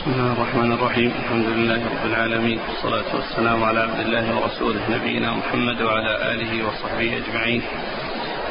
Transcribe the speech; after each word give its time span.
بسم 0.00 0.10
الله 0.10 0.32
الرحمن 0.32 0.72
الرحيم 0.72 1.12
الحمد 1.24 1.46
لله 1.46 1.74
رب 1.86 2.06
العالمين 2.06 2.58
والصلاة 2.60 3.16
والسلام 3.16 3.64
على 3.64 3.80
عبد 3.80 4.00
الله 4.00 4.36
ورسوله 4.36 4.80
نبينا 4.90 5.32
محمد 5.32 5.82
وعلى 5.82 6.32
آله 6.32 6.68
وصحبه 6.68 7.16
أجمعين 7.16 7.62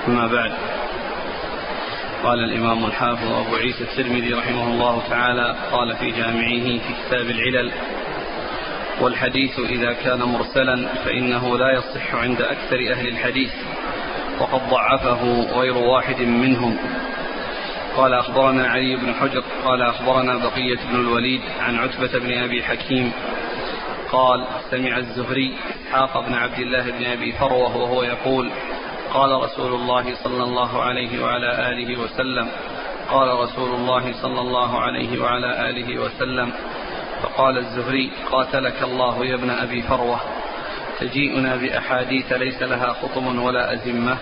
أما 0.08 0.28
بعد 0.28 0.52
قال 2.24 2.40
الإمام 2.40 2.86
الحافظ 2.86 3.32
أبو 3.32 3.56
عيسى 3.56 3.84
الترمذي 3.84 4.34
رحمه 4.34 4.64
الله 4.64 5.04
تعالى 5.10 5.56
قال 5.72 5.96
في 5.96 6.12
جامعه 6.12 6.80
في 6.80 6.94
كتاب 7.06 7.30
العلل 7.30 7.72
والحديث 9.02 9.60
إذا 9.60 9.94
كان 9.94 10.20
مرسلا 10.20 10.88
فإنه 11.06 11.58
لا 11.58 11.72
يصح 11.74 12.16
عند 12.16 12.42
أكثر 12.42 12.92
أهل 12.92 13.08
الحديث 13.08 13.52
وقد 14.40 14.62
ضعفه 14.70 15.42
غير 15.60 15.78
واحد 15.78 16.22
منهم 16.22 16.78
قال 18.00 18.14
أخبرنا 18.14 18.68
علي 18.68 18.96
بن 18.96 19.14
حجر 19.14 19.44
قال 19.66 19.82
أخبرنا 19.82 20.38
بقية 20.38 20.78
بن 20.92 21.00
الوليد 21.00 21.42
عن 21.60 21.76
عتبة 21.76 22.20
بن 22.20 22.38
أبي 22.38 22.64
حكيم 22.64 23.12
قال 24.12 24.46
سمع 24.72 24.98
الزهري 24.98 25.54
إسحاق 25.82 26.26
بن 26.28 26.34
عبد 26.34 26.60
الله 26.60 26.92
بن 26.92 27.06
أبي 27.06 27.32
فروة 27.32 27.78
وهو 27.78 28.04
يقول 28.04 28.52
قال 29.14 29.32
رسول 29.32 29.74
الله 29.74 30.16
صلى 30.24 30.44
الله 30.44 30.82
عليه 30.82 31.24
وعلى 31.24 31.70
آله 31.72 32.00
وسلم 32.00 32.48
قال 33.10 33.40
رسول 33.40 33.70
الله 33.70 34.14
صلى 34.22 34.42
الله 34.42 34.80
عليه 34.80 35.22
وعلى 35.22 35.70
آله 35.70 36.00
وسلم 36.02 36.52
فقال 37.24 37.58
الزهري 37.58 38.12
قاتلك 38.32 38.84
الله 38.84 39.26
يا 39.26 39.36
ابن 39.36 39.50
أبي 39.50 39.82
فروة 39.82 40.20
تجيئنا 41.00 41.56
بأحاديث 41.56 42.34
ليس 42.34 42.62
لها 42.62 42.94
خطم 42.94 43.44
ولا 43.44 43.74
أزمة. 43.74 44.18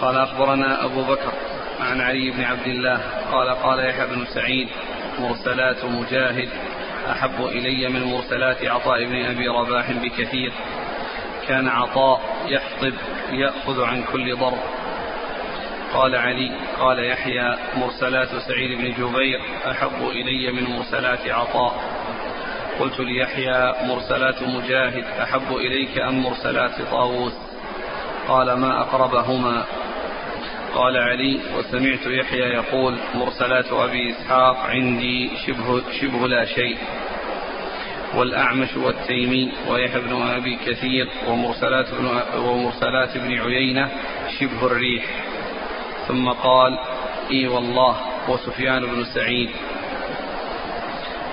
قال 0.00 0.16
أخبرنا 0.16 0.84
أبو 0.84 1.02
بكر 1.02 1.32
عن 1.80 2.00
علي 2.00 2.30
بن 2.30 2.42
عبد 2.42 2.66
الله 2.66 3.00
قال 3.32 3.48
قال 3.48 3.88
يحيى 3.88 4.06
بن 4.06 4.24
سعيد 4.34 4.68
مرسلات 5.18 5.84
مجاهد 5.84 6.48
أحب 7.10 7.44
إلي 7.44 7.88
من 7.88 8.04
مرسلات 8.04 8.64
عطاء 8.64 9.04
بن 9.04 9.24
أبي 9.24 9.48
رباح 9.48 9.92
بكثير 9.92 10.52
كان 11.48 11.68
عطاء 11.68 12.20
يحطب 12.46 12.94
يأخذ 13.32 13.82
عن 13.82 14.02
كل 14.02 14.36
ضرب 14.36 14.58
قال 15.94 16.16
علي 16.16 16.50
قال 16.80 17.04
يحيى 17.04 17.56
مرسلات 17.76 18.28
سعيد 18.48 18.78
بن 18.78 18.92
جبير 18.92 19.40
أحب 19.70 20.08
إلي 20.08 20.52
من 20.52 20.64
مرسلات 20.64 21.28
عطاء 21.28 21.80
قلت 22.80 23.00
ليحيى 23.00 23.74
مرسلات 23.88 24.42
مجاهد 24.42 25.04
أحب 25.22 25.56
إليك 25.56 25.98
أم 25.98 26.22
مرسلات 26.22 26.82
طاووس 26.90 27.32
قال 28.28 28.52
ما 28.52 28.80
أقربهما 28.80 29.64
قال 30.74 30.96
علي 30.96 31.40
وسمعت 31.56 32.06
يحيى 32.06 32.40
يقول 32.40 32.98
مرسلات 33.14 33.72
أبي 33.72 34.10
إسحاق 34.10 34.56
عندي 34.56 35.30
شبه, 35.46 35.82
شبه 36.00 36.28
لا 36.28 36.44
شيء 36.44 36.76
والأعمش 38.14 38.76
والتيمي 38.76 39.52
ويحيى 39.68 40.00
بن 40.00 40.22
أبي 40.22 40.56
كثير 40.66 41.08
ومرسلات 41.28 41.86
ابن, 41.92 42.22
ومرسلات 42.38 43.16
ابن 43.16 43.40
عيينة 43.40 43.90
شبه 44.40 44.66
الريح. 44.66 45.04
ثم 46.08 46.28
قال 46.28 46.78
إي 47.30 47.48
والله 47.48 47.96
وسفيان 48.28 48.86
بن 48.86 49.04
سعيد. 49.04 49.50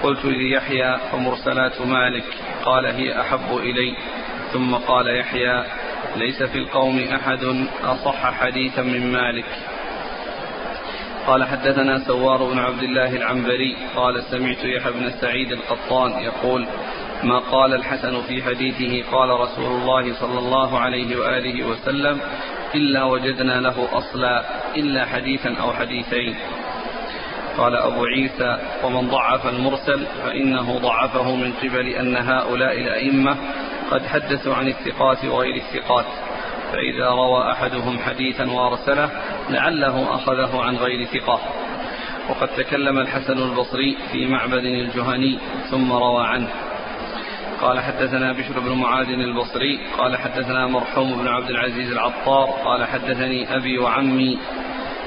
قلت 0.04 0.26
ليحيى 0.26 0.98
فمرسلات 1.12 1.82
مالك 1.82 2.26
قال 2.66 2.86
هي 2.86 3.22
أحب 3.22 3.58
إلي. 3.58 3.98
ثم 4.54 4.76
قال 4.76 5.20
يحيى 5.20 5.64
ليس 6.16 6.44
في 6.44 6.58
القوم 6.58 7.00
أحد 7.00 7.66
أصح 7.84 8.34
حديثا 8.34 8.82
من 8.82 9.12
مالك. 9.12 9.46
قال 11.28 11.44
حدثنا 11.44 12.00
سوار 12.00 12.44
بن 12.44 12.60
عبد 12.60 12.84
الله 12.84 13.16
العنبري 13.16 13.76
قال 13.96 14.24
سمعت 14.24 14.64
يحيى 14.64 14.94
بن 14.94 15.12
سعيد 15.22 15.52
القطان 15.52 16.12
يقول 16.12 16.68
ما 17.24 17.40
قال 17.40 17.74
الحسن 17.74 18.22
في 18.22 18.44
حديثه 18.44 19.12
قال 19.12 19.30
رسول 19.30 19.66
الله 19.66 20.14
صلى 20.14 20.40
الله 20.40 20.80
عليه 20.80 21.18
وآله 21.18 21.68
وسلم 21.68 22.20
إلا 22.76 23.04
وجدنا 23.04 23.62
له 23.62 23.98
أصلا 23.98 24.46
إلا 24.76 25.06
حديثا 25.06 25.56
أو 25.62 25.74
حديثين 25.74 26.36
قال 27.58 27.76
أبو 27.76 28.06
عيسى 28.06 28.58
ومن 28.84 29.08
ضعف 29.08 29.48
المرسل 29.48 30.06
فإنه 30.24 30.80
ضعفه 30.80 31.36
من 31.36 31.54
قبل 31.54 31.88
أن 31.88 32.16
هؤلاء 32.16 32.82
الأئمة 32.82 33.38
قد 33.92 34.06
حدثوا 34.06 34.56
عن 34.56 34.68
الثقات 34.68 35.26
وغير 35.26 35.56
الثقات. 35.56 36.06
فإذا 36.72 37.10
روى 37.10 37.52
أحدهم 37.52 38.00
حديثا 38.00 38.52
وأرسله 38.52 39.10
لعله 39.50 40.16
أخذه 40.16 40.62
عن 40.62 40.76
غير 40.76 41.06
ثقة. 41.06 41.40
وقد 42.30 42.48
تكلم 42.48 43.00
الحسن 43.00 43.38
البصري 43.38 43.98
في 44.12 44.26
معبد 44.26 44.66
الجهني 44.66 45.40
ثم 45.72 45.92
روى 45.92 46.28
عنه. 46.28 46.50
قال 47.62 47.80
حدثنا 47.80 48.32
بشر 48.32 48.60
بن 48.60 48.72
معاذ 48.72 49.10
البصري 49.10 49.80
قال 49.98 50.18
حدثنا 50.18 50.68
مرحوم 50.68 51.18
بن 51.18 51.28
عبد 51.28 51.50
العزيز 51.50 51.92
العطار 51.92 52.50
قال 52.66 52.86
حدثني 52.86 53.56
أبي 53.56 53.80
وعمي 53.80 54.38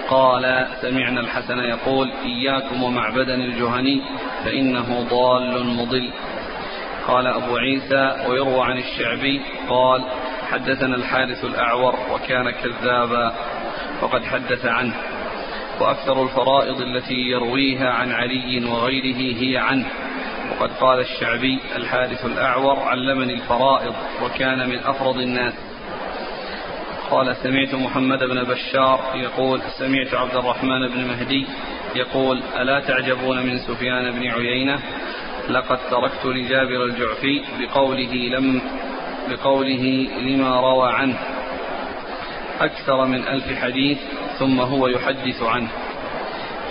قال 0.09 0.67
سمعنا 0.83 1.21
الحسن 1.21 1.59
يقول 1.59 2.13
إياكم 2.25 2.83
ومعبدا 2.83 3.35
الجهني 3.35 4.03
فإنه 4.45 5.07
ضال 5.11 5.67
مضل. 5.67 6.11
قال 7.07 7.27
أبو 7.27 7.57
عيسى 7.57 8.17
ويروى 8.29 8.65
عن 8.65 8.79
الشعبي 8.79 9.41
قال 9.69 10.05
حدثنا 10.51 10.97
الحارث 10.97 11.45
الأعور 11.45 11.95
وكان 12.13 12.51
كذابا 12.51 13.35
وقد 14.03 14.25
حدث 14.25 14.67
عنه. 14.67 14.95
وأكثر 15.81 16.23
الفرائض 16.23 16.81
التي 16.81 17.15
يرويها 17.15 17.91
عن 17.91 18.13
علي 18.13 18.65
وغيره 18.65 19.39
هي 19.41 19.57
عنه. 19.57 19.87
وقد 20.51 20.71
قال 20.81 21.01
الشعبي 21.01 21.59
الحارث 21.77 22.25
الأعور 22.25 22.79
علمني 22.79 23.35
الفرائض 23.35 23.95
وكان 24.23 24.69
من 24.69 24.79
أفرض 24.79 25.17
الناس. 25.17 25.55
قال 27.11 27.37
سمعت 27.37 27.75
محمد 27.75 28.19
بن 28.19 28.43
بشار 28.43 29.01
يقول 29.15 29.61
سمعت 29.79 30.15
عبد 30.15 30.37
الرحمن 30.37 30.89
بن 30.89 31.05
مهدي 31.05 31.47
يقول 31.95 32.43
ألا 32.61 32.81
تعجبون 32.81 33.47
من 33.47 33.59
سفيان 33.59 34.11
بن 34.11 34.29
عيينة؟ 34.29 34.81
لقد 35.51 35.79
تركت 35.91 36.27
لجابر 36.27 36.85
الجعفي 36.85 37.43
بقوله 37.59 38.15
لم 38.15 38.63
بقوله 39.29 40.09
لما 40.21 40.61
روى 40.61 40.93
عنه 40.93 41.19
أكثر 42.61 43.07
من 43.07 43.29
ألف 43.29 43.59
حديث 43.59 43.99
ثم 44.39 44.61
هو 44.61 44.87
يحدث 44.87 45.43
عنه. 45.43 45.69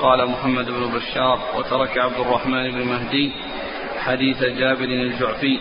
قال 0.01 0.29
محمد 0.29 0.65
بن 0.65 0.91
بشار 0.95 1.39
وترك 1.57 1.97
عبد 1.97 2.19
الرحمن 2.19 2.71
بن 2.71 2.81
مهدي 2.85 3.31
حديث 4.05 4.43
جابر 4.43 4.83
الجعفي. 4.83 5.59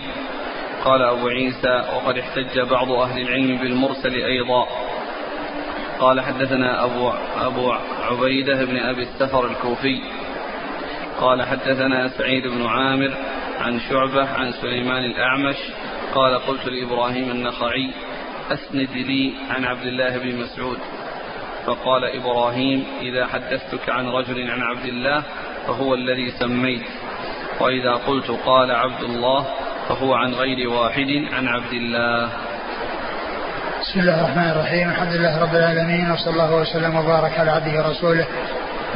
قال 0.84 1.02
أبو 1.02 1.28
عيسى 1.28 1.84
وقد 1.96 2.18
احتج 2.18 2.60
بعض 2.60 2.92
أهل 2.92 3.20
العلم 3.20 3.56
بالمرسل 3.56 4.14
أيضا. 4.14 4.66
قال 6.00 6.20
حدثنا 6.20 6.84
أبو, 6.84 7.12
أبو 7.40 7.72
عبيدة 8.10 8.64
بن 8.64 8.76
أبي 8.76 9.02
السفر 9.02 9.46
الكوفي 9.46 10.00
قال 11.20 11.42
حدثنا 11.42 12.08
سعيد 12.08 12.46
بن 12.46 12.66
عامر 12.66 13.14
عن 13.60 13.80
شعبة 13.80 14.28
عن 14.28 14.52
سليمان 14.52 15.04
الأعمش 15.04 15.56
قال 16.14 16.38
قلت 16.38 16.66
لإبراهيم 16.66 17.30
النخعي 17.30 17.90
أسند 18.52 18.90
لي 18.90 19.34
عن 19.50 19.64
عبد 19.64 19.86
الله 19.86 20.18
بن 20.18 20.36
مسعود. 20.36 20.78
فقال 21.66 22.04
إبراهيم 22.04 22.84
إذا 23.00 23.26
حدثتك 23.26 23.88
عن 23.88 24.06
رجل 24.06 24.50
عن 24.50 24.62
عبد 24.62 24.84
الله 24.84 25.22
فهو 25.66 25.94
الذي 25.94 26.30
سميت. 26.30 26.82
وإذا 27.60 27.92
قلت 27.92 28.30
قال 28.30 28.70
عبد 28.70 29.02
الله 29.02 29.46
فهو 29.88 30.14
عن 30.14 30.32
غير 30.32 30.68
واحد 30.68 31.10
عن 31.32 31.48
عبد 31.48 31.72
الله. 31.72 32.28
بسم 33.80 34.00
الله 34.00 34.20
الرحمن 34.20 34.50
الرحيم. 34.50 34.90
الحمد 34.90 35.12
لله 35.12 35.42
رب 35.42 35.54
العالمين 35.54 36.10
وصلى 36.10 36.32
الله 36.32 36.54
وسلم 36.54 36.96
وبارك 36.96 37.38
على 37.38 37.50
عبده 37.50 37.86
ورسوله 37.86 38.26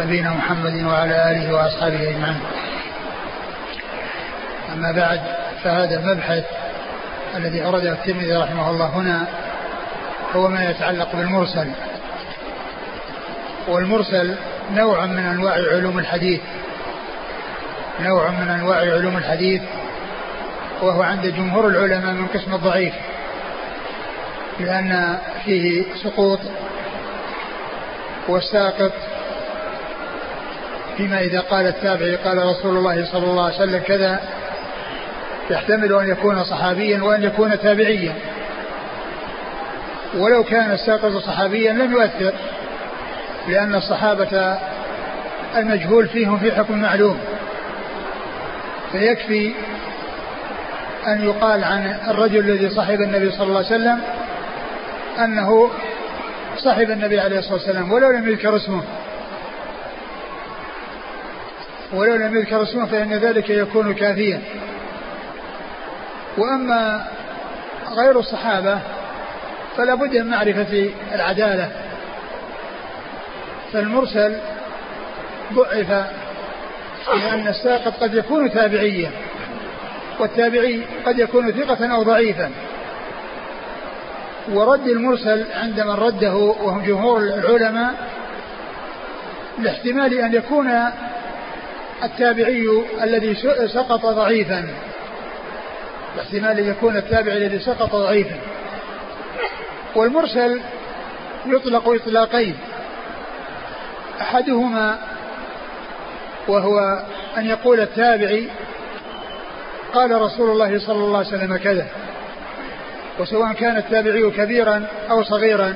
نبينا 0.01 0.31
محمد 0.31 0.83
وعلى 0.83 1.31
آله 1.31 1.55
وأصحابه 1.55 2.11
أجمعين. 2.11 2.41
أما 4.73 4.93
بعد 4.93 5.21
فهذا 5.65 6.01
المبحث 6.01 6.45
الذي 7.37 7.65
أورده 7.65 7.93
الترمذي 7.93 8.37
رحمه 8.37 8.71
الله 8.71 8.87
هنا 8.87 9.27
هو 10.35 10.49
ما 10.49 10.71
يتعلق 10.71 11.17
بالمرسل. 11.17 11.71
والمرسل 13.69 14.35
نوع 14.71 15.07
من 15.07 15.19
أنواع 15.19 15.55
علوم 15.55 15.99
الحديث. 15.99 16.41
نوع 18.01 18.31
من 18.31 18.49
أنواع 18.49 18.79
علوم 18.79 19.17
الحديث 19.17 19.63
وهو 20.83 21.03
عند 21.03 21.27
جمهور 21.27 21.67
العلماء 21.67 22.13
من 22.13 22.27
قسم 22.27 22.55
الضعيف. 22.55 22.95
لأن 24.61 25.19
فيه 25.45 25.85
سقوط 26.05 26.41
والساقط 28.29 28.93
فيما 30.97 31.21
إذا 31.21 31.41
قال 31.41 31.67
التابعي 31.67 32.17
قال 32.17 32.39
رسول 32.39 32.77
الله 32.77 33.05
صلى 33.05 33.25
الله 33.25 33.45
عليه 33.45 33.55
وسلم 33.55 33.79
كذا 33.79 34.21
يحتمل 35.51 35.93
أن 35.93 36.09
يكون 36.09 36.45
صحابيا 36.45 37.03
وأن 37.03 37.23
يكون 37.23 37.59
تابعيا. 37.59 38.15
ولو 40.19 40.45
كان 40.45 40.71
الساقط 40.71 41.17
صحابيا 41.17 41.73
لم 41.73 41.93
يؤثر 41.93 42.33
لأن 43.49 43.75
الصحابة 43.75 44.59
المجهول 45.57 46.09
فيهم 46.09 46.39
في 46.39 46.53
حكم 46.53 46.79
معلوم. 46.79 47.19
فيكفي 48.93 49.55
أن 51.07 51.25
يقال 51.25 51.65
عن 51.65 51.97
الرجل 52.09 52.39
الذي 52.39 52.71
صحب 52.71 53.01
النبي 53.01 53.31
صلى 53.31 53.47
الله 53.47 53.57
عليه 53.57 53.67
وسلم 53.67 54.01
أنه 55.25 55.71
صحب 56.59 56.91
النبي 56.91 57.21
عليه 57.21 57.39
الصلاة 57.39 57.55
والسلام 57.55 57.93
ولو 57.93 58.11
لم 58.11 58.29
يذكر 58.29 58.57
اسمه. 58.57 58.83
ولو 61.93 62.15
لم 62.15 62.37
يذكر 62.37 62.63
اسمه 62.63 62.87
فإن 62.87 63.13
ذلك 63.13 63.51
يكون 63.51 63.95
كافيا. 63.95 64.41
وأما 66.39 67.07
غير 67.91 68.19
الصحابة 68.19 68.79
فلا 69.77 69.95
بد 69.95 70.17
من 70.17 70.31
معرفة 70.31 70.91
العدالة. 71.15 71.71
فالمرسل 73.73 74.37
ضعف 75.53 76.07
لأن 77.15 77.49
الساقط 77.49 78.03
قد 78.03 78.15
يكون 78.15 78.53
تابعيا 78.53 79.11
والتابعي 80.19 80.83
قد 81.07 81.19
يكون 81.19 81.53
ثقة 81.53 81.87
أو 81.95 82.03
ضعيفا. 82.03 82.51
ورد 84.53 84.87
المرسل 84.87 85.47
عند 85.55 85.81
من 85.81 85.91
رده 85.91 86.35
وهم 86.35 86.83
جمهور 86.83 87.19
العلماء 87.19 87.95
لاحتمال 89.59 90.19
أن 90.19 90.35
يكون 90.35 90.71
التابعي 92.05 92.67
الذي 93.03 93.35
سقط 93.67 94.07
ضعيفا. 94.07 94.69
لاحتمال 96.17 96.59
أن 96.59 96.71
يكون 96.71 96.97
التابعي 96.97 97.37
الذي 97.37 97.59
سقط 97.59 97.97
ضعيفا. 97.97 98.37
والمرسل 99.95 100.61
يطلق 101.47 101.89
إطلاقين. 101.89 102.57
أحدهما 104.21 104.99
وهو 106.49 107.03
أن 107.39 107.47
يقول 107.47 107.81
التابعي 107.81 108.49
قال 109.95 110.23
رسول 110.23 110.51
الله 110.51 110.79
صلى 110.79 111.05
الله 111.05 111.19
عليه 111.19 111.29
وسلم 111.29 111.57
كذا. 111.57 111.87
وسواء 113.19 113.53
كان 113.53 113.77
التابعي 113.77 114.31
كبيرا 114.31 114.87
أو 115.11 115.23
صغيرا. 115.23 115.75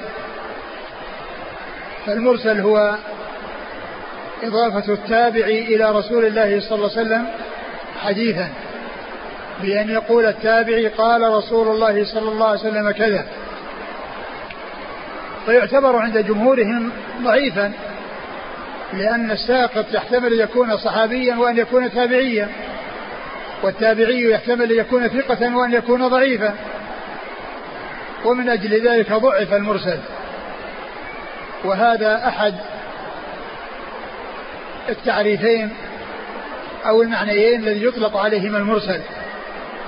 فالمرسل 2.07 2.61
هو 2.61 2.95
إضافة 4.43 4.93
التابع 4.93 5.47
إلى 5.47 5.93
رسول 5.93 6.27
الله 6.27 6.61
صلى 6.61 6.75
الله 6.75 6.91
عليه 6.97 7.01
وسلم 7.01 7.27
حديثا 8.03 8.49
بأن 9.63 9.89
يقول 9.89 10.27
التابعي 10.27 10.89
قال 10.89 11.23
رسول 11.23 11.69
الله 11.69 12.05
صلى 12.05 12.29
الله 12.29 12.47
عليه 12.47 12.61
وسلم 12.61 12.91
كذا. 12.91 13.27
فيعتبر 15.47 15.97
عند 15.97 16.19
جمهورهم 16.19 16.93
ضعيفا 17.23 17.73
لأن 18.93 19.31
الساقط 19.31 19.87
يحتمل 19.93 20.41
يكون 20.41 20.77
صحابيا 20.77 21.37
وأن 21.37 21.59
يكون 21.59 21.93
تابعيا 21.93 22.49
والتابعي 23.63 24.31
يحتمل 24.31 24.71
يكون 24.71 25.09
ثقة 25.09 25.57
وأن 25.57 25.73
يكون 25.73 26.09
ضعيفا. 26.09 26.55
ومن 28.25 28.49
أجل 28.49 28.89
ذلك 28.89 29.13
ضعف 29.13 29.53
المرسل. 29.53 29.99
وهذا 31.65 32.29
أحد 32.29 32.55
التعريفين 34.89 35.71
أو 36.87 37.03
المعنيين 37.03 37.61
الذي 37.61 37.85
يطلق 37.85 38.17
عليهما 38.17 38.59
المرسل 38.59 39.01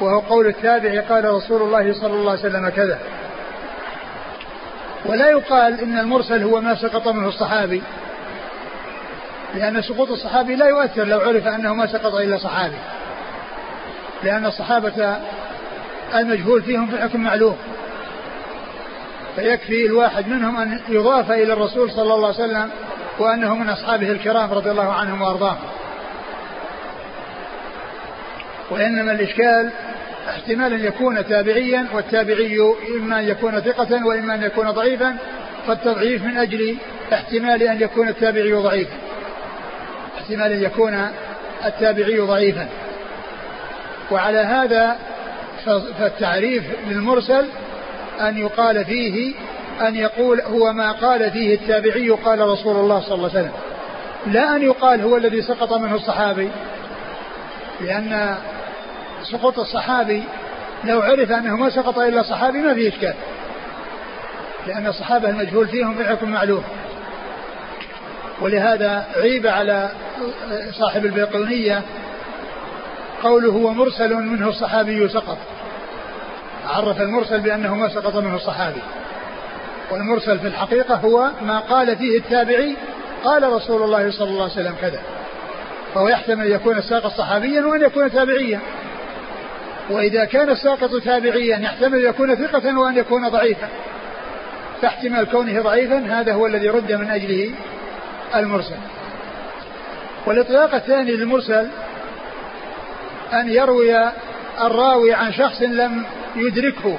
وهو 0.00 0.20
قول 0.20 0.46
التابع 0.46 1.00
قال 1.00 1.24
رسول 1.24 1.62
الله 1.62 1.92
صلى 1.92 2.14
الله 2.14 2.30
عليه 2.30 2.40
وسلم 2.40 2.68
كذا. 2.68 2.98
ولا 5.06 5.30
يقال 5.30 5.80
إن 5.80 5.98
المرسل 5.98 6.42
هو 6.42 6.60
ما 6.60 6.74
سقط 6.74 7.08
منه 7.08 7.28
الصحابي 7.28 7.82
لأن 9.54 9.82
سقوط 9.82 10.10
الصحابي 10.10 10.54
لا 10.54 10.66
يؤثر 10.66 11.04
لو 11.04 11.20
عرف 11.20 11.46
أنه 11.46 11.74
ما 11.74 11.86
سقط 11.86 12.14
إلا 12.14 12.38
صحابي 12.38 12.76
لأن 14.22 14.46
الصحابة 14.46 15.16
المجهول 16.14 16.62
فيهم 16.62 16.86
في 16.86 16.94
الحكم 16.94 17.20
معلوم. 17.20 17.56
فيكفي 19.36 19.86
الواحد 19.86 20.28
منهم 20.28 20.56
أن 20.56 20.80
يضاف 20.88 21.30
إلى 21.30 21.52
الرسول 21.52 21.90
صلى 21.90 22.14
الله 22.14 22.26
عليه 22.26 22.44
وسلم 22.44 22.70
وأنه 23.18 23.54
من 23.54 23.68
أصحابه 23.68 24.10
الكرام 24.10 24.52
رضي 24.52 24.70
الله 24.70 24.92
عنهم 24.92 25.22
وأرضاهم. 25.22 25.58
وإنما 28.70 29.12
الإشكال 29.12 29.70
احتمال 30.28 30.72
أن 30.72 30.84
يكون 30.84 31.26
تابعيا 31.26 31.86
والتابعي 31.94 32.58
إما 32.96 33.18
أن 33.18 33.28
يكون 33.28 33.60
ثقة 33.60 34.06
وإما 34.06 34.34
أن 34.34 34.42
يكون 34.42 34.70
ضعيفا. 34.70 35.16
فالتضعيف 35.66 36.24
من 36.24 36.36
أجل 36.36 36.76
احتمال 37.12 37.62
أن 37.62 37.82
يكون 37.82 38.08
التابعي 38.08 38.52
ضعيفا. 38.52 38.96
احتمال 40.18 40.52
أن 40.52 40.62
يكون 40.62 41.08
التابعي 41.64 42.18
ضعيفا. 42.18 42.68
وعلى 44.10 44.38
هذا 44.38 44.96
فالتعريف 45.98 46.64
للمرسل 46.86 47.46
أن 48.20 48.38
يقال 48.38 48.84
فيه 48.84 49.34
أن 49.80 49.96
يقول 49.96 50.40
هو 50.40 50.72
ما 50.72 50.92
قال 50.92 51.30
فيه 51.30 51.54
التابعي 51.54 52.10
قال 52.10 52.40
رسول 52.40 52.76
الله 52.76 53.00
صلى 53.00 53.14
الله 53.14 53.28
عليه 53.28 53.40
وسلم. 53.40 53.52
لا 54.26 54.56
أن 54.56 54.62
يقال 54.62 55.02
هو 55.02 55.16
الذي 55.16 55.42
سقط 55.42 55.72
منه 55.72 55.94
الصحابي. 55.94 56.50
لأن 57.80 58.36
سقوط 59.22 59.58
الصحابي 59.58 60.22
لو 60.84 61.02
عرف 61.02 61.30
أنه 61.30 61.56
ما 61.56 61.70
سقط 61.70 61.98
إلا 61.98 62.22
صحابي 62.22 62.58
ما 62.58 62.74
في 62.74 62.88
إشكال. 62.88 63.14
لأن 64.66 64.86
الصحابة 64.86 65.28
المجهول 65.28 65.68
فيهم 65.68 65.94
في 65.94 66.00
الحكم 66.00 66.30
معلوم. 66.30 66.64
ولهذا 68.40 69.06
عيب 69.16 69.46
على 69.46 69.90
صاحب 70.72 71.04
البيقونية 71.04 71.82
قوله 73.22 73.52
هو 73.52 73.72
مرسل 73.72 74.14
منه 74.14 74.48
الصحابي 74.48 75.08
سقط. 75.08 75.38
عرف 76.68 77.00
المرسل 77.00 77.40
بأنه 77.40 77.74
ما 77.74 77.88
سقط 77.88 78.16
منه 78.16 78.36
الصحابي. 78.36 78.80
والمرسل 79.90 80.38
في 80.38 80.46
الحقيقة 80.46 80.94
هو 80.94 81.30
ما 81.42 81.58
قال 81.58 81.96
فيه 81.96 82.18
التابعي 82.18 82.76
قال 83.24 83.52
رسول 83.52 83.82
الله 83.82 84.10
صلى 84.10 84.28
الله 84.28 84.42
عليه 84.42 84.52
وسلم 84.52 84.74
كذا. 84.80 85.00
فهو 85.94 86.08
يحتمل 86.08 86.46
أن 86.46 86.52
يكون 86.52 86.78
الساقط 86.78 87.12
صحابيا 87.12 87.66
وأن 87.66 87.82
يكون 87.82 88.12
تابعيا. 88.12 88.60
وإذا 89.90 90.24
كان 90.24 90.50
الساقط 90.50 90.90
تابعيا 91.04 91.58
يحتمل 91.58 91.98
أن 91.98 92.10
يكون 92.10 92.34
ثقة 92.34 92.78
وأن 92.78 92.96
يكون 92.96 93.28
ضعيفا. 93.28 93.68
فاحتمال 94.82 95.24
كونه 95.24 95.62
ضعيفا 95.62 95.98
هذا 95.98 96.32
هو 96.32 96.46
الذي 96.46 96.68
رد 96.68 96.92
من 96.92 97.10
أجله 97.10 97.50
المرسل. 98.34 98.76
والإطلاق 100.26 100.74
الثاني 100.74 101.12
للمرسل 101.12 101.68
أن 103.32 103.48
يروي 103.48 104.10
الراوي 104.60 105.12
عن 105.12 105.32
شخص 105.32 105.62
لم 105.62 106.04
يدركه. 106.36 106.98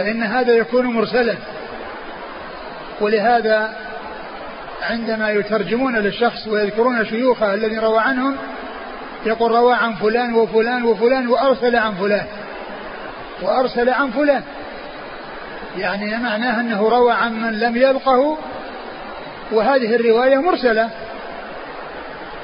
فإن 0.00 0.22
هذا 0.22 0.52
يكون 0.52 0.86
مرسلا. 0.86 1.34
ولهذا 3.00 3.74
عندما 4.82 5.30
يترجمون 5.30 5.96
للشخص 5.96 6.46
ويذكرون 6.46 7.04
شيوخه 7.04 7.54
الذي 7.54 7.78
روى 7.78 7.98
عنهم 7.98 8.36
يقول 9.26 9.52
روى 9.52 9.74
عن 9.74 9.94
فلان 9.94 10.34
وفلان 10.34 10.84
وفلان 10.84 11.28
وأرسل 11.28 11.76
عن 11.76 11.94
فلان 11.94 12.26
وأرسل 13.42 13.88
عن 13.88 14.10
فلان. 14.10 14.42
يعني 15.78 16.16
معناه 16.16 16.60
أنه 16.60 16.88
روى 16.88 17.12
عن 17.12 17.40
من 17.42 17.58
لم 17.58 17.76
يلقه 17.76 18.38
وهذه 19.52 19.94
الرواية 19.94 20.36
مرسلة 20.36 20.90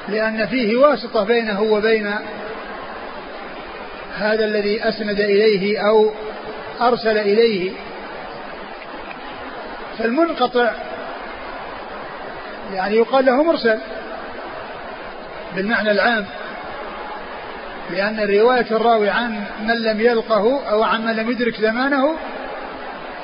لأن 0.09 0.45
فيه 0.45 0.77
واسطة 0.77 1.23
بينه 1.23 1.61
وبين 1.61 2.13
هذا 4.17 4.45
الذي 4.45 4.89
أسند 4.89 5.19
إليه 5.19 5.87
أو 5.87 6.11
أرسل 6.81 7.17
إليه 7.17 7.71
فالمنقطع 9.99 10.71
يعني 12.73 12.95
يقال 12.95 13.25
له 13.25 13.43
مرسل 13.43 13.79
بالمعنى 15.55 15.91
العام 15.91 16.25
لأن 17.91 18.19
رواية 18.19 18.65
الراوي 18.71 19.09
عن 19.09 19.43
من 19.61 19.81
لم 19.81 20.01
يلقه 20.01 20.69
أو 20.69 20.83
عن 20.83 21.05
من 21.05 21.15
لم 21.15 21.31
يدرك 21.31 21.61
زمانه 21.61 22.15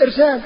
إرسال. 0.02 0.42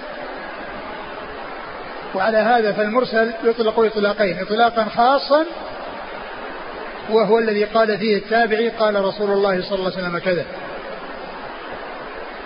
وعلى 2.15 2.37
هذا 2.37 2.71
فالمرسل 2.71 3.31
يطلق 3.43 3.79
إطلاقين 3.79 4.39
إطلاقا 4.39 4.83
خاصا 4.83 5.45
وهو 7.09 7.39
الذي 7.39 7.63
قال 7.63 7.97
فيه 7.97 8.17
التابعي 8.17 8.69
قال 8.69 9.05
رسول 9.05 9.31
الله 9.31 9.61
صلى 9.61 9.75
الله 9.75 9.91
عليه 9.91 10.07
وسلم 10.07 10.17
كذا. 10.17 10.45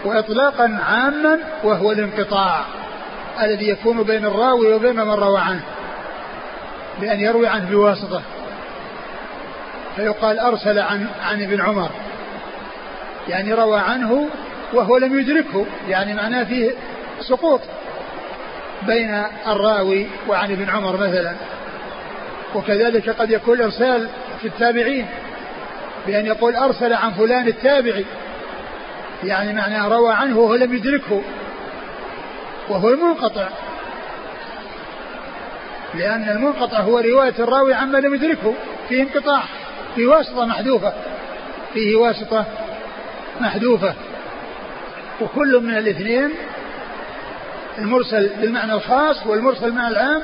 وإطلاقا 0.05 0.79
عاما 0.87 1.39
وهو 1.63 1.91
الانقطاع 1.91 2.65
الذي 3.41 3.69
يكون 3.69 4.03
بين 4.03 4.25
الراوي 4.25 4.73
وبين 4.73 4.95
من 4.95 5.11
روى 5.11 5.39
عنه 5.39 5.63
بأن 7.01 7.19
يروي 7.19 7.47
عنه 7.47 7.69
بواسطة. 7.69 8.21
فيقال 9.95 10.39
أرسل 10.39 10.79
عن 10.79 11.07
عن 11.23 11.41
ابن 11.41 11.61
عمر 11.61 11.89
يعني 13.27 13.53
روى 13.53 13.79
عنه 13.79 14.29
وهو 14.73 14.97
لم 14.97 15.19
يدركه 15.19 15.65
يعني 15.89 16.13
معناه 16.13 16.43
فيه 16.43 16.71
سقوط 17.21 17.61
بين 18.87 19.23
الراوي 19.47 20.07
وعن 20.27 20.51
ابن 20.51 20.69
عمر 20.69 20.97
مثلا. 20.97 21.35
وكذلك 22.55 23.09
قد 23.09 23.31
يكون 23.31 23.57
الإرسال 23.57 24.09
في 24.41 24.47
التابعين 24.47 25.07
بأن 26.07 26.25
يقول 26.25 26.55
أرسل 26.55 26.93
عن 26.93 27.11
فلان 27.11 27.47
التابعي 27.47 28.05
يعني 29.23 29.53
معناه 29.53 29.87
روى 29.87 30.13
عنه 30.13 30.37
وهو 30.37 30.55
لم 30.55 30.75
يدركه 30.75 31.21
وهو 32.69 32.89
المنقطع. 32.89 33.47
لأن 35.93 36.29
المنقطع 36.29 36.79
هو 36.79 36.99
رواية 36.99 37.33
الراوي 37.39 37.73
عما 37.73 37.97
لم 37.97 38.13
يدركه 38.13 38.53
فيه 38.89 39.01
انقطاع 39.01 39.43
في 39.95 40.05
واسطة 40.05 40.45
محذوفة 40.45 40.93
فيه 41.73 41.95
واسطة 41.95 42.45
محذوفة. 43.41 43.93
وكل 45.21 45.59
من 45.63 45.77
الاثنين 45.77 46.31
المرسل 47.77 48.29
بالمعنى 48.41 48.73
الخاص 48.73 49.27
والمرسل 49.27 49.61
بالمعنى 49.61 49.87
العام 49.87 50.21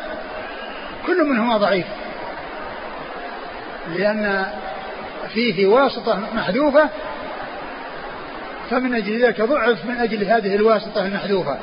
كل 1.05 1.23
منهما 1.23 1.57
ضعيف. 1.57 1.85
لأن 3.95 4.45
فيه 5.33 5.67
واسطة 5.67 6.19
محذوفة 6.35 6.89
فمن 8.69 8.95
أجل 8.95 9.25
ذلك 9.25 9.41
ضعف 9.41 9.85
من 9.85 9.97
أجل 9.97 10.23
هذه 10.23 10.55
الواسطة 10.55 11.05
المحذوفة 11.05 11.57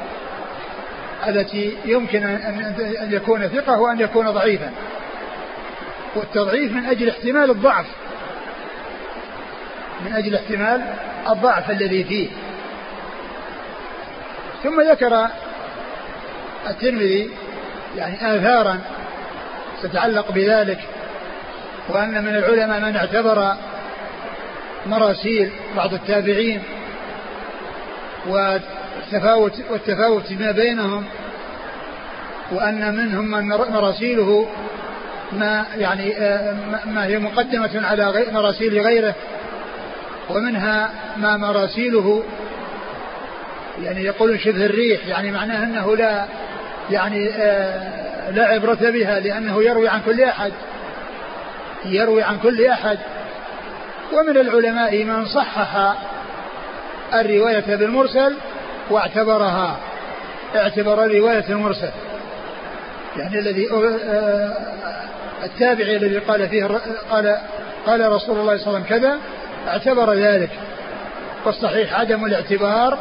التي 1.26 1.76
يمكن 1.84 2.24
أن 2.24 3.08
يكون 3.12 3.48
ثقة 3.48 3.80
وأن 3.80 4.00
يكون 4.00 4.30
ضعيفا. 4.30 4.70
والتضعيف 6.16 6.72
من 6.72 6.86
أجل 6.86 7.08
احتمال 7.08 7.50
الضعف. 7.50 7.86
من 10.06 10.12
أجل 10.12 10.34
احتمال 10.34 10.82
الضعف 11.28 11.70
الذي 11.70 12.04
فيه. 12.04 12.28
ثم 14.62 14.80
ذكر 14.80 15.28
الترمذي 16.68 17.30
يعني 17.96 18.14
آثارا 18.14 18.80
تتعلق 19.82 20.32
بذلك 20.32 20.78
وأن 21.88 22.24
من 22.24 22.36
العلماء 22.36 22.80
من 22.80 22.96
اعتبر 22.96 23.54
مراسيل 24.86 25.50
بعض 25.76 25.94
التابعين 25.94 26.62
والتفاوت 28.28 29.52
والتفاوت 29.70 30.32
ما 30.32 30.50
بينهم 30.50 31.04
وأن 32.52 32.94
منهم 32.96 33.30
من 33.30 33.48
مراسيله 33.48 34.46
ما 35.32 35.66
يعني 35.76 36.16
آه، 36.16 36.56
ما 36.86 37.04
هي 37.04 37.18
مقدمة 37.18 37.86
على 37.86 38.24
مراسيل 38.32 38.80
غيره 38.80 39.14
ومنها 40.30 40.90
ما 41.16 41.36
مراسيله 41.36 42.22
يعني 43.82 44.04
يقولون 44.04 44.38
شبه 44.38 44.66
الريح 44.66 45.06
يعني 45.06 45.30
معناه 45.30 45.64
أنه 45.64 45.96
لا 45.96 46.26
يعني 46.90 47.30
آه 47.30 48.04
لا 48.30 48.46
عبرة 48.46 48.90
بها 48.90 49.20
لأنه 49.20 49.62
يروي 49.62 49.88
عن 49.88 50.00
كل 50.06 50.22
أحد 50.22 50.52
يروي 51.84 52.22
عن 52.22 52.38
كل 52.38 52.66
أحد. 52.66 52.98
ومن 54.12 54.36
العلماء 54.36 55.04
من 55.04 55.26
صحح 55.26 55.94
الرواية 57.14 57.76
بالمرسل 57.76 58.36
واعتبرها 58.90 59.76
اعتبر 60.56 60.98
رواية 60.98 61.44
المرسل. 61.48 61.90
يعني 63.16 63.38
الذي 63.38 63.68
آه، 63.70 64.56
التابعي 65.44 65.96
الذي 65.96 66.18
قال 66.18 66.48
فيه 66.48 66.80
قال 67.10 67.38
قال 67.86 68.12
رسول 68.12 68.38
الله 68.38 68.56
صلى 68.56 68.66
الله 68.66 68.78
عليه 68.78 68.78
وسلم 68.78 68.82
كذا 68.82 69.18
اعتبر 69.68 70.14
ذلك. 70.14 70.50
والصحيح 71.44 72.00
عدم 72.00 72.24
الاعتبار 72.24 72.98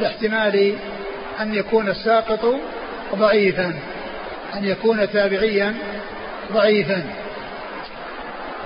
لاحتمال 0.00 0.74
أن 1.40 1.54
يكون 1.54 1.88
الساقط 1.88 2.54
ضعيفا 3.14 3.74
أن 4.54 4.64
يكون 4.64 5.10
تابعيا 5.10 5.74
ضعيفا. 6.52 7.02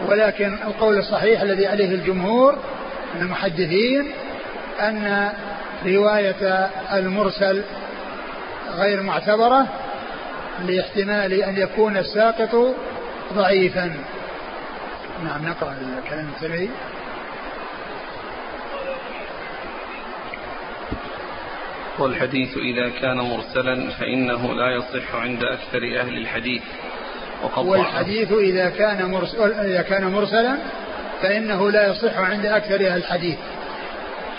ولكن 0.09 0.55
القول 0.67 0.99
الصحيح 0.99 1.41
الذي 1.41 1.67
عليه 1.67 1.95
الجمهور 1.95 2.59
من 3.15 3.21
المحدثين 3.23 4.07
أن 4.81 5.33
رواية 5.87 6.71
المرسل 6.93 7.63
غير 8.77 9.03
معتبرة 9.03 9.67
لاحتمال 10.67 11.33
أن 11.33 11.57
يكون 11.57 11.97
الساقط 11.97 12.75
ضعيفا. 13.35 13.93
نعم 15.25 15.49
نقرأ 15.49 15.77
الكلام 16.05 16.29
السمعي 16.37 16.69
والحديث 21.99 22.57
إذا 22.57 22.89
كان 23.01 23.17
مرسلا 23.17 23.91
فإنه 23.91 24.55
لا 24.55 24.71
يصح 24.71 25.15
عند 25.15 25.43
أكثر 25.45 26.01
أهل 26.01 26.17
الحديث. 26.17 26.63
وقد 27.43 27.67
والحديث 27.67 28.33
إذا 28.33 28.71
كان 28.71 29.11
مرسل 29.11 29.53
إذا 29.53 29.83
كان 29.83 30.05
مرسلا 30.05 30.59
فإنه 31.23 31.71
لا 31.71 31.91
يصح 31.91 32.19
عند 32.19 32.47
أكثر 32.47 32.75
أهل 32.75 32.97
الحديث. 32.97 33.39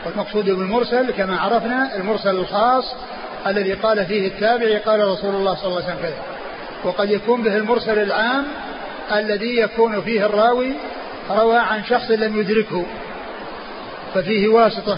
والمقصود 0.05 0.45
بالمرسل 0.45 1.11
كما 1.11 1.39
عرفنا 1.39 1.95
المرسل 1.95 2.29
الخاص 2.29 2.95
الذي 3.47 3.73
قال 3.73 4.05
فيه 4.05 4.27
التابعي 4.27 4.77
قال 4.77 5.07
رسول 5.07 5.35
الله 5.35 5.55
صلى 5.55 5.65
الله 5.65 5.75
عليه 5.75 5.85
وسلم 5.85 6.01
كذا. 6.01 6.23
وقد 6.83 7.09
يكون 7.09 7.43
به 7.43 7.57
المرسل 7.57 7.99
العام 7.99 8.45
الذي 9.11 9.57
يكون 9.57 10.01
فيه 10.01 10.25
الراوي 10.25 10.73
روى 11.29 11.57
عن 11.57 11.83
شخص 11.83 12.11
لم 12.11 12.39
يدركه 12.39 12.85
ففيه 14.13 14.47
واسطة. 14.47 14.97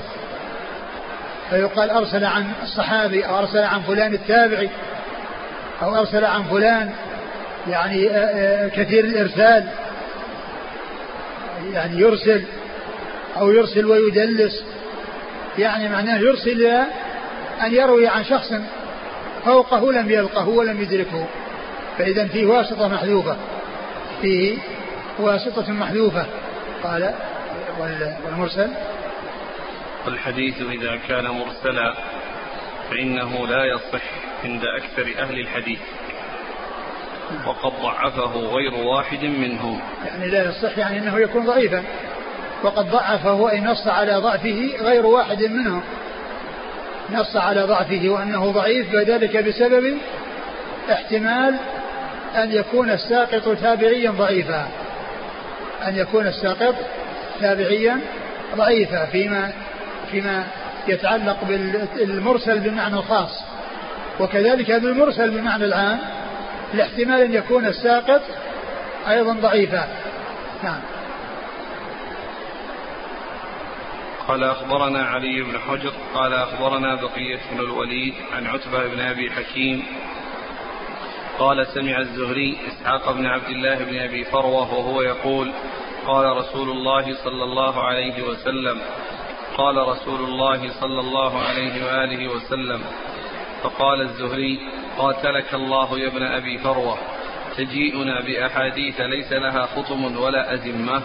فيقال 1.49 1.89
أرسل 1.89 2.25
عن 2.25 2.51
الصحابي 2.63 3.25
أو 3.25 3.39
أرسل 3.39 3.63
عن 3.63 3.81
فلان 3.81 4.13
التابعي 4.13 4.69
أو 5.81 5.95
أرسل 5.95 6.25
عن 6.25 6.43
فلان 6.43 6.89
يعني 7.67 8.09
آه، 8.09 8.15
آه، 8.15 8.67
كثير 8.67 9.05
الإرسال 9.05 9.67
يعني 11.73 11.99
يرسل 11.99 12.43
أو 13.37 13.51
يرسل 13.51 13.85
ويدلس. 13.85 14.63
يعني 15.57 15.89
معناه 15.89 16.17
يرسل 16.17 16.49
إلى 16.49 16.85
أن 17.63 17.73
يروي 17.73 18.07
عن 18.07 18.23
شخص 18.23 18.53
فوقه 19.45 19.93
لم 19.93 20.09
يلقه 20.09 20.49
ولم 20.49 20.81
يدركه. 20.81 21.27
فإذا 21.97 22.27
فيه 22.27 22.45
واسطة 22.45 22.87
محذوفة. 22.87 23.37
فيه 24.21 24.57
واسطة 25.19 25.71
محذوفة. 25.71 26.25
قال 26.83 27.13
والمرسل 27.79 28.69
والحديث 30.05 30.61
إذا 30.61 30.99
كان 31.07 31.27
مرسلا 31.27 31.95
فإنه 32.89 33.47
لا 33.47 33.65
يصح 33.65 34.03
عند 34.43 34.61
أكثر 34.65 35.21
أهل 35.21 35.39
الحديث. 35.39 35.79
وقد 37.47 37.71
ضعفه 37.81 38.39
غير 38.39 38.73
واحد 38.73 39.23
منهم. 39.23 39.81
يعني 40.05 40.27
لا 40.27 40.49
يصح 40.49 40.77
يعني 40.77 40.99
أنه 40.99 41.19
يكون 41.19 41.45
ضعيفا. 41.45 41.83
وقد 42.63 42.91
ضعفه 42.91 43.51
أي 43.51 43.61
نص 43.61 43.87
على 43.87 44.15
ضعفه 44.15 44.69
غير 44.81 45.05
واحد 45.05 45.43
منهم. 45.43 45.83
نص 47.11 47.35
على 47.35 47.61
ضعفه 47.61 48.09
وأنه 48.09 48.51
ضعيف 48.51 48.93
وذلك 48.93 49.37
بسبب 49.37 49.97
احتمال 50.91 51.55
أن 52.35 52.51
يكون 52.51 52.89
الساقط 52.91 53.57
تابعيا 53.61 54.11
ضعيفا. 54.11 54.67
أن 55.87 55.97
يكون 55.97 56.27
الساقط 56.27 56.75
تابعيا 57.41 57.99
ضعيفا 58.55 59.05
فيما 59.05 59.51
فيما 60.11 60.43
يتعلق 60.87 61.37
بالمرسل 61.95 62.59
بالمعنى 62.59 62.95
الخاص. 62.95 63.43
وكذلك 64.19 64.71
بالمرسل 64.71 65.31
بالمعنى 65.31 65.65
العام 65.65 65.99
لاحتمال 66.73 67.21
أن 67.21 67.33
يكون 67.33 67.65
الساقط 67.65 68.21
أيضا 69.09 69.33
ضعيفا. 69.33 69.87
نعم. 70.63 70.79
قال 74.27 74.43
أخبرنا 74.43 75.03
علي 75.03 75.41
بن 75.41 75.59
حجر 75.59 75.93
قال 76.13 76.33
أخبرنا 76.33 76.95
بقية 76.95 77.39
بن 77.51 77.59
الوليد 77.59 78.13
عن 78.33 78.47
عتبة 78.47 78.87
بن 78.87 78.99
أبي 78.99 79.31
حكيم 79.31 79.83
قال 81.39 81.67
سمع 81.67 81.99
الزهري 81.99 82.57
إسحاق 82.67 83.11
بن 83.11 83.25
عبد 83.25 83.49
الله 83.49 83.75
بن 83.75 83.99
أبي 83.99 84.23
فروة 84.23 84.73
وهو 84.73 85.01
يقول 85.01 85.51
قال 86.07 86.37
رسول 86.37 86.69
الله 86.69 87.13
صلى 87.23 87.43
الله 87.43 87.83
عليه 87.83 88.23
وسلم 88.23 88.81
قال 89.57 89.77
رسول 89.77 90.19
الله 90.19 90.69
صلى 90.81 90.99
الله 90.99 91.39
عليه 91.39 91.85
وآله 91.85 92.27
وسلم 92.27 92.81
فقال 93.63 94.01
الزهري 94.01 94.59
قاتلك 94.97 95.53
الله 95.53 95.99
يا 95.99 96.07
ابن 96.07 96.23
أبي 96.23 96.57
فروة 96.57 96.97
تجيئنا 97.57 98.21
بأحاديث 98.21 99.01
ليس 99.01 99.31
لها 99.31 99.65
خطم 99.65 100.17
ولا 100.17 100.53
أزمة. 100.53 101.01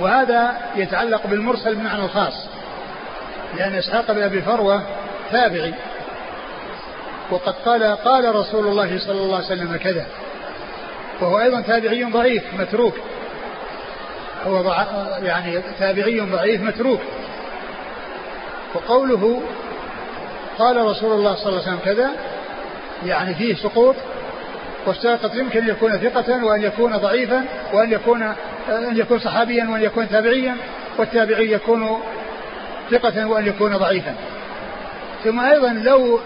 وهذا 0.00 0.56
يتعلق 0.76 1.26
بالمرسل 1.26 1.74
بمعنى 1.74 2.04
الخاص 2.04 2.46
لأن 3.56 3.74
إسحاق 3.74 4.12
بن 4.12 4.22
أبي 4.22 4.42
فروة 4.42 4.82
تابعي. 5.32 5.74
وقد 7.30 7.54
قال 7.66 7.82
قال 7.96 8.34
رسول 8.34 8.66
الله 8.66 8.98
صلى 8.98 9.20
الله 9.20 9.36
عليه 9.36 9.46
وسلم 9.46 9.76
كذا 9.76 10.06
وهو 11.20 11.40
أيضا 11.40 11.60
تابعي 11.60 12.04
ضعيف 12.04 12.42
متروك. 12.58 12.94
هو 14.46 14.84
يعني 15.22 15.60
تابعي 15.78 16.20
ضعيف 16.20 16.62
متروك. 16.62 17.00
وقوله 18.74 19.42
قال 20.58 20.76
رسول 20.76 21.12
الله 21.12 21.34
صلى 21.34 21.48
الله 21.48 21.62
عليه 21.62 21.72
وسلم 21.72 21.78
كذا 21.84 22.10
يعني 23.06 23.34
فيه 23.34 23.54
سقوط 23.54 23.96
والساقط 24.86 25.34
يمكن 25.34 25.62
أن 25.62 25.68
يكون 25.68 25.98
ثقة 25.98 26.44
وأن 26.44 26.62
يكون 26.62 26.96
ضعيفا 26.96 27.44
وأن 27.72 27.92
يكون 27.92 28.34
أن 28.68 28.96
يكون 28.96 29.18
صحابيا 29.18 29.68
وأن 29.68 29.82
يكون 29.82 30.08
تابعيا 30.08 30.56
والتابعي 30.98 31.52
يكون 31.52 32.00
ثقة 32.90 33.26
وأن 33.26 33.46
يكون 33.46 33.76
ضعيفا. 33.76 34.14
ثم 35.24 35.40
أيضا 35.40 35.68
لو 35.68 36.20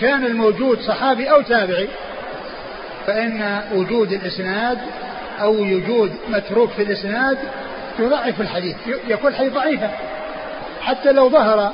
كان 0.00 0.24
الموجود 0.24 0.80
صحابي 0.80 1.30
أو 1.30 1.40
تابعي 1.40 1.88
فإن 3.06 3.60
وجود 3.74 4.12
الإسناد 4.12 4.78
أو 5.40 5.52
وجود 5.52 6.12
متروك 6.28 6.70
في 6.70 6.82
الإسناد 6.82 7.38
يضعف 7.98 8.40
الحديث 8.40 8.76
يكون 9.08 9.30
الحديث 9.30 9.52
ضعيفا. 9.52 9.90
حتى 10.82 11.12
لو 11.12 11.30
ظهر 11.30 11.72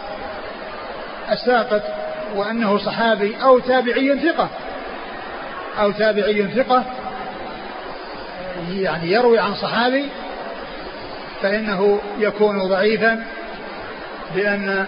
الساقط 1.31 1.83
وأنه 2.37 2.79
صحابي 2.79 3.37
أو 3.43 3.59
تابعي 3.59 4.19
ثقة 4.19 4.49
أو 5.81 5.91
تابعي 5.91 6.49
ثقة 6.49 6.85
يعني 8.77 9.13
يروي 9.13 9.39
عن 9.39 9.55
صحابي 9.55 10.09
فإنه 11.43 12.01
يكون 12.19 12.69
ضعيفا 12.69 13.25
بأن 14.35 14.87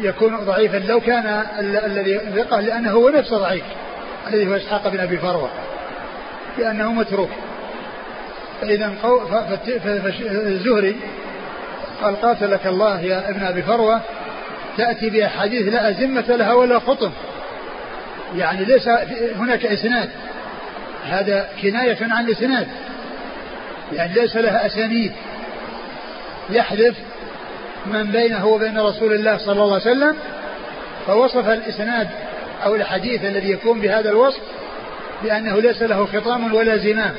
يكون 0.00 0.36
ضعيفا 0.36 0.76
لو 0.76 1.00
كان 1.00 1.44
الذي 1.58 2.18
ثقة 2.18 2.60
لأنه 2.60 2.90
هو 2.90 3.08
نفسه 3.08 3.38
ضعيف 3.38 3.64
الذي 4.28 4.48
هو 4.48 4.56
إسحاق 4.56 4.88
بن 4.88 5.00
أبي 5.00 5.18
فروة 5.18 5.48
لأنه 6.58 6.92
متروك. 6.92 7.30
فإذا 8.60 8.94
الزهري 10.30 10.96
قال 12.02 12.20
قاتلك 12.20 12.66
الله 12.66 13.00
يا 13.00 13.30
ابن 13.30 13.42
أبي 13.42 13.62
فروة 13.62 14.00
تأتي 14.78 15.10
بأحاديث 15.10 15.68
لا 15.72 15.90
أزمة 15.90 16.36
لها 16.36 16.52
ولا 16.54 16.78
خطم. 16.78 17.10
يعني 18.36 18.64
ليس 18.64 18.88
هناك 19.36 19.66
إسناد. 19.66 20.10
هذا 21.08 21.48
كناية 21.62 21.98
عن 22.00 22.24
الإسناد 22.24 22.68
يعني 23.92 24.14
ليس 24.14 24.36
لها 24.36 24.66
أسانيد. 24.66 25.12
يحذف 26.50 26.94
من 27.86 28.10
بينه 28.10 28.46
وبين 28.46 28.78
رسول 28.78 29.12
الله 29.12 29.38
صلى 29.38 29.52
الله 29.52 29.74
عليه 29.74 29.90
وسلم 29.90 30.16
فوصف 31.06 31.48
الإسناد 31.48 32.08
أو 32.64 32.74
الحديث 32.74 33.24
الذي 33.24 33.50
يكون 33.50 33.80
بهذا 33.80 34.10
الوصف 34.10 34.40
بأنه 35.22 35.60
ليس 35.60 35.82
له 35.82 36.06
خطام 36.06 36.54
ولا 36.54 36.76
زمام. 36.76 37.14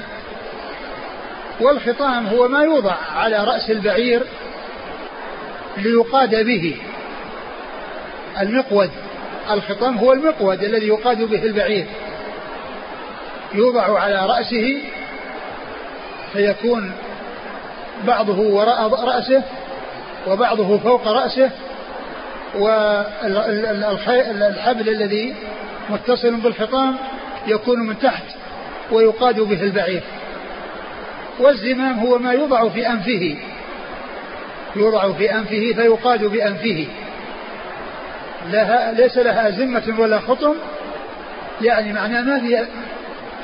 والخطام 1.59 2.27
هو 2.27 2.47
ما 2.47 2.63
يوضع 2.63 2.95
على 3.15 3.43
رأس 3.43 3.69
البعير 3.69 4.23
ليقاد 5.77 6.45
به. 6.45 6.75
المقود 8.41 8.89
الخطام 9.51 9.97
هو 9.97 10.13
المقود 10.13 10.63
الذي 10.63 10.87
يقاد 10.87 11.21
به 11.21 11.43
البعير. 11.43 11.85
يوضع 13.53 13.99
على 13.99 14.25
رأسه 14.25 14.81
فيكون 16.33 16.91
بعضه 18.07 18.39
وراء 18.39 19.05
رأسه 19.05 19.43
وبعضه 20.27 20.77
فوق 20.77 21.07
رأسه 21.07 21.49
والحبل 22.55 24.89
الذي 24.89 25.35
متصل 25.89 26.35
بالخطام 26.35 26.95
يكون 27.47 27.79
من 27.79 27.99
تحت 27.99 28.23
ويقاد 28.91 29.39
به 29.39 29.63
البعير. 29.63 30.01
والزمام 31.39 31.99
هو 31.99 32.17
ما 32.17 32.33
يوضع 32.33 32.69
في 32.69 32.89
أنفه 32.89 33.37
يوضع 34.75 35.11
في 35.11 35.35
أنفه 35.35 35.73
فيقاد 35.75 36.23
بأنفه. 36.23 36.87
لها 38.51 38.91
ليس 38.91 39.17
لها 39.17 39.49
زمة 39.49 39.95
ولا 39.99 40.19
خطم 40.19 40.55
يعني 41.61 41.93
معناه 41.93 42.21
ما 42.21 42.39
في 42.39 42.65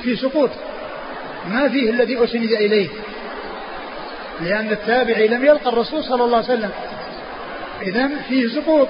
في 0.03 0.15
سقوط. 0.15 0.49
ما 1.49 1.69
فيه 1.69 1.89
الذي 1.89 2.23
أسند 2.23 2.51
إليه. 2.51 2.89
لأن 4.41 4.71
التابعي 4.71 5.27
لم 5.27 5.45
يلقى 5.45 5.69
الرسول 5.69 6.03
صلى 6.03 6.23
الله 6.23 6.37
عليه 6.37 6.47
وسلم. 6.47 6.71
إذا 7.81 8.09
فيه 8.29 8.47
سقوط. 8.47 8.87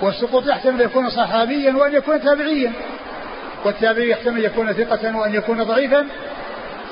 والسقوط 0.00 0.46
يحتمل 0.46 0.80
أن 0.80 0.86
يكون 0.86 1.10
صحابيا 1.10 1.72
وأن 1.72 1.94
يكون 1.94 2.22
تابعيا. 2.22 2.72
والتابعي 3.64 4.08
يحتمل 4.08 4.38
أن 4.38 4.44
يكون 4.44 4.72
ثقة 4.72 5.16
وأن 5.16 5.34
يكون 5.34 5.62
ضعيفا. 5.62 6.06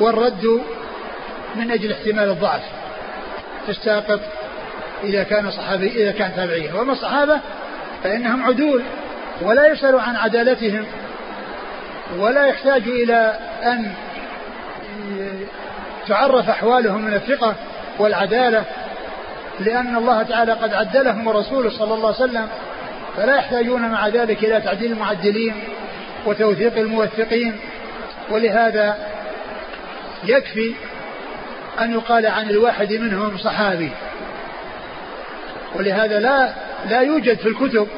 والرد 0.00 0.62
من 1.56 1.70
أجل 1.70 1.92
احتمال 1.92 2.30
الضعف. 2.30 2.62
تستاقط 3.68 4.20
إذا 5.04 5.22
كان 5.22 5.50
صحابي 5.50 5.88
إذا 5.88 6.12
كان 6.12 6.32
تابعيا. 6.36 6.74
وأما 6.74 6.92
الصحابة 6.92 7.40
فإنهم 8.04 8.42
عدول 8.42 8.82
ولا 9.42 9.72
يسأل 9.72 10.00
عن 10.00 10.16
عدالتهم. 10.16 10.86
ولا 12.16 12.46
يحتاج 12.46 12.82
إلى 12.82 13.38
أن 13.62 13.92
تعرف 16.08 16.48
أحوالهم 16.48 17.04
من 17.04 17.14
الثقة 17.14 17.54
والعدالة 17.98 18.64
لأن 19.60 19.96
الله 19.96 20.22
تعالى 20.22 20.52
قد 20.52 20.74
عدلهم 20.74 21.26
ورسوله 21.26 21.70
صلى 21.70 21.94
الله 21.94 22.06
عليه 22.06 22.16
وسلم 22.16 22.48
فلا 23.16 23.36
يحتاجون 23.36 23.88
مع 23.88 24.08
ذلك 24.08 24.44
إلى 24.44 24.60
تعديل 24.60 24.92
المعدلين 24.92 25.54
وتوثيق 26.26 26.78
الموثقين. 26.78 27.56
ولهذا 28.30 28.96
يكفي 30.24 30.74
أن 31.80 31.92
يقال 31.92 32.26
عن 32.26 32.50
الواحد 32.50 32.92
منهم 32.92 33.38
صحابي. 33.38 33.90
ولهذا 35.74 36.20
لا 36.20 36.52
لا 36.88 37.00
يوجد 37.00 37.38
في 37.38 37.48
الكتب 37.48 37.88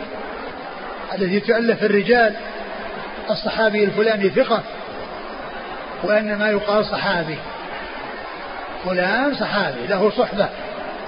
التي 1.15 1.41
تؤلف 1.41 1.83
الرجال 1.83 2.35
الصحابي 3.33 3.85
الفلاني 3.85 4.31
ثقة 4.31 4.63
وإنما 6.03 6.51
يقال 6.51 6.87
صحابي. 6.87 7.39
فلان 8.85 9.35
صحابي 9.35 9.87
له 9.87 10.11
صحبة 10.11 10.49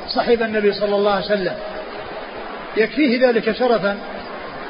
صحب 0.08 0.42
النبي 0.42 0.72
صلى 0.72 0.96
الله 0.96 1.12
عليه 1.12 1.24
وسلم. 1.24 1.54
يكفيه 2.76 3.28
ذلك 3.28 3.52
شرفا 3.52 3.98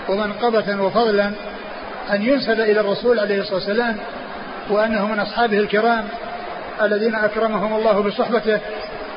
ومنقبة 0.08 0.82
وفضلا 0.82 1.32
أن 2.12 2.22
ينسب 2.22 2.60
إلى 2.60 2.80
الرسول 2.80 3.20
عليه 3.20 3.40
الصلاة 3.40 3.54
والسلام 3.54 3.96
وأنه 4.70 5.06
من 5.06 5.20
أصحابه 5.20 5.58
الكرام 5.58 6.08
الذين 6.82 7.14
أكرمهم 7.14 7.74
الله 7.76 8.02
بصحبته 8.02 8.60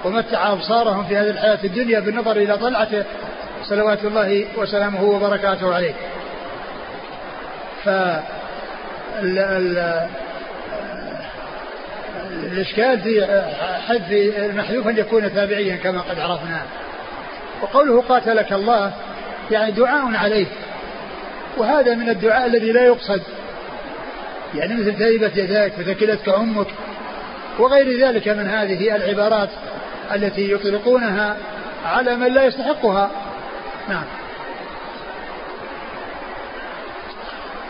ومتع 0.05 0.51
أبصارهم 0.51 1.03
في 1.03 1.17
هذه 1.17 1.29
الحياة 1.29 1.59
الدنيا 1.63 1.99
بالنظر 1.99 2.37
إلى 2.37 2.57
طلعته. 2.57 3.03
صلوات 3.63 4.05
الله 4.05 4.45
وسلامه 4.57 5.03
وبركاته 5.03 5.75
عليه. 5.75 5.93
ف 7.85 7.89
الإشكال 12.43 13.01
في 13.01 13.43
حذف 13.87 14.11
المحذوف 14.37 14.87
أن 14.87 14.97
يكون 14.97 15.33
تابعيا 15.33 15.75
كما 15.75 16.01
قد 16.01 16.19
عرفنا. 16.19 16.61
وقوله 17.61 18.01
قاتلك 18.01 18.53
الله 18.53 18.93
يعني 19.51 19.71
دعاء 19.71 20.15
عليه. 20.15 20.45
وهذا 21.57 21.95
من 21.95 22.09
الدعاء 22.09 22.45
الذي 22.45 22.71
لا 22.71 22.81
يقصد. 22.81 23.21
يعني 24.55 24.73
مثل 24.73 24.97
تربت 24.97 25.37
يداك 25.37 25.71
وثكلتك 25.79 26.29
أمك. 26.29 26.67
وغير 27.59 28.07
ذلك 28.07 28.27
من 28.27 28.49
هذه 28.49 28.95
العبارات 28.95 29.49
التي 30.15 30.51
يطلقونها 30.51 31.37
على 31.85 32.15
من 32.15 32.33
لا 32.33 32.43
يستحقها. 32.43 33.11
نعم. 33.89 34.03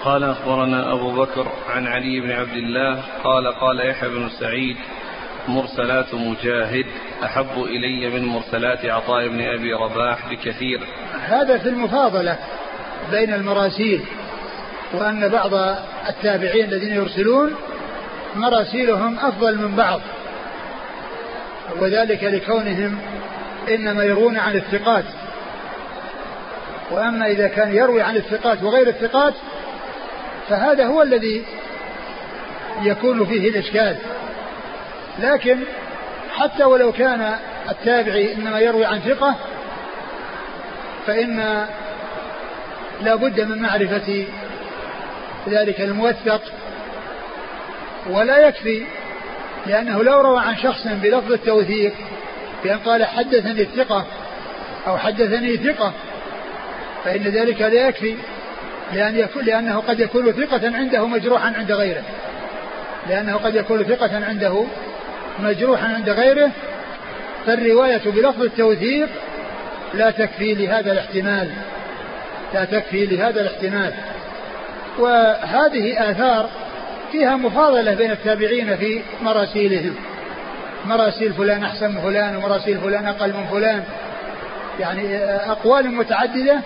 قال 0.06 0.24
أخبرنا 0.24 0.94
أبو 0.94 1.12
بكر 1.12 1.48
عن 1.70 1.88
علي 1.88 2.20
بن 2.20 2.32
عبد 2.32 2.54
الله 2.54 3.02
قال 3.24 3.48
قال 3.48 3.90
يحيى 3.90 4.10
بن 4.10 4.30
سعيد 4.40 4.78
مرسلات 5.48 6.14
مجاهد 6.14 6.86
أحب 7.24 7.64
إلي 7.64 8.10
من 8.10 8.26
مرسلات 8.26 8.86
عطاء 8.86 9.28
بن 9.28 9.42
أبي 9.42 9.74
رباح 9.74 10.30
بكثير. 10.30 10.80
هذا 11.28 11.58
في 11.58 11.70
المفاضلة 11.70 12.38
بين 13.12 13.34
المراسيل 13.34 14.02
وأن 14.94 15.30
بعض 15.30 15.54
التابعين 16.10 16.66
الذين 16.66 16.94
يرسلون 16.94 17.56
مراسيلهم 18.36 19.20
أفضل 19.20 19.58
من 19.58 19.76
بعض 19.76 20.02
وذلك 21.80 22.24
لكونهم 22.24 22.98
إنما 23.70 24.04
يروون 24.04 24.38
عن 24.38 24.56
الثقات. 24.56 25.06
وأما 26.92 27.28
إذا 27.28 27.48
كان 27.48 27.74
يروي 27.74 28.02
عن 28.02 28.16
الثقات 28.16 28.64
وغير 28.64 28.88
الثقات 28.88 29.34
فهذا 30.50 30.86
هو 30.86 31.02
الذي 31.02 31.44
يكون 32.82 33.26
فيه 33.26 33.50
الإشكال. 33.50 33.98
لكن 35.20 35.60
حتى 36.36 36.64
ولو 36.64 36.92
كان 36.92 37.36
التابعي 37.70 38.34
إنما 38.34 38.60
يروي 38.60 38.86
عن 38.86 39.00
ثقة 39.00 39.36
فإن 41.08 41.66
لا 43.02 43.16
بد 43.16 43.42
من 43.42 43.62
معرفة 43.62 44.26
ذلك 45.48 45.82
الموثق 45.82 46.42
ولا 48.10 48.48
يكفي 48.48 48.84
لأنه 49.66 50.04
لو 50.04 50.22
روى 50.22 50.40
عن 50.40 50.58
شخص 50.58 50.88
بلفظ 50.88 51.32
التوثيق 51.32 51.94
بأن 52.64 52.80
قال 52.80 53.06
حدثني 53.06 53.62
الثقة 53.62 54.06
أو 54.88 54.98
حدثني 54.98 55.58
ثقة 55.58 55.94
فإن 57.04 57.22
ذلك 57.22 57.62
لا 57.62 57.88
يكفي. 57.88 58.16
لأن 58.94 59.18
يكون 59.18 59.46
لأنه 59.46 59.80
قد 59.80 60.00
يكون 60.00 60.32
ثقة 60.32 60.76
عنده 60.78 61.08
مجروحا 61.08 61.54
عند 61.58 61.72
غيره. 61.72 62.04
لأنه 63.10 63.36
قد 63.36 63.56
يكون 63.56 63.84
ثقة 63.84 64.26
عنده 64.26 64.66
مجروحا 65.40 65.88
عند 65.88 66.10
غيره 66.10 66.52
فالرواية 67.46 68.02
بلفظ 68.06 68.42
التوثيق 68.42 69.10
لا 69.94 70.12
تكفي 70.12 70.54
لهذا 70.54 70.92
الاحتمال. 70.92 71.50
لا 72.54 72.66
تكفي 72.66 73.06
لهذا 73.06 73.42
الاحتمال. 73.42 73.94
وهذه 75.00 76.12
آثار 76.12 76.50
فيها 77.12 77.36
مفاضلة 77.36 77.94
بين 77.94 78.12
التابعين 78.12 78.78
في 78.78 79.02
مراسيلهم. 79.22 79.96
مراسيل 80.86 81.34
فلان 81.34 81.64
أحسن 81.64 81.92
من 81.92 82.02
فلان 82.02 82.36
ومراسيل 82.36 82.78
فلان 82.78 83.08
أقل 83.08 83.34
من 83.34 83.46
فلان. 83.52 83.84
يعني 84.80 85.18
أقوال 85.26 85.92
متعددة 85.92 86.62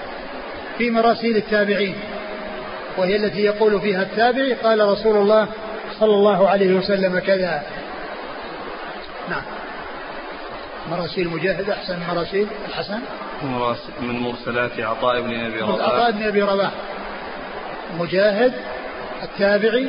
في 0.80 0.90
مراسيل 0.90 1.38
التابعين 1.38 1.96
وهي 2.98 3.16
التي 3.16 3.42
يقول 3.42 3.82
فيها 3.82 4.02
التابعي 4.02 4.54
قال 4.54 4.88
رسول 4.88 5.18
الله 5.18 5.48
صلى 6.00 6.14
الله 6.14 6.50
عليه 6.50 6.74
وسلم 6.74 7.20
كذا. 7.20 7.64
نعم. 9.30 9.42
مراسيل 10.92 11.30
مجاهد 11.30 11.70
أحسن 11.70 12.00
مراسيل 12.10 12.48
الحسن؟ 12.70 13.00
من 14.02 14.20
مرسلات 14.20 14.80
عطاء 14.80 15.22
بن 15.22 15.46
أبي 15.46 15.60
رباح. 15.60 15.88
عطاء 15.88 16.12
بن 16.12 16.24
أبي 16.24 16.42
رباح. 16.42 16.72
مجاهد 18.00 18.54
التابعي 19.24 19.88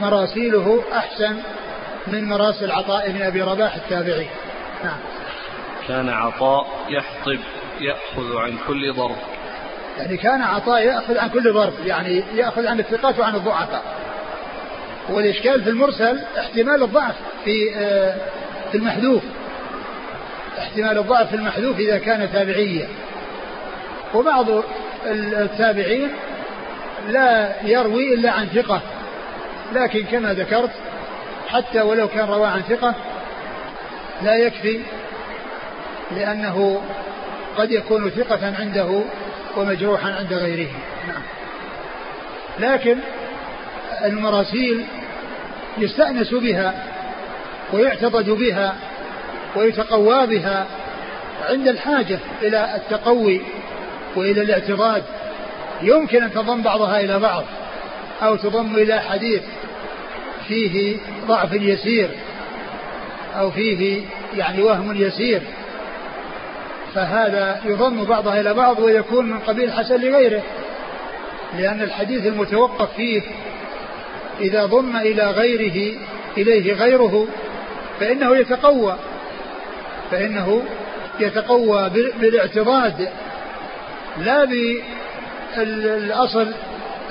مراسيله 0.00 0.84
أحسن 0.92 1.36
من 2.06 2.24
مراسل 2.24 2.70
عطاء 2.70 3.10
بن 3.10 3.22
أبي 3.22 3.42
رباح 3.42 3.74
التابعي 3.74 4.26
نعم. 4.84 4.98
كان 5.88 6.08
عطاء 6.08 6.66
يحطب 6.88 7.38
يأخذ 7.80 8.36
عن 8.36 8.58
كل 8.66 8.92
ضرب. 8.92 9.16
يعني 9.98 10.16
كان 10.16 10.42
عطاء 10.42 10.86
يأخذ 10.86 11.18
عن 11.18 11.28
كل 11.28 11.52
ضرب 11.52 11.72
يعني 11.86 12.22
يأخذ 12.34 12.66
عن 12.66 12.80
الثقات 12.80 13.18
وعن 13.18 13.34
الضعفاء. 13.34 13.82
والإشكال 15.08 15.64
في 15.64 15.70
المرسل 15.70 16.20
احتمال 16.38 16.82
الضعف 16.82 17.14
في 17.44 17.74
آه، 17.76 18.14
في 18.72 18.78
المحذوف. 18.78 19.22
احتمال 20.58 20.98
الضعف 20.98 21.28
في 21.28 21.36
المحذوف 21.36 21.78
إذا 21.78 21.98
كان 21.98 22.32
تابعيا 22.32 22.88
وبعض 24.14 24.46
التابعين 25.06 26.08
لا 27.08 27.52
يروي 27.62 28.14
إلا 28.14 28.30
عن 28.30 28.46
ثقة. 28.46 28.80
لكن 29.74 30.04
كما 30.04 30.34
ذكرت 30.34 30.70
حتى 31.48 31.80
ولو 31.80 32.08
كان 32.08 32.28
رواه 32.28 32.48
عن 32.48 32.62
ثقة 32.62 32.94
لا 34.22 34.34
يكفي 34.34 34.80
لأنه 36.16 36.82
قد 37.56 37.72
يكون 37.72 38.10
ثقة 38.10 38.54
عنده 38.58 39.02
ومجروحا 39.56 40.12
عند 40.12 40.32
غيره. 40.32 40.70
نعم. 41.08 41.22
لكن 42.58 42.96
المراسيل 44.04 44.84
يستأنس 45.78 46.34
بها 46.34 46.84
ويعتضد 47.72 48.30
بها 48.30 48.74
ويتقوى 49.56 50.26
بها 50.26 50.66
عند 51.48 51.68
الحاجة 51.68 52.18
إلى 52.42 52.76
التقوي 52.76 53.40
وإلى 54.16 54.42
الاعتضاد 54.42 55.02
يمكن 55.82 56.22
أن 56.22 56.32
تضم 56.32 56.62
بعضها 56.62 57.00
إلى 57.00 57.18
بعض 57.18 57.44
أو 58.22 58.36
تضم 58.36 58.76
إلى 58.76 59.00
حديث 59.00 59.42
فيه 60.48 60.96
ضعف 61.26 61.52
يسير 61.52 62.08
أو 63.38 63.50
فيه 63.50 64.00
يعني 64.36 64.62
وهم 64.62 64.96
يسير. 64.96 65.42
فهذا 66.94 67.60
يضم 67.64 68.04
بعضها 68.04 68.40
إلى 68.40 68.54
بعض 68.54 68.78
ويكون 68.78 69.26
من 69.26 69.38
قبيل 69.38 69.72
حسن 69.72 70.00
لغيره 70.00 70.42
لأن 71.58 71.82
الحديث 71.82 72.26
المتوقف 72.26 72.94
فيه 72.96 73.22
إذا 74.40 74.66
ضم 74.66 74.96
إلى 74.96 75.30
غيره 75.30 75.98
إليه 76.36 76.72
غيره 76.74 77.26
فإنه 78.00 78.36
يتقوى 78.36 78.96
فإنه 80.10 80.62
يتقوى 81.20 81.90
بالاعتضاد 82.20 83.08
لا 84.18 84.44
بالأصل 85.56 86.52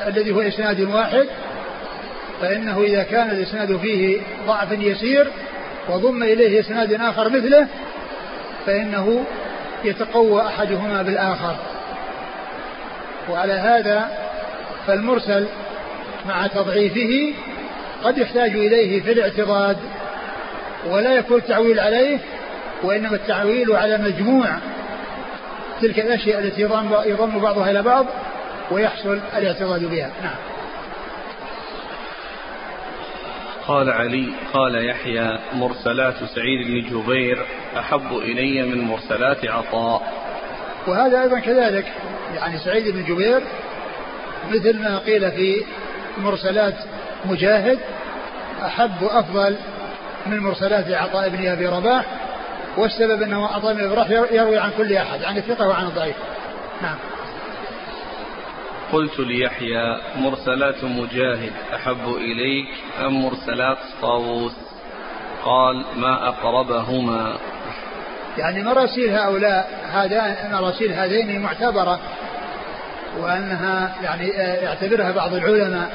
الذي 0.08 0.32
هو 0.32 0.42
إسناد 0.42 0.82
واحد 0.82 1.28
فإنه 2.42 2.82
إذا 2.82 3.04
كان 3.04 3.30
الإسناد 3.30 3.78
فيه 3.78 4.22
ضعف 4.48 4.72
يسير 4.72 5.28
وضم 5.90 6.24
إليه 6.24 6.60
إسناد 6.60 6.94
آخر 6.94 7.30
مثله 7.30 7.68
فإنه 8.66 9.26
يتقوى 9.84 10.42
أحدهما 10.42 11.02
بالآخر. 11.02 11.56
وعلى 13.30 13.54
هذا 13.54 14.10
فالمرسل 14.88 15.46
مع 16.26 16.48
تضعيفه 16.48 17.34
قد 18.04 18.18
يحتاج 18.18 18.52
إليه 18.52 19.02
في 19.02 19.12
الاعتضاد 19.12 19.78
ولا 20.90 21.14
يكون 21.14 21.38
التعويل 21.38 21.80
عليه 21.80 22.18
وإنما 22.84 23.16
التعويل 23.16 23.76
على 23.76 23.98
مجموع 23.98 24.48
تلك 25.82 26.00
الأشياء 26.00 26.40
التي 26.40 26.62
يضم 27.06 27.40
بعضها 27.40 27.72
إلى 27.72 27.82
بعض 27.82 28.06
ويحصل 28.72 29.20
الاعتراض 29.38 29.84
بها. 29.84 30.10
نعم. 30.24 30.51
قال 33.72 33.90
علي 33.90 34.34
قال 34.54 34.90
يحيى 34.90 35.40
مرسلات 35.54 36.16
سعيد 36.36 36.68
بن 36.68 36.90
جبير 36.90 37.46
أحب 37.80 38.18
إلي 38.18 38.62
من 38.62 38.82
مرسلات 38.82 39.46
عطاء. 39.46 40.02
وهذا 40.88 41.22
أيضا 41.22 41.40
كذلك. 41.40 41.86
يعني 42.36 42.58
سعيد 42.58 42.88
بن 42.88 43.04
جبير 43.04 43.42
مثل 44.52 44.80
ما 44.80 44.98
قيل 44.98 45.32
في 45.32 45.64
مرسلات 46.18 46.74
مجاهد 47.26 47.80
أحب 48.66 49.04
أفضل 49.04 49.56
من 50.26 50.40
مرسلات 50.40 50.92
عطاء 50.92 51.30
بن 51.30 51.48
أبي 51.48 51.68
رباح 51.68 52.06
والسبب 52.78 53.22
أنه 53.22 53.48
عطاء 53.48 53.74
بن 53.74 53.80
أبي 53.80 53.94
رباح 53.94 54.10
يروي 54.32 54.58
عن 54.58 54.72
كل 54.78 54.94
أحد 54.94 55.24
عن 55.24 55.38
الثقة 55.38 55.68
وعن 55.68 55.86
الضعيف. 55.86 56.16
نعم. 56.82 56.96
قلت 58.92 59.20
ليحيى 59.20 59.98
مرسلات 60.18 60.84
مجاهد 60.84 61.52
أحب 61.76 62.16
إليك 62.18 62.68
أم 63.06 63.24
مرسلات 63.26 63.78
طاووس؟ 64.02 64.52
قال 65.46 65.86
ما 65.98 66.28
أقربهما. 66.28 67.38
يعني 68.38 68.64
مراسيل 68.64 69.10
هؤلاء 69.10 69.70
هذان 69.94 70.52
مراسيل 70.52 70.94
هذين 70.94 71.42
معتبرة 71.42 72.00
وأنها 73.20 73.96
يعني 74.04 74.42
آه، 74.42 74.56
يعتبرها 74.64 75.12
بعض 75.12 75.34
العلماء 75.34 75.90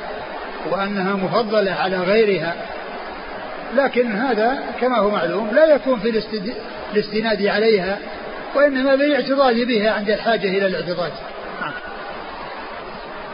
وأنها 0.71 1.17
مفضلة 1.17 1.73
على 1.73 1.97
غيرها. 1.97 2.55
لكن 3.77 4.13
هذا 4.13 4.59
كما 4.81 4.99
هو 4.99 5.11
معلوم 5.11 5.51
لا 5.55 5.75
يكون 5.75 6.01
في 6.01 6.23
الاستناد 6.93 7.47
عليها 7.47 7.99
وإنما 8.55 8.95
بالاعتضاد 8.95 9.57
بها 9.57 9.91
عند 9.91 10.11
الحاجة 10.11 10.49
إلى 10.49 10.67
الاعتضاد 10.67 11.13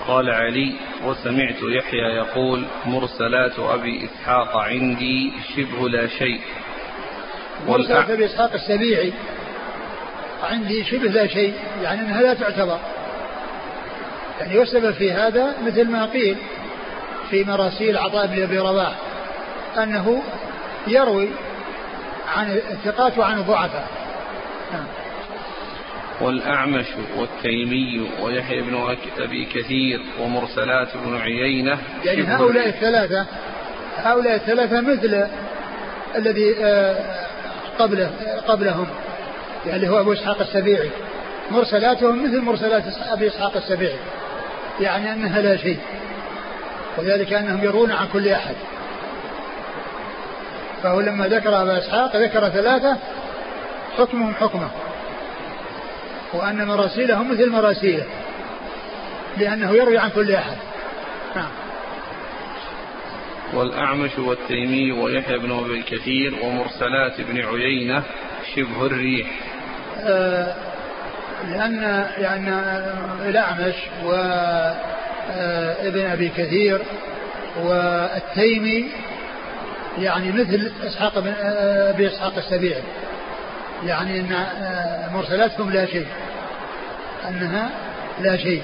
قال 0.09 0.31
علي 0.31 0.75
وسمعت 1.05 1.57
يحيى 1.62 2.17
يقول 2.17 2.65
مرسلات 2.87 3.59
أبي 3.59 4.05
إسحاق 4.05 4.57
عندي 4.57 5.33
شبه 5.57 5.88
لا 5.88 6.07
شيء. 6.07 6.41
مرسلات 7.69 8.11
أبي 8.11 8.27
إسحاق 8.27 8.53
السبيعي 8.53 9.12
عندي 10.43 10.85
شبه 10.85 11.09
لا 11.09 11.27
شيء 11.27 11.55
يعني 11.83 12.01
أنها 12.01 12.23
لا 12.23 12.35
تعتبر. 12.35 12.79
يعني 14.41 14.59
والسبب 14.59 14.91
في 14.91 15.12
هذا 15.12 15.55
مثل 15.67 15.88
ما 15.88 16.07
قيل 16.07 16.37
في 17.31 17.45
مراسيل 17.45 17.97
عطاء 17.97 18.27
بن 18.27 18.43
أبي 18.43 18.59
رباح 18.59 18.95
أنه 19.79 20.23
يروي 20.87 21.29
عن 22.37 22.51
الثقات 22.71 23.19
وعن 23.19 23.38
الضعفاء. 23.38 23.88
نعم. 24.73 25.02
والأعمش 26.20 26.87
والتيمي 27.16 28.11
ويحيى 28.22 28.62
بن 28.62 28.96
أبي 29.18 29.44
كثير 29.44 30.01
ومرسلات 30.20 30.88
بن 30.96 31.16
عيينة. 31.16 31.79
يعني 32.05 32.22
هؤلاء 32.22 32.68
الثلاثة 32.68 33.27
هؤلاء 33.96 34.35
الثلاثة 34.35 34.81
مثل 34.81 35.27
الذي 36.16 36.55
آه، 36.61 37.27
قبله 37.79 38.11
قبلهم. 38.48 38.87
يعني 39.66 39.88
هو 39.88 40.01
أبو 40.01 40.12
إسحاق 40.12 40.40
السبيعي. 40.40 40.90
مرسلاتهم 41.51 42.25
مثل 42.25 42.40
مرسلات 42.40 42.83
أبي 43.09 43.27
إسحاق 43.27 43.57
السبيعي. 43.57 43.98
يعني 44.81 45.12
أنها 45.12 45.40
لا 45.40 45.57
شيء. 45.57 45.79
وذلك 46.98 47.33
أنهم 47.33 47.64
يرون 47.64 47.92
عن 47.92 48.07
كل 48.12 48.29
أحد. 48.29 48.55
فهو 50.83 51.01
لما 51.01 51.27
ذكر 51.27 51.62
أبا 51.62 51.79
إسحاق 51.79 52.16
ذكر 52.16 52.48
ثلاثة 52.48 52.96
حكمهم 53.98 54.35
حكمة. 54.35 54.68
وأن 56.33 56.66
مراسيله 56.66 57.23
مثل 57.23 57.51
مراسيله 57.51 58.05
لأنه 59.37 59.71
يروي 59.71 59.99
عن 59.99 60.11
كل 60.11 60.33
أحد. 60.33 60.57
نعم. 61.37 61.51
والأعمش 63.55 64.18
والتيمي 64.18 64.92
ويحيى 64.92 65.38
بن 65.38 65.53
أبي 65.53 65.75
الكثير 65.75 66.35
ومرسلات 66.42 67.21
ابن 67.21 67.40
عيينة 67.40 68.03
شبه 68.57 68.87
الريح. 68.87 69.31
آه 70.01 70.55
لأن 71.51 72.07
يعني 72.18 72.51
الأعمش 73.29 73.75
وابن 74.05 76.01
آه 76.01 76.12
أبي 76.12 76.29
كثير 76.29 76.83
والتيمي 77.62 78.88
يعني 79.99 80.33
مثل 80.33 80.73
إسحاق 80.83 81.18
بن 81.18 81.35
أبي 81.40 82.07
إسحاق 82.07 82.37
السبيعي. 82.37 82.83
يعني 83.87 84.21
أن 84.21 84.47
مرسلاتهم 85.12 85.71
لا 85.71 85.87
شيء. 85.87 86.07
أنها 87.29 87.71
لا 88.21 88.37
شيء. 88.37 88.62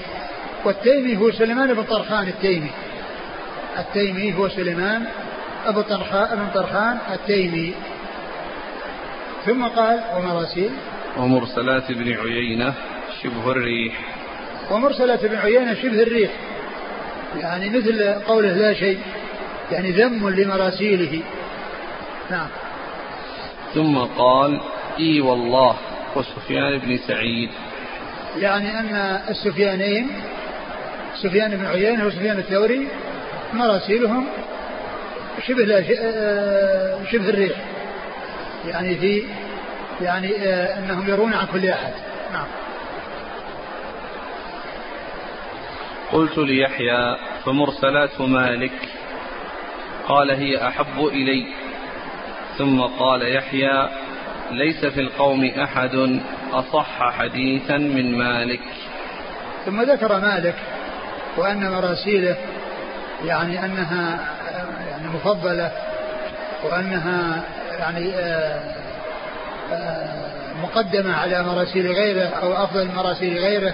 والتيمي 0.65 1.17
هو 1.17 1.31
سليمان 1.31 1.73
بن 1.73 1.83
طرخان 1.83 2.27
التيمي. 2.27 2.71
التيمي 3.79 4.33
هو 4.33 4.49
سليمان 4.49 5.05
أبو 5.65 5.81
طرخان 5.81 6.37
بن 6.37 6.47
طرخان 6.53 6.97
التيمي. 7.11 7.73
ثم 9.45 9.67
قال 9.67 9.99
ومراسيل. 10.15 10.71
ومرسلات 11.17 11.89
ابن 11.89 12.13
عيينة 12.13 12.73
شبه 13.23 13.51
الريح. 13.51 13.93
ومرسلات 14.71 15.23
ابن 15.23 15.35
عيينة 15.35 15.73
شبه 15.73 16.03
الريح. 16.03 16.31
يعني 17.35 17.69
مثل 17.69 18.13
قوله 18.13 18.53
لا 18.53 18.73
شيء. 18.73 18.99
يعني 19.71 19.91
ذم 19.91 20.29
لمراسيله. 20.29 21.21
نعم. 22.31 22.47
ثم 23.73 23.97
قال 23.97 24.61
إي 24.99 25.21
والله. 25.21 25.75
وسفيان 26.15 26.77
بن 26.77 26.97
سعيد. 26.97 27.49
يعني 28.37 28.79
أن 28.79 28.95
السفيانين 29.29 30.09
سفيان 31.23 31.57
بن 31.57 31.65
عيينة 31.65 32.05
وسفيان 32.05 32.37
الثوري 32.37 32.87
مراسيلهم 33.53 34.27
شبه 35.47 35.63
لا 35.63 35.83
آه، 36.01 37.03
شبه 37.11 37.29
الريح. 37.29 37.57
يعني 38.67 38.95
في 38.95 39.23
يعني 40.01 40.35
آه، 40.37 40.79
أنهم 40.79 41.09
يرون 41.09 41.33
عن 41.33 41.45
كل 41.53 41.69
أحد. 41.69 41.93
نعم. 42.33 42.47
قلت 46.11 46.37
ليحيى 46.37 47.17
فمرسلات 47.45 48.21
مالك. 48.21 48.89
قال 50.07 50.31
هي 50.31 50.67
أحب 50.67 51.05
إلي. 51.05 51.47
ثم 52.57 52.81
قال 52.81 53.35
يحيى 53.35 53.89
ليس 54.51 54.85
في 54.85 54.99
القوم 54.99 55.45
أحد 55.45 56.19
أصح 56.51 57.11
حديثا 57.11 57.77
من 57.77 58.17
مالك. 58.17 58.59
ثم 59.65 59.81
ذكر 59.81 60.19
مالك 60.19 60.55
وأن 61.37 61.71
مراسيله 61.71 62.35
يعني 63.25 63.65
أنها 63.65 64.19
يعني 64.91 65.07
مفضلة 65.07 65.71
وأنها 66.63 67.43
يعني 67.79 68.13
آه، 68.15 68.61
آه، 69.71 70.29
مقدمة 70.63 71.15
على 71.15 71.43
مراسيل 71.43 71.91
غيره 71.91 72.25
أو 72.25 72.63
أفضل 72.63 72.87
مراسيل 72.95 73.37
غيره. 73.37 73.73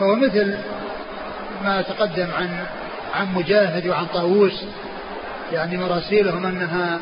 فهو 0.00 0.14
مثل 0.14 0.56
ما 1.64 1.82
تقدم 1.82 2.28
عن 2.38 2.48
عن 3.14 3.34
مجاهد 3.34 3.86
وعن 3.86 4.06
طاووس 4.06 4.64
يعني 5.52 5.76
مراسيلهم 5.76 6.46
أنها 6.46 7.00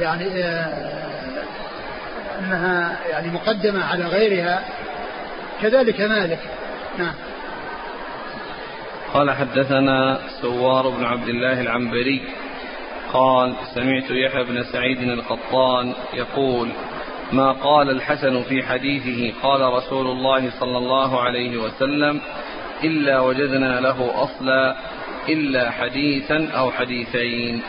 يعني 0.00 0.24
أنها 2.38 2.96
يعني 3.10 3.30
مقدمة 3.30 3.84
على 3.84 4.04
غيرها. 4.04 4.64
كذلك 5.62 6.00
مالك. 6.00 6.40
نعم. 6.98 7.14
قال 9.14 9.30
حدثنا 9.30 10.18
سوار 10.42 10.88
بن 10.88 11.04
عبد 11.04 11.28
الله 11.28 11.60
العنبري. 11.60 12.22
قال 13.12 13.54
سمعت 13.74 14.10
يحيى 14.10 14.44
بن 14.44 14.62
سعيد 14.62 14.98
القطان 14.98 15.94
يقول 16.14 16.68
ما 17.32 17.52
قال 17.52 17.90
الحسن 17.90 18.42
في 18.42 18.62
حديثه 18.62 19.40
قال 19.42 19.60
رسول 19.60 20.06
الله 20.06 20.50
صلى 20.60 20.78
الله 20.78 21.20
عليه 21.20 21.56
وسلم 21.56 22.20
إلا 22.84 23.20
وجدنا 23.20 23.80
له 23.80 24.22
أصلا 24.22 24.76
إلا 25.28 25.70
حديثا 25.70 26.48
أو 26.56 26.70
حديثين. 26.70 27.62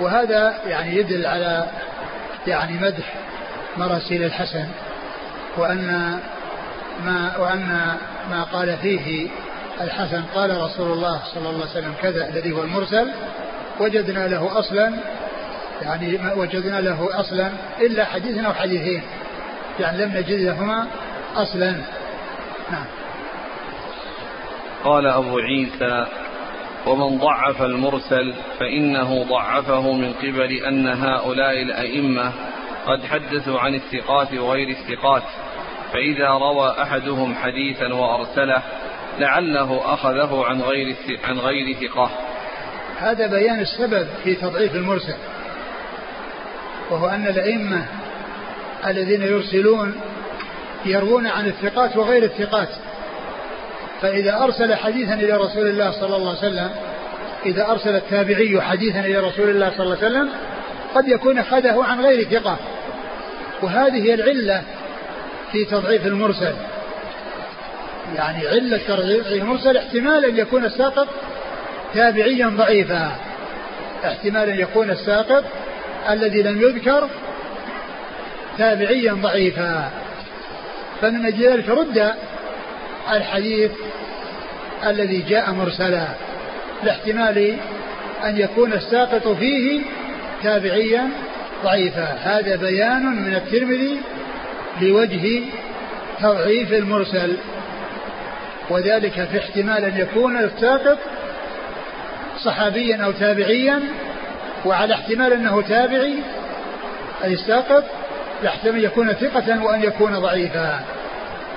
وهذا 0.00 0.54
يعني 0.66 0.96
يدل 0.96 1.26
على 1.26 1.66
يعني 2.46 2.80
مدح 2.80 3.14
مراسيل 3.76 4.24
الحسن 4.24 4.66
وأن 5.56 6.20
ما 7.04 7.36
وأن 7.38 7.96
ما 8.30 8.42
قال 8.42 8.76
فيه 8.76 9.28
الحسن 9.80 10.22
قال 10.34 10.62
رسول 10.62 10.92
الله 10.92 11.20
صلى 11.34 11.50
الله 11.50 11.60
عليه 11.60 11.70
وسلم 11.70 11.94
كذا 12.02 12.28
الذي 12.28 12.52
هو 12.52 12.62
المرسل 12.62 13.10
وجدنا 13.80 14.28
له 14.28 14.58
أصلا 14.58 14.92
يعني 15.82 16.18
ما 16.18 16.32
وجدنا 16.32 16.80
له 16.80 17.20
أصلا 17.20 17.50
إلا 17.80 18.04
حديث 18.04 18.44
أو 18.44 18.52
حديثين 18.52 19.02
يعني 19.80 20.04
لم 20.04 20.12
نجد 20.16 20.40
لهما 20.40 20.86
أصلا. 21.36 21.70
نعم. 22.70 22.84
قال 24.84 25.06
أبو 25.06 25.38
عيسى 25.38 26.06
ومن 26.86 27.18
ضعف 27.18 27.62
المرسل 27.62 28.34
فإنه 28.60 29.24
ضعفه 29.24 29.92
من 29.92 30.12
قبل 30.12 30.52
أن 30.52 30.86
هؤلاء 30.86 31.62
الأئمة 31.62 32.32
قد 32.86 33.04
حدثوا 33.04 33.60
عن 33.60 33.74
الثقات 33.74 34.34
وغير 34.34 34.68
الثقات 34.68 35.22
فإذا 35.92 36.28
روى 36.28 36.74
أحدهم 36.82 37.34
حديثا 37.34 37.94
وأرسله 37.94 38.62
لعله 39.18 39.94
أخذه 39.94 40.44
عن 40.46 40.60
غير 40.60 40.96
عن 41.24 41.38
غير 41.38 41.76
ثقة. 41.76 42.10
هذا 42.98 43.26
بيان 43.26 43.60
السبب 43.60 44.06
في 44.24 44.34
تضعيف 44.34 44.74
المرسل 44.74 45.16
وهو 46.90 47.08
أن 47.08 47.26
الأئمة 47.26 47.86
الذين 48.86 49.22
يرسلون 49.22 50.00
يروون 50.84 51.26
عن 51.26 51.46
الثقات 51.46 51.96
وغير 51.96 52.22
الثقات. 52.22 52.68
فإذا 54.02 54.44
أرسل 54.44 54.74
حديثا 54.74 55.14
إلى 55.14 55.32
رسول 55.36 55.68
الله 55.68 55.90
صلى 55.90 56.16
الله 56.16 56.28
عليه 56.28 56.38
وسلم 56.38 56.70
إذا 57.46 57.70
أرسل 57.70 57.96
التابعي 57.96 58.60
حديثا 58.60 59.00
إلى 59.00 59.18
رسول 59.18 59.50
الله 59.50 59.70
صلى 59.70 59.84
الله 59.86 59.96
عليه 59.96 60.06
وسلم 60.06 60.28
قد 60.94 61.08
يكون 61.08 61.38
أخذه 61.38 61.84
عن 61.84 62.00
غير 62.00 62.24
ثقة. 62.24 62.58
وهذه 63.62 64.04
هي 64.04 64.14
العلة 64.14 64.62
في 65.52 65.64
تضعيف 65.64 66.06
المرسل. 66.06 66.54
يعني 68.16 68.48
علة 68.48 68.80
تضعيف 68.88 69.26
المرسل 69.26 69.76
احتمال 69.76 70.24
أن 70.24 70.36
يكون 70.36 70.64
الساقط 70.64 71.08
تابعيا 71.94 72.46
ضعيفا. 72.48 73.16
احتمال 74.04 74.48
أن 74.48 74.58
يكون 74.58 74.90
الساقط 74.90 75.44
الذي 76.10 76.42
لم 76.42 76.60
يذكر 76.60 77.08
تابعيا 78.58 79.12
ضعيفا. 79.12 79.90
فمن 81.00 81.26
أجل 81.26 81.46
ذلك 81.46 81.68
رد 81.68 82.12
الحديث 83.12 83.70
الذي 84.86 85.22
جاء 85.22 85.52
مرسلا. 85.52 86.06
لاحتمال 86.82 87.56
أن 88.24 88.38
يكون 88.38 88.72
الساقط 88.72 89.28
فيه 89.28 89.80
تابعيا 90.42 91.10
ضعيفا 91.64 92.18
هذا 92.22 92.56
بيان 92.56 93.06
من 93.06 93.34
الترمذي 93.34 94.00
لوجه 94.80 95.42
تضعيف 96.20 96.72
المرسل 96.72 97.36
وذلك 98.70 99.24
في 99.24 99.38
احتمال 99.38 99.84
أن 99.84 100.00
يكون 100.00 100.36
الساقط 100.36 100.98
صحابيا 102.44 103.04
أو 103.04 103.12
تابعيا 103.12 103.82
وعلى 104.64 104.94
احتمال 104.94 105.32
أنه 105.32 105.62
تابعي 105.62 106.14
أي 107.24 107.32
الساقط 107.32 107.84
يحتمل 108.42 108.84
يكون 108.84 109.12
ثقة 109.12 109.64
وأن 109.64 109.82
يكون 109.82 110.18
ضعيفا. 110.18 110.80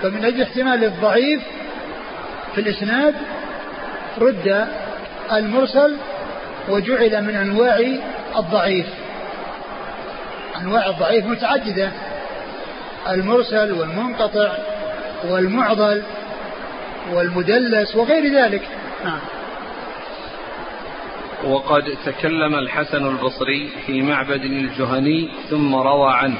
فمن 0.02 0.26
أجل 0.26 0.41
احتمال 0.41 0.84
الضعيف 0.84 1.41
في 2.56 2.62
الإسناد 2.62 3.15
رد 4.22 4.67
المرسل 5.32 5.98
وجعل 6.69 7.21
من 7.21 7.36
أنواع 7.36 7.80
الضعيف. 8.38 8.86
أنواع 10.62 10.89
الضعيف 10.89 11.26
متعددة. 11.26 11.91
المرسل 13.10 13.71
والمنقطع 13.71 14.58
والمعضل 15.30 16.04
والمدلس 17.13 17.95
وغير 17.95 18.34
ذلك. 18.34 18.62
نعم. 19.06 19.19
وقد 21.43 21.97
تكلم 22.06 22.56
الحسن 22.56 23.06
البصري 23.06 23.69
في 23.86 24.02
معبد 24.02 24.43
الجهني 24.43 25.30
ثم 25.49 25.76
روى 25.76 26.13
عنه. 26.13 26.38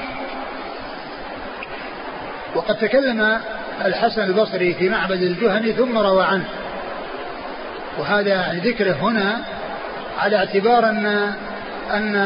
وقد 2.54 2.74
تكلم 2.74 3.40
الحسن 3.84 4.22
البصري 4.22 4.74
في 4.74 4.88
معبد 4.88 5.22
الجهني 5.22 5.72
ثم 5.72 5.98
روى 5.98 6.24
عنه. 6.24 6.48
وهذا 7.98 8.28
يعني 8.28 8.60
ذكره 8.60 8.92
هنا 8.92 9.44
على 10.18 10.36
اعتبار 10.36 10.88
ان 10.88 11.06
ان 11.92 12.16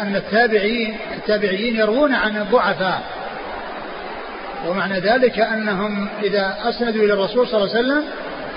أن 0.00 0.16
التابعين 0.16 0.96
التابعيين 1.16 1.76
يروون 1.76 2.14
عن 2.14 2.36
الضعفاء. 2.36 3.02
ومعنى 4.66 5.00
ذلك 5.00 5.38
أنهم 5.38 6.08
إذا 6.22 6.56
أسندوا 6.62 7.04
إلى 7.04 7.12
الرسول 7.12 7.48
صلى 7.48 7.64
الله 7.64 7.76
عليه 7.76 7.86
وسلم 7.86 8.04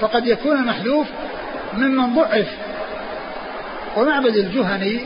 فقد 0.02 0.28
يكون 0.28 0.58
المحذوف 0.58 1.08
ممن 1.74 2.16
ضعف. 2.16 2.48
ومعبد 3.98 4.36
الجهني 4.36 5.02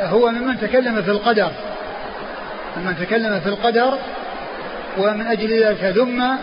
هو 0.00 0.30
ممن 0.30 0.60
تكلم 0.60 1.02
في 1.02 1.10
القدر. 1.10 1.50
ممن 2.76 2.96
تكلم 2.96 3.40
في 3.40 3.48
القدر 3.48 3.98
ومن 4.98 5.26
أجل 5.26 5.64
ذلك 5.64 5.84
ذم 5.84 6.38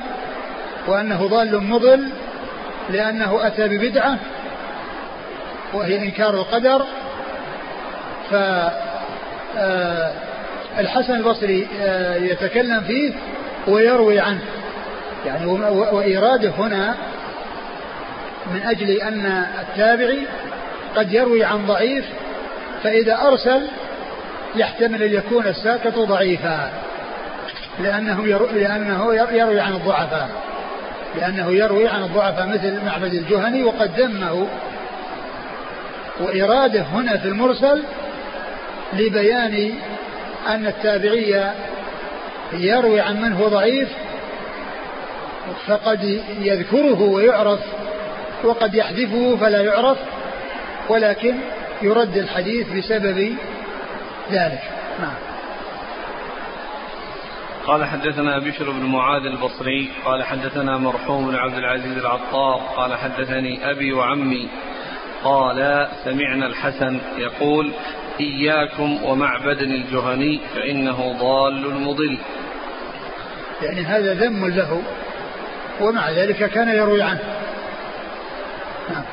وأنه 0.87 1.27
ضال 1.27 1.63
مضل 1.63 2.09
لأنه 2.89 3.47
أتى 3.47 3.67
ببدعة 3.67 4.17
وهي 5.73 5.97
إنكار 5.97 6.33
القدر 6.33 6.85
ف 8.31 8.35
آه، 9.57 10.13
الحسن 10.79 11.15
البصري 11.15 11.67
آه، 11.81 12.15
يتكلم 12.15 12.81
فيه 12.81 13.13
ويروي 13.67 14.19
عنه. 14.19 14.41
يعني 15.25 15.45
وإيراده 15.45 16.49
هنا 16.49 16.95
من 18.53 18.61
أجل 18.65 18.89
أن 18.89 19.45
التابعي 19.61 20.19
قد 20.95 21.13
يروي 21.13 21.43
عن 21.43 21.65
ضعيف 21.67 22.05
فإذا 22.83 23.17
أرسل 23.21 23.67
يحتمل 24.55 25.03
أن 25.03 25.13
يكون 25.13 25.47
الساكت 25.47 25.95
ضعيفا 25.95 26.71
لأنه 27.79 28.27
يروي, 28.27 28.51
لأنه 28.51 29.13
يروي 29.13 29.59
عن 29.59 29.73
الضعفاء 29.73 30.29
لأنه 31.15 31.51
يروي 31.51 31.87
عن 31.87 32.03
الضعفاء 32.03 32.47
مثل 32.47 32.85
معبد 32.85 33.13
الجهني 33.13 33.63
وقد 33.63 33.99
ذمه 33.99 34.47
وإرادة 36.19 36.81
هنا 36.81 37.17
في 37.17 37.27
المرسل 37.27 37.83
لبيان 38.93 39.73
أن 40.47 40.67
التابعي 40.67 41.53
يروي 42.53 42.99
عن 42.99 43.21
من 43.21 43.33
هو 43.33 43.47
ضعيف 43.47 43.89
فقد 45.67 46.21
يذكره 46.41 47.01
ويعرف 47.01 47.59
وقد 48.43 48.75
يحذفه 48.75 49.35
فلا 49.35 49.61
يعرف 49.61 49.97
ولكن 50.89 51.35
يرد 51.81 52.17
الحديث 52.17 52.67
بسبب 52.71 53.35
ذلك. 54.31 54.61
نعم. 54.99 55.29
قال 57.67 57.85
حدثنا 57.85 58.39
بشر 58.39 58.71
بن 58.71 58.85
معاذ 58.85 59.25
البصري 59.25 59.89
قال 60.05 60.23
حدثنا 60.23 60.77
مرحوم 60.77 61.27
بن 61.27 61.35
عبد 61.35 61.57
العزيز 61.57 61.97
العطار 61.97 62.61
قال 62.75 62.95
حدثني 62.95 63.71
أبي 63.71 63.93
وعمي 63.93 64.49
قال 65.23 65.87
سمعنا 66.05 66.47
الحسن 66.47 66.99
يقول 67.17 67.71
إياكم 68.19 69.03
ومعبد 69.03 69.61
الجهني 69.61 70.39
فإنه 70.55 71.15
ضال 71.19 71.83
مضل. 71.83 72.17
يعني 73.61 73.81
هذا 73.81 74.13
ذم 74.13 74.47
له 74.47 74.81
ومع 75.81 76.09
ذلك 76.09 76.49
كان 76.49 76.67
يروي 76.69 77.01
عنه. 77.01 77.19
نعم. 78.89 79.03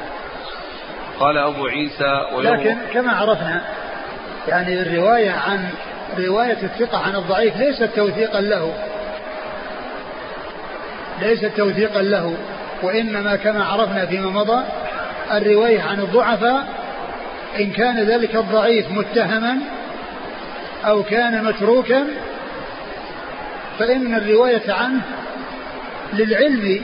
قال 1.21 1.39
أبو 1.39 1.67
عيسى 1.67 2.27
لكن 2.39 2.77
كما 2.93 3.13
عرفنا 3.13 3.63
يعني 4.49 4.83
الرواية 4.83 5.31
عن 5.31 5.69
رواية 6.19 6.59
الثقة 6.63 6.99
عن 6.99 7.17
الضعيف 7.17 7.57
ليست 7.57 7.91
توثيقا 7.97 8.41
له. 8.41 8.75
ليست 11.21 11.53
توثيقا 11.57 12.03
له 12.03 12.37
وإنما 12.83 13.37
كما 13.37 13.65
عرفنا 13.65 14.07
فيما 14.07 14.31
مضى 14.31 14.65
الرواية 15.33 15.83
عن 15.83 16.01
الضعفاء 16.01 16.67
إن 17.61 17.71
كان 17.71 17.99
ذلك 17.99 18.37
الضعيف 18.37 18.91
متهما 18.91 19.59
أو 20.85 21.03
كان 21.03 21.45
متروكا 21.45 22.07
فإن 23.79 24.15
الرواية 24.15 24.73
عنه 24.73 25.01
للعلم 26.13 26.81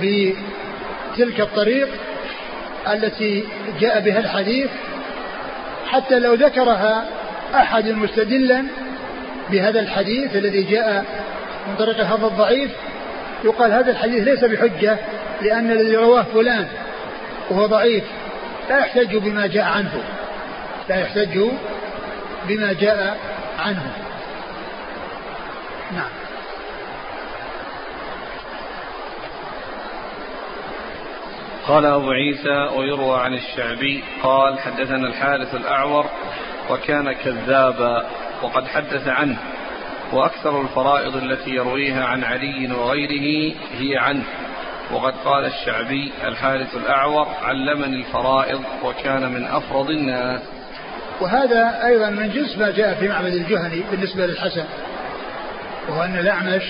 بتلك 0.00 1.40
الطريق 1.40 1.88
التي 2.92 3.44
جاء 3.80 4.00
بها 4.00 4.18
الحديث 4.18 4.70
حتى 5.86 6.18
لو 6.18 6.34
ذكرها 6.34 7.04
أحد 7.54 7.88
مستدلا 7.88 8.64
بهذا 9.50 9.80
الحديث 9.80 10.36
الذي 10.36 10.62
جاء 10.62 11.04
من 11.68 11.74
طريق 11.78 12.00
هذا 12.00 12.26
الضعيف 12.26 12.70
يقال 13.44 13.72
هذا 13.72 13.90
الحديث 13.90 14.28
ليس 14.28 14.44
بحجة 14.44 14.98
لأن 15.42 15.70
الذي 15.70 15.96
رواه 15.96 16.22
فلان 16.22 16.68
وهو 17.50 17.66
ضعيف 17.66 18.04
لا 18.68 18.78
يحتج 18.78 19.16
بما 19.16 19.46
جاء 19.46 19.64
عنه. 19.64 20.04
لا 20.88 21.00
يحتج 21.00 21.38
بما 22.48 22.72
جاء 22.72 23.18
عنه. 23.58 23.92
نعم. 25.92 26.10
قال 31.66 31.86
أبو 31.86 32.10
عيسى 32.10 32.68
ويروى 32.76 33.20
عن 33.20 33.34
الشعبي 33.34 34.04
قال 34.22 34.58
حدثنا 34.58 35.08
الحارث 35.08 35.54
الأعور 35.54 36.06
وكان 36.70 37.12
كذابا 37.12 38.06
وقد 38.42 38.66
حدث 38.66 39.08
عنه. 39.08 39.38
وأكثر 40.12 40.60
الفرائض 40.60 41.16
التي 41.16 41.50
يرويها 41.50 42.04
عن 42.04 42.24
علي 42.24 42.72
وغيره 42.72 43.54
هي 43.78 43.96
عنه. 43.96 44.24
وقد 44.92 45.14
قال 45.24 45.44
الشعبي 45.44 46.12
الحارث 46.24 46.74
الأعور 46.76 47.28
علمني 47.42 47.96
الفرائض 47.96 48.60
وكان 48.84 49.32
من 49.32 49.44
أفرض 49.44 49.90
الناس. 49.90 50.40
وهذا 51.20 51.86
أيضا 51.86 52.10
من 52.10 52.30
جنس 52.30 52.58
ما 52.58 52.70
جاء 52.70 52.94
في 52.94 53.08
معبد 53.08 53.32
الجهني 53.32 53.82
بالنسبة 53.90 54.26
للحسن 54.26 54.64
وهو 55.88 56.02
أن 56.02 56.18
الأعمش 56.18 56.62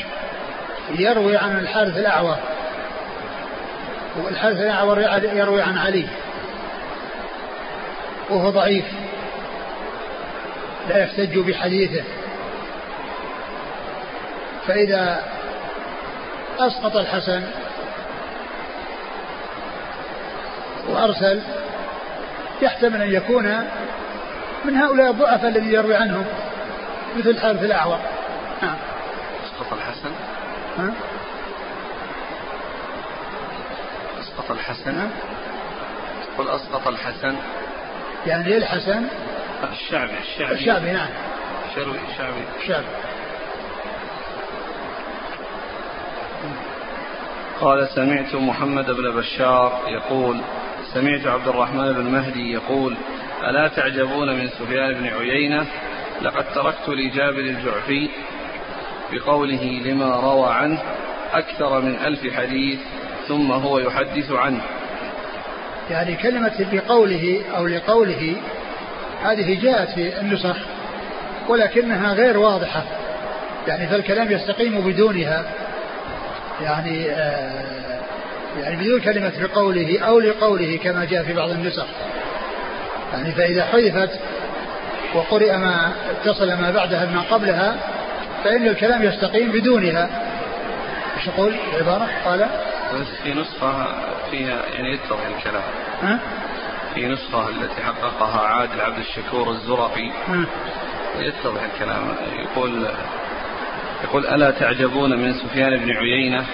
يروي 0.98 1.37
عن 1.37 1.59
الحارث 1.59 1.96
الأعور 1.96 2.37
والحارث 4.24 4.61
الأعور 4.61 5.00
يروي 5.22 5.62
عن 5.62 5.78
علي 5.78 6.07
وهو 8.31 8.50
ضعيف 8.50 8.85
لا 10.88 10.98
يحتج 10.98 11.38
بحديثه. 11.38 12.05
فإذا 14.66 15.22
أسقط 16.59 16.96
الحسن 16.96 17.42
وأرسل 20.88 21.40
يحتمل 22.62 23.03
أن 23.03 23.12
يكون 23.12 23.64
من 24.64 24.77
هؤلاء 24.77 25.11
الضعفاء 25.11 25.48
الذي 25.48 25.72
يروي 25.72 25.96
عنهم 25.96 26.25
مثل 27.16 27.29
الحارث 27.29 27.62
الأعور. 27.62 27.98
نعم 28.62 28.77
أسقط 29.44 29.72
الحسن؟ 29.72 30.12
ها؟ 30.79 30.92
أسقط 34.20 34.51
الحسن؟ 34.51 35.11
قل 36.38 36.48
أسقط 36.48 36.88
الحسن. 36.88 37.37
يعني 38.27 38.57
الحسن؟ 38.57 39.05
الشعبي 39.72 40.18
الشعبي. 40.18 40.53
الشعبي 40.53 40.92
نعم. 40.92 41.09
الشعبي 41.70 41.98
الشعبي 42.62 42.87
قال 47.62 47.88
سمعت 47.88 48.35
محمد 48.35 48.87
بن 48.87 49.11
بشار 49.11 49.81
يقول 49.88 50.40
سمعت 50.94 51.27
عبد 51.27 51.48
الرحمن 51.48 51.92
بن 51.92 52.05
مهدي 52.05 52.53
يقول 52.53 52.96
ألا 53.48 53.68
تعجبون 53.68 54.38
من 54.38 54.48
سفيان 54.48 54.94
بن 54.94 55.07
عيينة؟ 55.07 55.66
لقد 56.22 56.44
تركت 56.55 56.88
لجابر 56.88 57.38
الجعفي 57.38 58.09
بقوله 59.12 59.81
لما 59.85 60.16
روى 60.16 60.48
عنه 60.51 60.79
أكثر 61.33 61.81
من 61.81 61.94
ألف 61.94 62.35
حديث 62.35 62.79
ثم 63.29 63.53
هو 63.53 63.79
يحدث 63.79 64.33
عنه. 64.33 64.62
يعني 65.90 66.16
كلمة 66.16 66.66
بقوله 66.72 67.42
أو 67.57 67.66
لقوله 67.66 68.37
هذه 69.22 69.62
جاءت 69.62 69.90
في 69.90 70.20
النسخ 70.20 70.57
ولكنها 71.48 72.14
غير 72.14 72.38
واضحة. 72.38 72.85
يعني 73.68 73.87
فالكلام 73.87 74.33
يستقيم 74.33 74.81
بدونها. 74.81 75.62
يعني 76.62 77.11
آه 77.11 77.72
يعني 78.61 78.77
بدون 78.77 79.01
كلمة 79.01 79.33
بقوله 79.40 80.01
أو 80.01 80.20
لقوله 80.20 80.79
كما 80.83 81.05
جاء 81.05 81.22
في 81.22 81.33
بعض 81.33 81.51
النسخ. 81.51 81.87
يعني 83.12 83.33
فإذا 83.33 83.64
حذفت 83.64 84.20
وقرئ 85.14 85.57
ما 85.57 85.92
اتصل 86.11 86.53
ما 86.53 86.70
بعدها 86.70 87.05
بما 87.05 87.20
قبلها 87.20 87.77
فإن 88.44 88.66
الكلام 88.66 89.03
يستقيم 89.03 89.50
بدونها. 89.50 90.10
إيش 91.17 91.27
يقول 91.27 91.54
العبارة؟ 91.75 92.08
قال 92.25 92.48
في 93.23 93.35
نسخة 93.35 93.87
فيها 94.31 94.63
يعني 94.75 94.92
يتضح 94.94 95.27
الكلام. 95.38 95.63
ها؟ 96.02 96.19
في 96.94 97.06
نسخة 97.06 97.48
التي 97.48 97.83
حققها 97.83 98.40
عادل 98.40 98.81
عبد 98.81 98.98
الشكور 98.98 99.50
الزرقي. 99.50 100.10
يتضح 101.19 101.63
الكلام. 101.75 102.17
يقول 102.33 102.87
يقول 104.05 104.27
ألا 104.27 104.50
تعجبون 104.50 105.19
من 105.19 105.33
سفيان 105.33 105.77
بن 105.77 105.90
عيينة؟ 105.90 106.46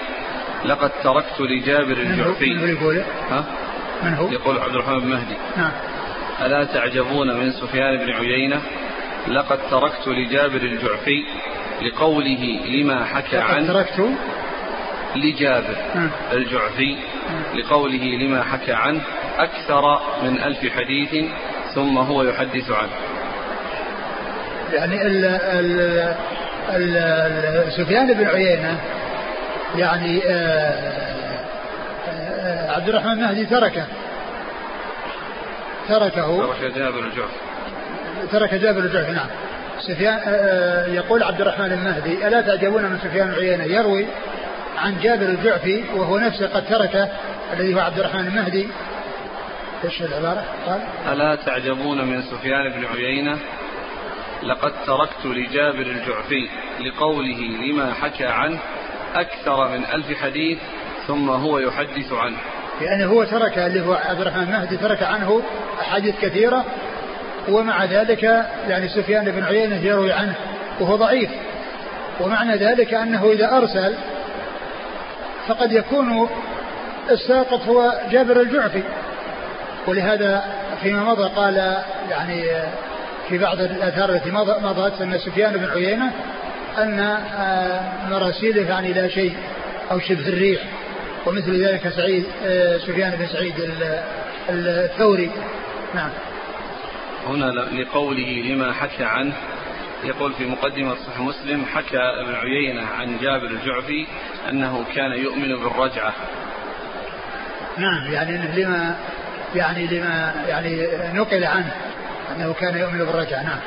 لقد 0.65 0.91
تركت 1.03 1.41
لجابر 1.41 1.97
الجعفي 1.97 2.53
من 2.53 2.77
هو 2.77 2.91
ها؟ 3.29 3.45
من 4.03 4.13
هو؟ 4.13 4.31
يقول 4.31 4.59
عبد 4.59 4.73
الرحمن 4.75 4.99
بن 4.99 5.07
مهدي. 5.07 5.35
نعم. 5.57 5.71
ألا 6.45 6.63
تعجبون 6.63 7.37
من 7.37 7.51
سفيان 7.51 7.97
بن 7.97 8.11
عيينة؟ 8.11 8.61
لقد 9.27 9.59
تركت 9.71 10.07
لجابر 10.07 10.61
الجعفي 10.61 11.23
لقوله 11.81 12.59
لما 12.65 13.05
حكى 13.05 13.37
عن 13.37 13.67
تركت. 13.67 14.09
لجابر 15.15 15.75
الجعفي 16.33 16.95
لقوله 17.55 18.03
لما 18.03 18.43
حكى 18.43 18.73
عنه 18.73 19.01
أكثر 19.37 20.01
من 20.23 20.41
ألف 20.41 20.73
حديث 20.75 21.25
ثم 21.75 21.97
هو 21.97 22.23
يحدث 22.23 22.71
عنه. 22.71 22.91
يعني 24.73 25.01
ال 25.01 25.25
ال 25.25 26.15
سفيان 27.69 28.13
بن 28.13 28.27
عيينة 28.27 28.79
يعني 29.75 30.21
آه، 30.25 31.09
آه، 32.09 32.71
عبد 32.71 32.89
الرحمن 32.89 33.11
المهدي 33.11 33.45
تركه. 33.45 33.83
تركه. 35.89 36.47
ترك 36.47 36.73
جابر 36.75 36.99
الجعفي. 36.99 37.33
ترك 38.31 38.53
جابر 38.53 38.79
الجعفي 38.79 39.11
نعم. 39.11 39.27
سفيان 39.81 40.13
آه، 40.13 40.29
آه، 40.29 40.87
يقول 40.87 41.23
عبد 41.23 41.41
الرحمن 41.41 41.71
المهدي 41.71 42.27
ألا 42.27 42.41
تعجبون 42.41 42.83
من 42.83 42.99
سفيان 43.03 43.29
العيينة 43.29 43.63
يروي 43.63 44.05
عن 44.77 44.99
جابر 45.03 45.25
الجعفي 45.25 45.83
وهو 45.95 46.19
نفسه 46.19 46.47
قد 46.47 46.65
تركه 46.65 47.09
الذي 47.53 47.75
هو 47.75 47.79
عبد 47.79 47.99
الرحمن 47.99 48.27
المهدي. 48.27 48.67
إيش 49.85 50.01
العبارة؟ 50.01 50.43
قال 50.67 50.81
ألا 51.11 51.35
تعجبون 51.35 52.05
من 52.05 52.21
سفيان 52.21 52.69
بن 52.69 52.85
عيينة؟ 52.85 53.37
لقد 54.43 54.71
تركت 54.85 55.25
لجابر 55.25 55.81
الجعفي 55.81 56.49
لقوله 56.79 57.37
لما 57.37 57.93
حكى 57.93 58.25
عنه 58.25 58.59
أكثر 59.15 59.67
من 59.67 59.85
ألف 59.93 60.17
حديث 60.21 60.57
ثم 61.07 61.29
هو 61.29 61.59
يحدث 61.59 62.13
عنه. 62.13 62.37
يعني 62.81 63.05
هو 63.05 63.23
ترك 63.23 63.57
اللي 63.57 63.81
هو 63.81 63.93
عبد 63.93 64.21
الرحمن 64.21 64.43
المهدي 64.43 64.77
ترك 64.77 65.03
عنه 65.03 65.41
أحاديث 65.81 66.15
كثيرة 66.21 66.65
ومع 67.49 67.85
ذلك 67.85 68.23
يعني 68.67 68.87
سفيان 68.87 69.31
بن 69.31 69.43
عيينة 69.43 69.85
يروي 69.85 70.11
عنه 70.11 70.35
وهو 70.79 70.95
ضعيف. 70.95 71.29
ومعنى 72.19 72.55
ذلك 72.55 72.93
أنه 72.93 73.31
إذا 73.31 73.57
أرسل 73.57 73.95
فقد 75.47 75.71
يكون 75.71 76.29
الساقط 77.09 77.67
هو 77.67 77.93
جابر 78.11 78.41
الجعفي. 78.41 78.83
ولهذا 79.87 80.43
فيما 80.81 81.03
مضى 81.03 81.29
قال 81.35 81.83
يعني 82.09 82.43
في 83.29 83.37
بعض 83.37 83.59
الآثار 83.59 84.09
التي 84.09 84.31
مضت 84.31 85.01
أن 85.01 85.17
سفيان 85.17 85.53
بن 85.57 85.65
عيينة 85.65 86.11
أن 86.77 86.99
آه، 86.99 88.09
مراسيله 88.09 88.61
يعني 88.61 88.93
لا 88.93 89.07
شيء 89.07 89.35
أو 89.91 89.99
شبه 89.99 90.27
الريح 90.27 90.61
ومثل 91.25 91.65
ذلك 91.65 91.89
سعيد 91.89 92.25
آه، 92.45 92.77
سفيان 92.77 93.11
بن 93.11 93.27
سعيد 93.27 93.53
الثوري. 94.49 95.31
نعم. 95.95 96.09
هنا 97.27 97.45
لقوله 97.51 98.43
لما 98.45 98.73
حكى 98.73 99.03
عنه 99.03 99.33
يقول 100.03 100.33
في 100.33 100.45
مقدمة 100.45 100.95
صحيح 100.95 101.19
مسلم 101.19 101.65
حكى 101.65 101.97
ابن 101.97 102.35
عيينة 102.35 102.81
عن 102.99 103.17
جابر 103.21 103.47
الجعفي 103.47 104.05
أنه 104.49 104.85
كان 104.95 105.11
يؤمن 105.11 105.55
بالرجعة. 105.55 106.13
نعم 107.77 108.13
يعني 108.13 108.61
لما 108.63 108.95
يعني 109.55 109.87
لما 109.87 110.33
يعني 110.47 110.87
نقل 111.13 111.43
عنه. 111.43 111.71
أنه 112.35 112.53
كان 112.53 112.77
يؤمن 112.77 112.97
بالرجعة 112.97 113.43
نعم. 113.43 113.59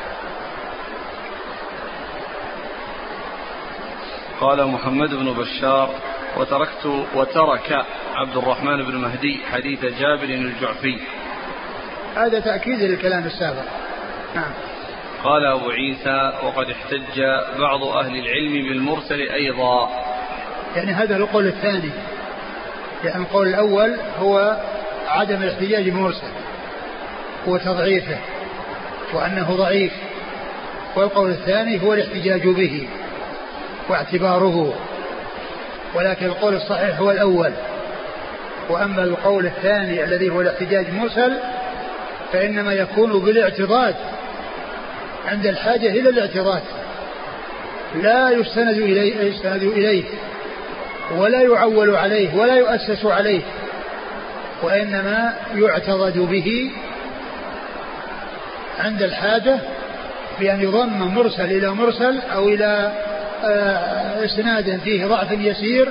قال 4.40 4.66
محمد 4.66 5.14
بن 5.14 5.32
بشار 5.32 5.90
وتركت 6.36 6.86
وترك 7.14 7.84
عبد 8.14 8.36
الرحمن 8.36 8.82
بن 8.82 8.96
مهدي 8.96 9.40
حديث 9.52 9.84
جابر 9.84 10.24
الجعفي. 10.24 11.00
هذا 12.16 12.40
تأكيد 12.40 12.82
للكلام 12.82 13.24
السابق. 13.24 13.64
نعم. 14.34 14.50
قال 15.24 15.46
أبو 15.46 15.70
عيسى 15.70 16.32
وقد 16.42 16.70
احتج 16.70 17.20
بعض 17.58 17.84
أهل 17.84 18.16
العلم 18.16 18.52
بالمرسل 18.68 19.20
أيضا. 19.20 19.90
يعني 20.76 20.92
هذا 20.92 21.16
القول 21.16 21.46
الثاني. 21.46 21.90
يعني 23.04 23.22
القول 23.22 23.48
الأول 23.48 23.96
هو 24.18 24.56
عدم 25.08 25.42
الاحتجاج 25.42 25.88
بمرسل 25.88 26.32
وتضعيفه. 27.46 28.18
وأنه 29.14 29.56
ضعيف. 29.56 29.92
والقول 30.96 31.30
الثاني 31.30 31.82
هو 31.82 31.94
الاحتجاج 31.94 32.48
به 32.48 32.88
واعتباره. 33.88 34.74
ولكن 35.94 36.26
القول 36.26 36.54
الصحيح 36.54 36.98
هو 36.98 37.10
الأول. 37.10 37.52
وأما 38.68 39.04
القول 39.04 39.46
الثاني 39.46 40.04
الذي 40.04 40.30
هو 40.30 40.40
الاحتجاج 40.40 40.86
مرسل 40.94 41.38
فإنما 42.32 42.72
يكون 42.72 43.20
بالاعتضاد 43.20 43.94
عند 45.28 45.46
الحاجة 45.46 45.90
إلى 45.90 46.08
الاعتراض. 46.08 46.62
لا 48.02 48.30
يستند 48.30 48.76
إليه 48.76 49.20
يستند 49.20 49.62
إليه. 49.62 50.04
ولا 51.16 51.42
يعول 51.42 51.96
عليه 51.96 52.36
ولا 52.36 52.54
يؤسس 52.54 53.04
عليه. 53.04 53.42
وإنما 54.62 55.34
يعتضد 55.54 56.18
به 56.18 56.70
عند 58.78 59.02
الحاجة 59.02 59.58
بأن 60.40 60.60
يضم 60.60 61.14
مرسل 61.14 61.44
إلى 61.44 61.68
مرسل 61.68 62.20
أو 62.34 62.48
إلى 62.48 62.92
آه، 63.44 64.24
إسناد 64.24 64.80
فيه 64.84 65.06
ضعف 65.06 65.32
يسير 65.32 65.88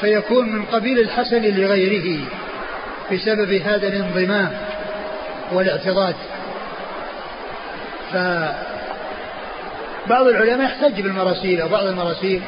فيكون 0.00 0.48
من 0.52 0.64
قبيل 0.64 0.98
الحسن 0.98 1.42
لغيره 1.42 2.20
بسبب 3.12 3.52
هذا 3.52 3.88
الانضمام 3.88 4.52
والاعتضاد. 5.52 6.14
فبعض 8.12 8.56
العلماء 10.26 10.66
يحتج 10.66 11.00
بالمراسيل 11.00 11.60
أو 11.60 11.68
بعض 11.68 11.86
المراسيل 11.86 12.42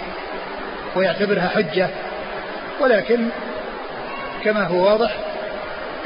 ويعتبرها 0.97 1.49
حجة 1.49 1.89
ولكن 2.81 3.27
كما 4.45 4.65
هو 4.65 4.85
واضح 4.85 5.17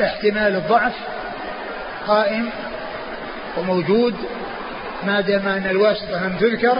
احتمال 0.02 0.56
الضعف 0.56 0.92
قائم 2.06 2.50
وموجود. 3.58 4.14
ما 5.06 5.20
دام 5.20 5.48
أن 5.48 5.66
الواسطة 5.66 6.26
لم 6.26 6.36
تذكر 6.36 6.78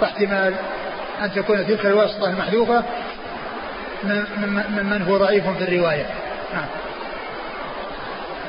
فاحتمال 0.00 0.54
أن 1.22 1.32
تكون 1.32 1.66
تلك 1.66 1.86
الواسطة 1.86 2.30
المحذوفة 2.30 2.84
من 4.04 4.86
من 4.90 5.02
هو 5.02 5.16
ضعيف 5.16 5.48
في 5.48 5.64
الرواية. 5.64 6.06
نعم. 6.54 6.66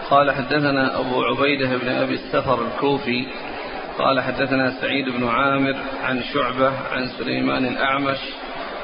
قال 0.10 0.32
حدثنا 0.32 1.00
أبو 1.00 1.24
عبيدة 1.24 1.78
بن 1.78 1.90
أبي 1.90 2.14
السفر 2.14 2.68
الكوفي 2.68 3.28
قال 3.98 4.22
حدثنا 4.22 4.74
سعيد 4.82 5.10
بن 5.10 5.28
عامر 5.28 5.76
عن 6.04 6.24
شعبة 6.34 6.72
عن 6.92 7.08
سليمان 7.18 7.66
الأعمش 7.66 8.20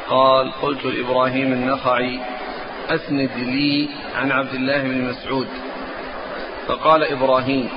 قال 0.09 0.51
قلت 0.51 0.85
لإبراهيم 0.85 1.53
النخعي 1.53 2.19
أسند 2.89 3.29
لي 3.37 3.89
عن 4.15 4.31
عبد 4.31 4.53
الله 4.53 4.81
بن 4.81 5.01
مسعود. 5.01 5.47
فقال 6.67 7.03
إبراهيم 7.03 7.69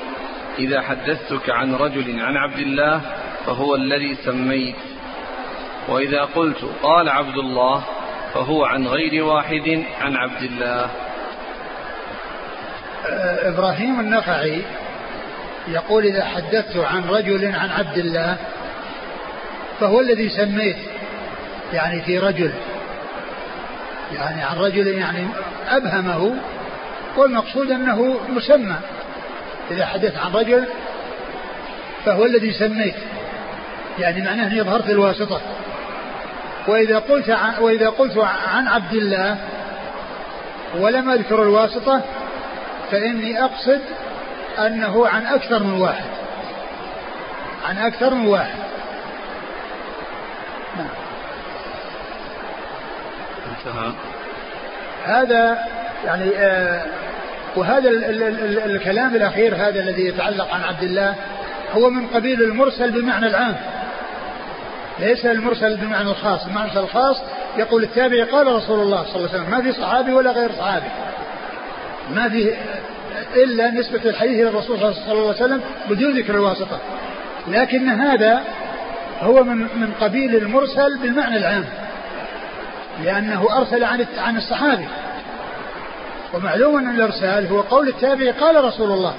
إذا 0.59 0.81
حدثتك 0.81 1.51
عن 1.51 1.75
رجل 1.75 2.21
عن 2.21 2.37
عبد 2.37 2.59
الله 2.59 3.01
فهو 3.47 3.75
الذي 3.75 4.17
سميت. 4.25 4.75
وإذا 5.89 6.23
قلت 6.23 6.65
قال 6.83 7.09
عبد 7.09 7.37
الله 7.37 7.83
فهو 8.35 8.65
عن 8.65 8.87
غير 8.87 9.25
واحد 9.25 9.85
عن 10.01 10.17
عبد 10.17 10.43
الله. 10.43 10.91
إبراهيم 13.43 14.01
النخعي 14.01 14.63
يقول 15.69 16.05
إذا 16.05 16.25
حدثت 16.25 16.77
عن 16.77 17.05
رجل 17.05 17.55
عن 17.55 17.71
عبد 17.71 17.99
الله 17.99 18.37
فهو 19.81 20.01
الذي 20.01 20.29
سميت 20.29 20.77
يعني 21.73 22.03
في 22.03 22.19
رجل 22.19 22.53
يعني 24.15 24.43
عن 24.43 24.57
رجل 24.57 24.87
يعني 24.87 25.29
أبهمه 25.69 26.37
والمقصود 27.17 27.71
أنه 27.71 28.21
مسمى. 28.29 28.77
إذا 29.71 29.87
حدث 29.87 30.17
عن 30.17 30.33
رجل 30.33 30.67
فهو 32.05 32.25
الذي 32.25 32.53
سميت. 32.53 32.95
يعني 33.99 34.23
معناه 34.23 34.47
أني 34.47 34.61
أظهرت 34.61 34.91
الواسطة. 34.91 35.41
وإذا 36.67 36.99
قلت 36.99 37.31
عن 37.31 37.63
وإذا 37.63 37.89
قلت 37.89 38.19
عن 38.49 38.69
عبد 38.69 38.95
الله 38.95 39.39
ولم 40.79 41.11
أذكر 41.11 41.43
الواسطة 41.43 42.03
فإني 42.91 43.45
أقصد 43.45 43.81
أنه 44.59 45.09
عن 45.09 45.27
أكثر 45.27 45.63
من 45.63 45.81
واحد. 45.81 46.11
عن 47.69 47.79
أكثر 47.79 48.15
من 48.15 48.27
واحد. 48.27 48.59
نعم. 50.77 50.89
انتهى. 53.51 53.93
هذا 55.05 55.59
يعني 56.05 56.37
آه 56.37 56.87
وهذا 57.59 57.91
ال 57.91 58.05
ال 58.05 58.23
ال 58.23 58.71
الكلام 58.77 59.15
الأخير 59.17 59.55
هذا 59.55 59.81
الذي 59.81 60.07
يتعلق 60.07 60.55
عن 60.55 60.63
عبد 60.65 60.83
الله 60.83 61.15
هو 61.73 61.91
من 61.91 62.07
قبيل 62.07 62.43
المرسل 62.43 62.91
بمعنى 62.91 63.27
العام. 63.27 63.57
ليس 64.99 65.27
المرسل 65.27 65.77
بمعنى 65.77 66.11
الخاص. 66.11 66.47
المعنى 66.47 66.79
الخاص 66.79 67.17
يقول 67.57 67.83
التابعي 67.83 68.23
قال 68.23 68.47
رسول 68.47 68.81
الله 68.81 69.05
صلى 69.05 69.17
الله 69.17 69.29
عليه 69.29 69.39
وسلم 69.39 69.51
ما 69.51 69.63
في 69.63 69.73
صحابي 69.73 70.13
ولا 70.13 70.31
غير 70.31 70.53
صحابي. 70.53 70.87
ما 72.15 72.29
في 72.29 72.55
إلا 73.37 73.71
نسبة 73.71 74.11
الحديث 74.11 74.41
إلى 74.41 74.49
الرسول 74.49 74.79
صلى 74.79 75.13
الله 75.13 75.35
عليه 75.35 75.45
وسلم 75.45 75.61
بدون 75.91 76.19
ذكر 76.19 76.35
الواسطة. 76.35 76.79
لكن 77.49 77.89
هذا 77.89 78.43
هو 79.21 79.45
من 79.45 79.57
من 79.59 79.93
قبيل 80.01 80.37
المرسل 80.37 80.99
بالمعنى 80.99 81.37
العام. 81.37 81.65
لأنه 83.05 83.47
أرسل 83.57 83.85
عن 83.85 84.07
عن 84.19 84.37
الصحابي. 84.37 84.89
ومعلوم 86.35 86.79
أن 86.79 86.91
الإرسال 86.91 87.47
هو 87.47 87.61
قول 87.61 87.89
التابعي 87.89 88.31
قال 88.31 88.65
رسول 88.65 88.91
الله. 88.91 89.15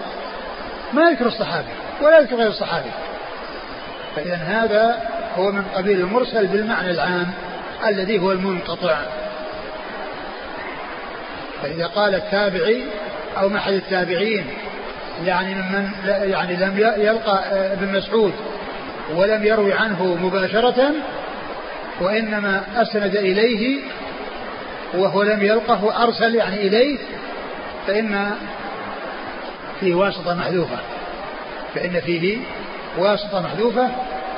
ما 0.93 1.09
يذكر 1.09 1.25
الصحابي 1.25 1.67
ولا 2.01 2.19
يذكر 2.19 2.35
غير 2.35 2.47
الصحابي. 2.47 2.89
فإذا 4.15 4.35
هذا 4.35 5.09
هو 5.37 5.51
من 5.51 5.63
قبيل 5.75 5.99
المرسل 5.99 6.47
بالمعنى 6.47 6.91
العام 6.91 7.31
الذي 7.87 8.19
هو 8.19 8.31
المنقطع. 8.31 8.97
فإذا 11.61 11.87
قال 11.87 12.15
التابعي 12.15 12.83
أو 13.37 13.55
أحد 13.55 13.73
التابعين 13.73 14.45
يعني 15.25 15.55
ممن 15.55 15.89
يعني 16.05 16.55
لم 16.55 16.77
يلقى 16.77 17.43
ابن 17.73 17.97
مسعود 17.97 18.33
ولم 19.15 19.45
يروي 19.45 19.73
عنه 19.73 20.17
مباشرة 20.21 20.91
وإنما 22.01 22.63
أسند 22.75 23.15
إليه 23.15 23.79
وهو 24.93 25.23
لم 25.23 25.43
يلقه 25.43 26.03
أرسل 26.03 26.35
يعني 26.35 26.67
إليه 26.67 26.97
فإن 27.87 28.31
فيه 29.79 29.95
واسطة 29.95 30.33
محذوفة. 30.33 30.77
فإن 31.75 32.01
فيه 32.01 32.37
واسطة 32.97 33.41
محذوفة 33.41 33.89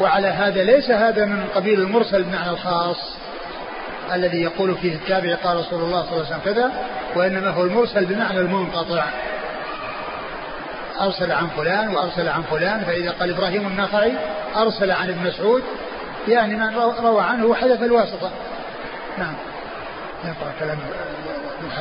وعلى 0.01 0.27
هذا 0.27 0.63
ليس 0.63 0.89
هذا 0.89 1.25
من 1.25 1.45
قبيل 1.55 1.81
المرسل 1.81 2.23
بمعنى 2.23 2.49
الخاص 2.49 2.97
الذي 4.13 4.41
يقول 4.41 4.75
فيه 4.75 4.95
التابع 4.95 5.35
قال 5.35 5.57
رسول 5.57 5.83
الله 5.83 6.01
صلى 6.01 6.11
الله 6.11 6.25
عليه 6.25 6.35
وسلم 6.35 6.53
كذا 6.53 6.71
وإنما 7.15 7.49
هو 7.49 7.63
المرسل 7.63 8.05
بمعنى 8.05 8.39
المنقطع. 8.39 9.03
أرسل 11.01 11.31
عن 11.31 11.47
فلان 11.47 11.95
وأرسل 11.95 12.29
عن 12.29 12.41
فلان 12.41 12.83
فإذا 12.83 13.11
قال 13.11 13.29
إبراهيم 13.29 13.67
النخعي 13.67 14.13
أرسل 14.55 14.91
عن 14.91 15.09
ابن 15.09 15.27
مسعود 15.27 15.63
يعني 16.27 16.55
من 16.55 16.75
روى 17.03 17.23
عنه 17.23 17.45
وحذف 17.45 17.83
الواسطة. 17.83 18.31
نعم. 19.17 19.33
نقرأ 20.25 20.53
كلام 20.59 20.77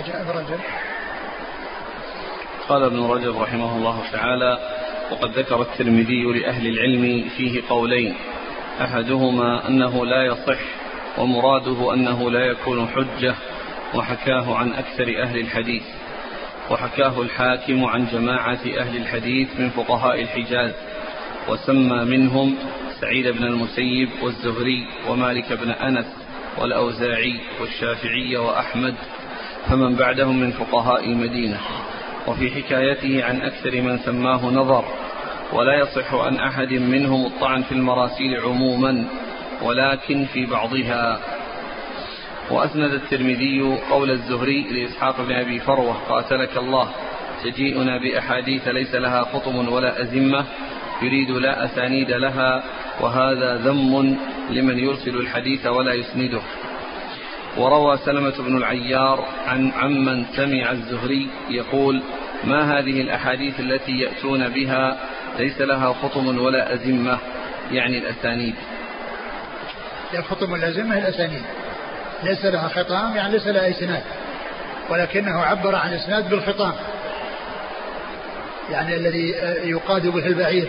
ابن 0.09 0.38
رجب. 0.38 0.61
قال 2.68 2.82
ابن 2.82 3.05
رجب 3.05 3.41
رحمه 3.41 3.76
الله 3.76 4.03
تعالى 4.12 4.59
وقد 5.11 5.38
ذكر 5.38 5.62
الترمذي 5.62 6.22
لأهل 6.22 6.66
العلم 6.66 7.28
فيه 7.36 7.62
قولين 7.68 8.14
أحدهما 8.80 9.68
أنه 9.68 10.07
لا 10.07 10.22
يصح 10.26 10.61
ومراده 11.18 11.95
أنه 11.95 12.30
لا 12.30 12.45
يكون 12.45 12.88
حجة 12.88 13.34
وحكاه 13.95 14.57
عن 14.57 14.72
أكثر 14.72 15.22
أهل 15.22 15.38
الحديث. 15.38 15.82
وحكاه 16.70 17.22
الحاكم 17.22 17.84
عن 17.84 18.07
جماعة 18.12 18.61
أهل 18.78 18.97
الحديث 18.97 19.61
من 19.61 19.70
فقهاء 19.70 20.22
الحجاز. 20.22 20.72
وسمى 21.49 22.05
منهم 22.05 22.55
سعيد 23.01 23.28
بن 23.28 23.45
المسيب 23.45 24.09
والزهري 24.22 24.86
ومالك 25.09 25.53
بن 25.53 25.70
أنس 25.70 26.20
والأوزاعي 26.61 27.40
والشافعي 27.61 28.36
وأحمد 28.36 28.94
فمن 29.66 29.94
بعدهم 29.94 30.40
من 30.40 30.50
فقهاء 30.50 31.04
المدينة 31.04 31.58
وفي 32.26 32.50
حكايته 32.50 33.24
عن 33.24 33.42
أكثر 33.42 33.80
من 33.80 33.98
سماه 33.98 34.46
نظر 34.46 34.84
ولا 35.52 35.78
يصح 35.78 36.14
عن 36.14 36.36
أحد 36.36 36.72
منهم 36.72 37.26
الطعن 37.26 37.62
في 37.62 37.72
المراسيل 37.72 38.40
عموما 38.40 39.04
ولكن 39.62 40.24
في 40.24 40.46
بعضها. 40.46 41.20
وأسند 42.50 42.92
الترمذي 42.92 43.78
قول 43.90 44.11
الزهري 44.11 44.62
لإسحاق 44.62 45.20
بن 45.20 45.32
أبي 45.32 45.61
فروة 45.61 45.92
قاتلك 46.08 46.56
الله 46.56 46.88
تجيئنا 47.44 47.98
بأحاديث 47.98 48.68
ليس 48.68 48.94
لها 48.94 49.22
خطم 49.22 49.72
ولا 49.72 50.02
أزمة 50.02 50.44
يريد 51.03 51.30
لا 51.30 51.64
أسانيد 51.64 52.11
لها 52.11 52.62
وهذا 53.01 53.57
ذم 53.57 54.16
لمن 54.51 54.78
يرسل 54.78 55.16
الحديث 55.16 55.66
ولا 55.66 55.94
يسنده. 55.94 56.40
وروى 57.57 57.98
سلمة 58.05 58.34
بن 58.38 58.57
العيار 58.57 59.24
عن 59.46 59.72
عمن 59.72 60.24
سمع 60.36 60.70
الزهري 60.70 61.28
يقول 61.51 62.03
ما 62.44 62.78
هذه 62.78 63.01
الأحاديث 63.01 63.61
التي 63.61 63.92
يأتون 63.92 64.48
بها؟ 64.48 64.98
ليس 65.38 65.61
لها 65.61 65.92
خطم 65.92 66.38
ولا 66.38 66.74
أزمة. 66.74 67.18
يعني 67.72 67.98
الأسانيد. 67.98 68.55
الخطم 70.14 70.53
والأزمة 70.53 70.98
الأسانيد. 70.98 71.42
ليس 72.22 72.44
لها 72.44 72.68
خطام 72.68 73.16
يعني 73.16 73.32
ليس 73.32 73.46
لها 73.46 73.70
إسناد. 73.70 74.03
ولكنه 74.90 75.40
عبر 75.40 75.74
عن 75.74 75.92
إسناد 75.92 76.30
بالخطام. 76.30 76.72
يعني 78.70 78.96
الذي 78.96 79.28
يقاد 79.64 80.07
به 80.07 80.26
البعير. 80.26 80.68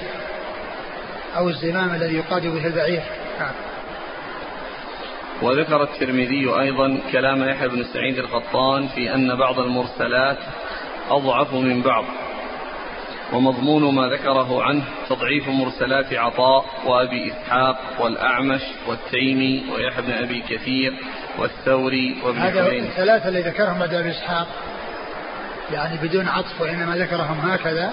أو 1.38 1.50
الزمام 1.50 1.96
الذي 1.96 2.16
يقاد 2.16 2.48
به 2.48 2.68
البعير. 2.68 3.02
نعم. 3.40 3.54
وذكر 5.42 5.84
الترمذي 5.84 6.50
أيضا 6.60 6.98
كلام 7.12 7.44
يحيى 7.50 7.68
بن 7.68 7.84
سعيد 7.84 8.18
القطان 8.18 8.88
في 8.88 9.16
أن 9.16 9.36
بعض 9.36 9.60
المرسلات 9.60 10.38
أضعف 11.10 11.54
من 11.54 11.82
بعض 11.82 12.06
ومضمون 13.34 13.96
ما 13.96 14.08
ذكره 14.08 14.64
عنه 14.64 14.84
تضعيف 15.10 15.48
مرسلات 15.48 16.14
عطاء 16.14 16.66
وأبي 16.86 17.32
إسحاق 17.32 17.78
والأعمش 18.00 18.62
والتيمي 18.88 19.64
ويحيى 19.74 20.02
بن 20.02 20.12
أبي 20.12 20.44
كثير 20.50 20.94
والثوري 21.38 22.18
وابن 22.24 22.38
هذا 22.38 22.68
الثلاثة 22.68 23.28
اللي 23.28 23.42
ذكرهم 23.42 23.82
أبي 23.84 24.10
إسحاق. 24.10 24.48
يعني 25.74 25.98
بدون 26.08 26.28
عطف 26.28 26.62
وإنما 26.62 26.98
ذكرهم 26.98 27.40
هكذا. 27.40 27.92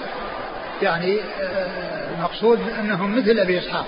يعني 0.81 1.19
آه، 1.41 1.98
المقصود 2.19 2.59
أنهم 2.79 3.17
مثل 3.19 3.39
أبي 3.39 3.59
إسحاق. 3.59 3.85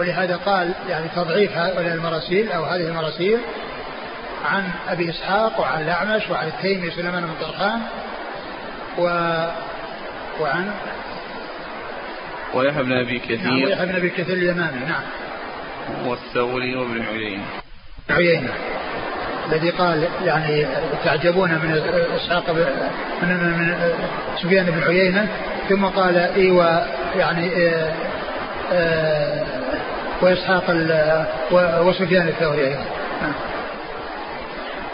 ولهذا 0.00 0.36
قال 0.36 0.74
يعني 0.88 1.08
تضعيف 1.16 1.58
هؤلاء 1.58 1.94
المراسيل 1.94 2.52
أو 2.52 2.64
هذه 2.64 2.88
المراسيل 2.88 3.38
عن 4.44 4.70
أبي 4.88 5.10
إسحاق 5.10 5.60
وعن 5.60 5.82
الأعمش 5.82 6.30
وعن 6.30 6.46
التيمي 6.48 6.90
سليمان 6.90 7.22
بن 7.22 7.34
طرخان 7.40 7.80
و 8.98 9.02
وعن 10.40 10.70
ويحيى 12.54 12.82
بن 12.82 12.92
أبي 12.92 13.18
كثير. 13.18 13.42
نعم 13.42 13.62
ويحيى 13.64 13.86
بن 13.86 13.96
أبي 13.96 14.10
كثير 14.10 14.36
اليمامي 14.36 14.80
نعم. 14.86 15.02
والثوري 16.06 16.76
وابن 16.76 17.02
عيينة. 17.02 17.44
عيينة. 18.10 18.52
الذي 19.52 19.70
قال 19.70 20.08
يعني 20.24 20.66
تعجبون 21.04 21.50
من 21.50 21.82
إسحاق 22.16 22.50
من, 23.22 23.36
من 23.36 23.74
سفيان 24.42 24.64
بن 24.66 24.82
عيينه 24.82 25.28
ثم 25.68 25.84
قال 25.84 26.16
إيوه 26.16 26.86
يعني 27.16 27.50
إيه 27.52 27.92
وإسحاق 30.22 30.64
وسفيان 31.82 32.28
الثوري 32.28 32.66
أيضا. 32.66 32.84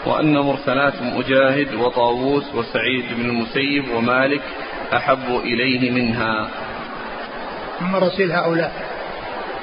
وأن 0.05 0.37
مرسلات 0.37 0.93
مجاهد 1.01 1.73
وطاووس 1.73 2.43
وسعيد 2.55 3.05
بن 3.17 3.29
المسيب 3.29 3.95
ومالك 3.95 4.41
أحب 4.93 5.41
إليه 5.43 5.91
منها. 5.91 6.47
من 7.81 7.87
مراسيل 7.87 8.31
هؤلاء؟ 8.31 8.71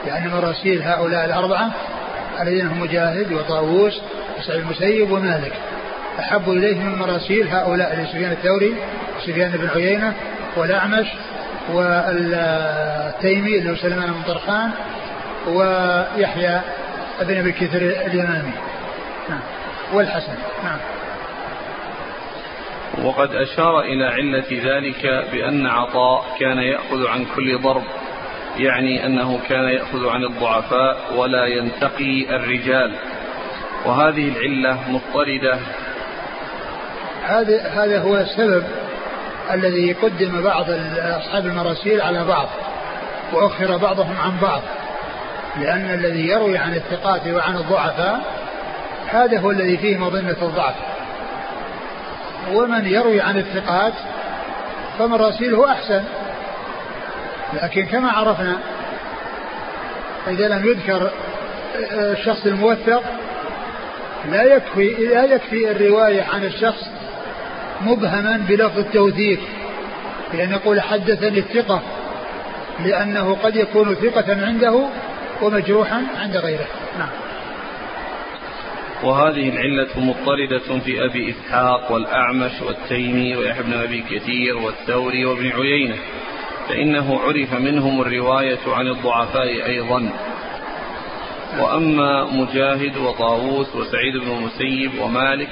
يعني 0.06 0.28
مراسيل 0.28 0.82
هؤلاء 0.82 1.24
الأربعة 1.24 1.70
الذين 2.42 2.66
هم 2.66 2.80
مجاهد 2.80 3.32
وطاووس 3.32 4.00
وسعيد 4.38 4.60
المسيب 4.60 5.10
ومالك. 5.10 5.52
أحب 6.18 6.50
إليه 6.50 6.78
من 6.80 6.98
مراسيل 6.98 7.48
هؤلاء 7.48 8.00
لسفيان 8.00 8.32
الثوري 8.32 8.74
وسفيان 9.18 9.50
بن 9.50 9.68
عيينة 9.68 10.14
والأعمش 10.56 11.06
والتيمي 11.72 13.58
اللي 13.58 13.70
هو 13.70 13.76
سليمان 13.76 14.12
بن 14.12 14.22
طرخان 14.22 14.70
ويحيى 15.46 16.60
بن 17.20 17.36
أبي 17.36 17.52
كثير 17.52 18.06
اليمامي. 18.06 18.52
نعم. 19.28 19.40
والحسن. 19.92 20.34
نعم. 20.64 20.78
وقد 23.04 23.34
أشار 23.34 23.80
إلى 23.80 24.04
علة 24.04 24.44
ذلك 24.50 25.30
بأن 25.32 25.66
عطاء 25.66 26.24
كان 26.40 26.58
يأخذ 26.58 27.06
عن 27.06 27.24
كل 27.36 27.58
ضرب. 27.58 27.84
يعني 28.60 29.06
أنه 29.06 29.40
كان 29.48 29.64
يأخذ 29.64 30.08
عن 30.08 30.24
الضعفاء 30.24 30.96
ولا 31.16 31.46
ينتقي 31.46 32.36
الرجال. 32.36 32.94
وهذه 33.86 34.28
العلة 34.28 34.78
مضطردة. 34.88 35.58
هذا 37.26 37.68
هذا 37.68 38.00
هو 38.00 38.16
السبب 38.16 38.64
الذي 39.50 39.92
قدم 39.92 40.42
بعض 40.42 40.66
أصحاب 40.98 41.46
المراسيل 41.46 42.00
على 42.00 42.24
بعض 42.24 42.48
وأخر 43.32 43.76
بعضهم 43.76 44.16
عن 44.24 44.38
بعض. 44.42 44.62
لأن 45.60 45.94
الذي 45.94 46.28
يروي 46.28 46.58
عن 46.58 46.74
الثقات 46.74 47.26
وعن 47.26 47.56
الضعفاء 47.56 48.20
هذا 49.06 49.40
هو 49.40 49.50
الذي 49.50 49.76
فيه 49.76 49.96
مظنة 49.96 50.36
الضعف. 50.42 50.74
ومن 52.52 52.86
يروي 52.86 53.20
عن 53.20 53.38
الثقات 53.38 53.92
فمراسيله 54.98 55.72
أحسن. 55.72 56.04
لكن 57.52 57.86
كما 57.86 58.10
عرفنا 58.10 58.58
إذا 60.28 60.48
لم 60.48 60.66
يذكر 60.66 61.10
الشخص 61.92 62.46
الموثق 62.46 63.02
لا 64.30 64.42
يكفي 64.42 64.88
لا 64.90 65.24
يكفي 65.24 65.70
الرواية 65.70 66.22
عن 66.22 66.44
الشخص 66.44 66.90
مبهما 67.80 68.44
بلفظ 68.48 68.78
التوثيق. 68.78 69.40
بأن 70.32 70.50
يقول 70.50 70.80
حدثني 70.80 71.38
الثقة 71.38 71.82
لأنه 72.84 73.36
قد 73.42 73.56
يكون 73.56 73.94
ثقة 73.94 74.46
عنده 74.46 74.88
ومجروحا 75.42 76.02
عند 76.20 76.36
غيره. 76.36 76.66
نعم. 76.98 77.08
وهذه 79.02 79.48
العلة 79.48 79.88
مضطردة 79.96 80.80
في 80.84 81.04
أبي 81.04 81.30
إسحاق 81.30 81.92
والأعمش 81.92 82.62
والتيمي 82.62 83.36
ويحيى 83.36 83.62
بن 83.62 83.72
أبي 83.72 84.04
كثير 84.10 84.56
والثوري 84.56 85.24
وابن 85.24 85.50
عيينة. 85.50 85.96
فإنه 86.70 87.20
عرف 87.20 87.54
منهم 87.54 88.00
الرواية 88.00 88.58
عن 88.66 88.86
الضعفاء 88.86 89.66
أيضا. 89.66 90.10
وأما 91.58 92.24
مجاهد 92.24 92.96
وطاووس 92.96 93.76
وسعيد 93.76 94.16
بن 94.16 94.30
المسيب 94.30 94.90
ومالك 95.02 95.48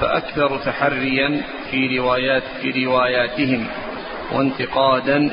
فأكثر 0.00 0.56
تحريا 0.56 1.42
في 1.70 1.98
روايات 1.98 2.42
في 2.62 2.84
رواياتهم 2.84 3.66
وانتقادا 4.32 5.30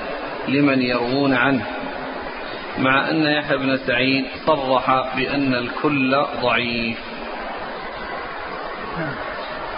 لمن 0.48 0.82
يروون 0.82 1.34
عنه 1.34 1.66
مع 2.80 3.10
أن 3.10 3.26
يحيى 3.26 3.58
بن 3.58 3.78
سعيد 3.78 4.26
صرح 4.46 5.16
بأن 5.18 5.54
الكل 5.54 6.26
ضعيف. 6.42 6.98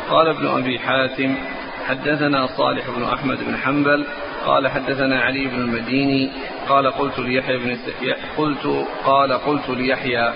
قال 0.09 0.27
ابن 0.27 0.47
أبي 0.47 0.79
حاتم 0.79 1.35
حدثنا 1.87 2.47
صالح 2.47 2.89
بن 2.89 3.03
أحمد 3.03 3.37
بن 3.47 3.57
حنبل 3.57 4.05
قال 4.45 4.67
حدثنا 4.67 5.21
علي 5.21 5.47
بن 5.47 5.55
المديني 5.55 6.31
قال 6.69 6.91
قلت 6.91 7.19
ليحيى 7.19 7.57
بن 7.57 7.77
قلت 8.37 8.85
قال 9.05 9.33
قلت 9.33 9.69
ليحيى 9.69 10.33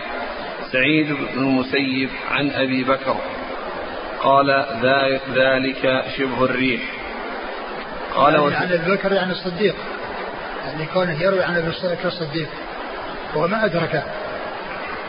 سعيد 0.71 1.07
بن 1.07 1.27
المسيب 1.37 2.09
عن 2.31 2.51
أبي 2.51 2.83
بكر 2.83 3.15
قال 4.21 4.65
ذلك 5.35 6.03
شبه 6.17 6.45
الريح. 6.45 6.81
قال 8.15 8.33
يعني 8.33 8.55
عن 8.55 8.71
أبي 8.71 8.91
بكر 8.95 9.13
يعني 9.13 9.31
الصديق. 9.31 9.75
يعني 10.67 10.85
كونه 10.93 11.21
يروي 11.23 11.43
عن 11.43 11.57
أبي 11.57 11.69
بكر 11.69 12.07
الصديق. 12.07 12.47
هو 13.35 13.47
ما 13.47 13.65
أدركه 13.65 14.03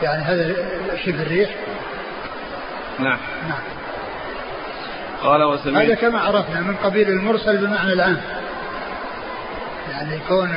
يعني 0.03 0.23
هذا 0.23 0.55
شبه 1.05 1.21
الريح. 1.21 1.49
نعم. 2.99 3.17
نعم. 3.49 3.61
قال 5.23 5.43
وسمعت 5.43 5.85
هذا 5.85 5.95
كما 5.95 6.19
عرفنا 6.19 6.61
من 6.61 6.75
قبيل 6.75 7.09
المرسل 7.09 7.57
بمعنى 7.57 7.93
العام. 7.93 8.21
يعني 9.99 10.19
كون 10.27 10.55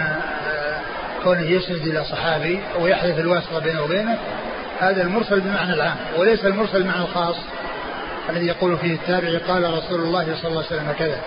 كونه 1.24 1.50
يسند 1.50 1.86
إلى 1.86 2.04
صحابي 2.04 2.60
ويحذف 2.80 3.18
الواسطة 3.18 3.58
بينه 3.58 3.82
وبينه 3.82 4.18
هذا 4.80 5.02
المرسل 5.02 5.40
بمعنى 5.40 5.74
العام 5.74 5.96
وليس 6.16 6.44
المرسل 6.44 6.82
بمعنى 6.82 7.02
الخاص 7.02 7.36
الذي 8.30 8.46
يقول 8.46 8.78
فيه 8.78 8.94
التابع 8.94 9.38
قال 9.48 9.74
رسول 9.74 10.00
الله 10.00 10.34
صلى 10.34 10.48
الله 10.50 10.64
عليه 10.64 10.66
وسلم 10.66 10.92
كذا. 10.98 11.20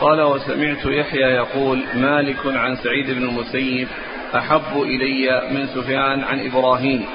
قال 0.00 0.20
وسمعت 0.20 0.86
يحيى 0.86 1.20
يقول 1.20 1.82
مالك 1.94 2.46
عن 2.46 2.76
سعيد 2.76 3.10
بن 3.10 3.22
المسيب 3.22 3.88
أحب 4.36 4.82
إلي 4.82 5.50
من 5.50 5.66
سفيان 5.66 6.24
عن 6.24 6.46
إبراهيم. 6.46 7.06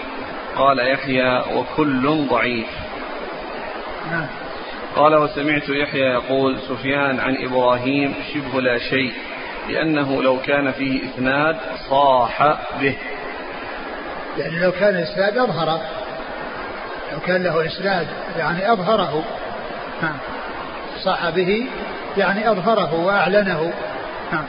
قال 0.55 0.79
يحيى 0.79 1.43
وكل 1.55 2.27
ضعيف. 2.29 2.67
نعم. 4.11 4.27
قال 4.95 5.15
وسمعت 5.15 5.69
يحيى 5.69 6.05
يقول 6.05 6.59
سفيان 6.59 7.19
عن 7.19 7.37
إبراهيم 7.45 8.13
شبه 8.33 8.61
لا 8.61 8.77
شيء. 8.77 9.13
لأنه 9.69 10.23
لو 10.23 10.37
كان 10.39 10.71
فيه 10.71 11.01
إسناد 11.05 11.57
صاح 11.89 12.57
به. 12.81 12.97
يعني 14.37 14.59
لو 14.59 14.71
كان 14.71 14.95
إسناد 14.95 15.37
أظهر 15.37 15.79
لو 17.11 17.19
كان 17.19 17.43
له 17.43 17.65
إسناد 17.65 18.07
يعني 18.37 18.71
أظهره. 18.71 19.23
نعم 20.01 20.17
صاح 21.03 21.29
به 21.29 21.67
يعني 22.17 22.51
أظهره 22.51 22.93
وأعلنه. 22.93 23.73
نعم 24.31 24.45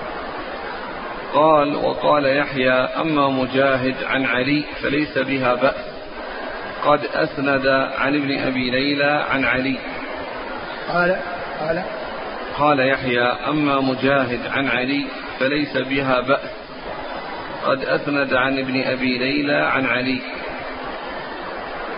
قال 1.34 1.76
وقال 1.76 2.36
يحيى 2.36 2.72
أما 2.72 3.28
مجاهد 3.28 3.94
عن 4.04 4.26
علي 4.26 4.64
فليس 4.82 5.18
بها 5.18 5.54
بأس. 5.54 5.84
قد 6.84 7.00
أسند 7.14 7.66
عن 7.98 8.14
ابن 8.14 8.38
أبي 8.38 8.70
ليلى 8.70 9.24
عن 9.30 9.44
علي. 9.44 9.78
قال 10.92 11.16
قال 11.60 11.82
قال 12.58 12.88
يحيى 12.88 13.22
أما 13.22 13.80
مجاهد 13.80 14.40
عن 14.46 14.68
علي 14.68 15.04
فليس 15.38 15.76
بها 15.76 16.20
بأس. 16.20 16.50
قد 17.64 17.84
أسند 17.84 18.34
عن 18.34 18.58
ابن 18.58 18.82
أبي 18.82 19.18
ليلى 19.18 19.54
عن 19.54 19.86
علي. 19.86 20.20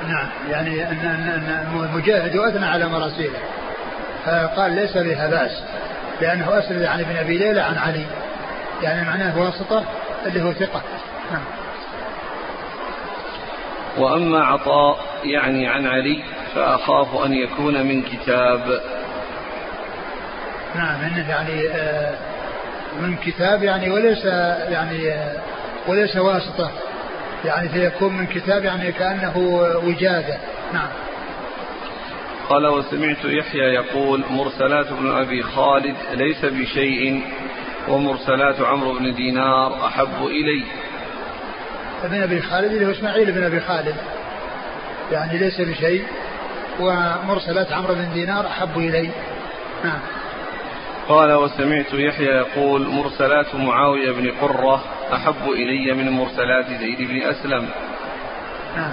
نعم 0.08 0.28
يعني 0.50 0.88
أن 0.90 0.98
أن 0.98 1.88
مجاهد 1.94 2.36
أثنى 2.36 2.66
على 2.66 2.88
مراسيله. 2.88 3.38
فقال 4.24 4.72
ليس 4.72 4.96
بها 4.96 5.30
بأس 5.30 5.62
لأنه 6.20 6.58
أسند 6.58 6.82
عن 6.82 7.00
ابن 7.00 7.16
أبي 7.16 7.38
ليلى 7.38 7.60
عن 7.60 7.78
علي. 7.78 8.06
يعني 8.82 9.06
معناه 9.06 9.38
واسطة 9.38 9.84
اللي 10.26 10.42
هو 10.42 10.52
ثقة. 10.52 10.82
نعم. 11.32 11.44
وأما 13.98 14.44
عطاء 14.44 14.98
يعني 15.24 15.68
عن 15.68 15.86
علي 15.86 16.22
فأخاف 16.54 17.24
أن 17.24 17.32
يكون 17.32 17.86
من 17.86 18.02
كتاب. 18.02 18.80
نعم 20.74 21.00
إنه 21.00 21.28
يعني 21.30 21.68
آه، 21.68 22.14
من 23.00 23.16
كتاب 23.16 23.62
يعني 23.62 23.90
وليس 23.90 24.24
يعني 24.68 25.12
آه، 25.12 25.36
وليس 25.86 26.16
واسطة. 26.16 26.70
يعني 27.44 27.68
فيكون 27.68 28.16
من 28.16 28.26
كتاب 28.26 28.64
يعني 28.64 28.92
كأنه 28.92 29.38
وجادة. 29.84 30.36
نعم. 30.72 30.88
قال 32.48 32.66
وسمعت 32.66 33.24
يحيى 33.24 33.74
يقول 33.74 34.24
مرسلات 34.30 34.86
ابن 34.86 35.10
أبي 35.10 35.42
خالد 35.42 35.96
ليس 36.14 36.44
بشيء 36.44 37.22
ومرسلات 37.88 38.60
عمرو 38.60 38.98
بن 38.98 39.14
دينار 39.14 39.86
أحب 39.86 40.26
إلي. 40.26 40.64
ابن 42.04 42.22
أبي 42.22 42.42
خالد 42.42 42.72
اللي 42.72 42.86
هو 42.86 42.90
إسماعيل 42.90 43.32
بن 43.32 43.44
أبي 43.44 43.60
خالد. 43.60 43.96
يعني 45.12 45.38
ليس 45.38 45.60
بشيء 45.60 46.04
ومرسلات 46.80 47.72
عمرو 47.72 47.94
بن 47.94 48.12
دينار 48.14 48.46
أحب 48.46 48.78
إلي. 48.78 49.10
نعم. 49.84 50.00
قال 51.08 51.32
وسمعت 51.32 51.92
يحيى 51.92 52.26
يقول 52.26 52.88
مرسلات 52.88 53.54
معاوية 53.54 54.12
بن 54.12 54.30
قرة 54.30 54.84
أحب 55.14 55.50
إلي 55.50 55.94
من 55.94 56.10
مرسلات 56.10 56.66
زيد 56.66 57.08
بن 57.08 57.22
أسلم. 57.22 57.68
نعم 58.76 58.92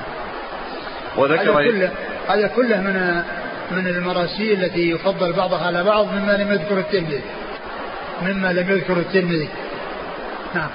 وذكر 1.18 1.52
هذا 1.52 1.72
كله, 1.72 1.92
هذا 2.28 2.48
كله 2.48 2.82
من 2.82 3.24
من 3.72 3.88
المراسيل 3.88 4.64
التي 4.64 4.90
يفضل 4.90 5.34
بعضها 5.34 5.66
على 5.68 5.84
بعض 5.84 6.06
مما 6.14 6.32
لم 6.32 6.52
يذكر 6.52 6.78
الترمذي. 6.78 7.22
مما 8.22 8.54
لم 8.54 8.70
يذكر 8.70 8.98
الترمذي. 8.98 9.50
نعم. 10.56 10.70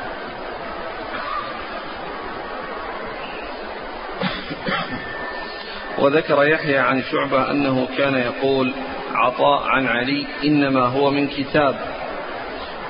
وذكر 5.98 6.44
يحيى 6.44 6.78
عن 6.78 7.02
شعبة 7.02 7.50
أنه 7.50 7.88
كان 7.98 8.14
يقول 8.14 8.72
عطاء 9.14 9.62
عن 9.62 9.86
علي 9.86 10.26
إنما 10.44 10.86
هو 10.86 11.10
من 11.10 11.28
كتاب. 11.28 11.76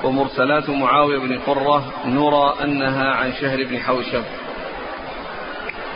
ومرسلات 0.03 0.69
معاوية 0.69 1.19
بن 1.19 1.39
قرة 1.39 1.93
نرى 2.05 2.55
أنها 2.63 3.11
عن 3.11 3.33
شهر 3.33 3.63
بن 3.63 3.79
حوشب. 3.79 4.23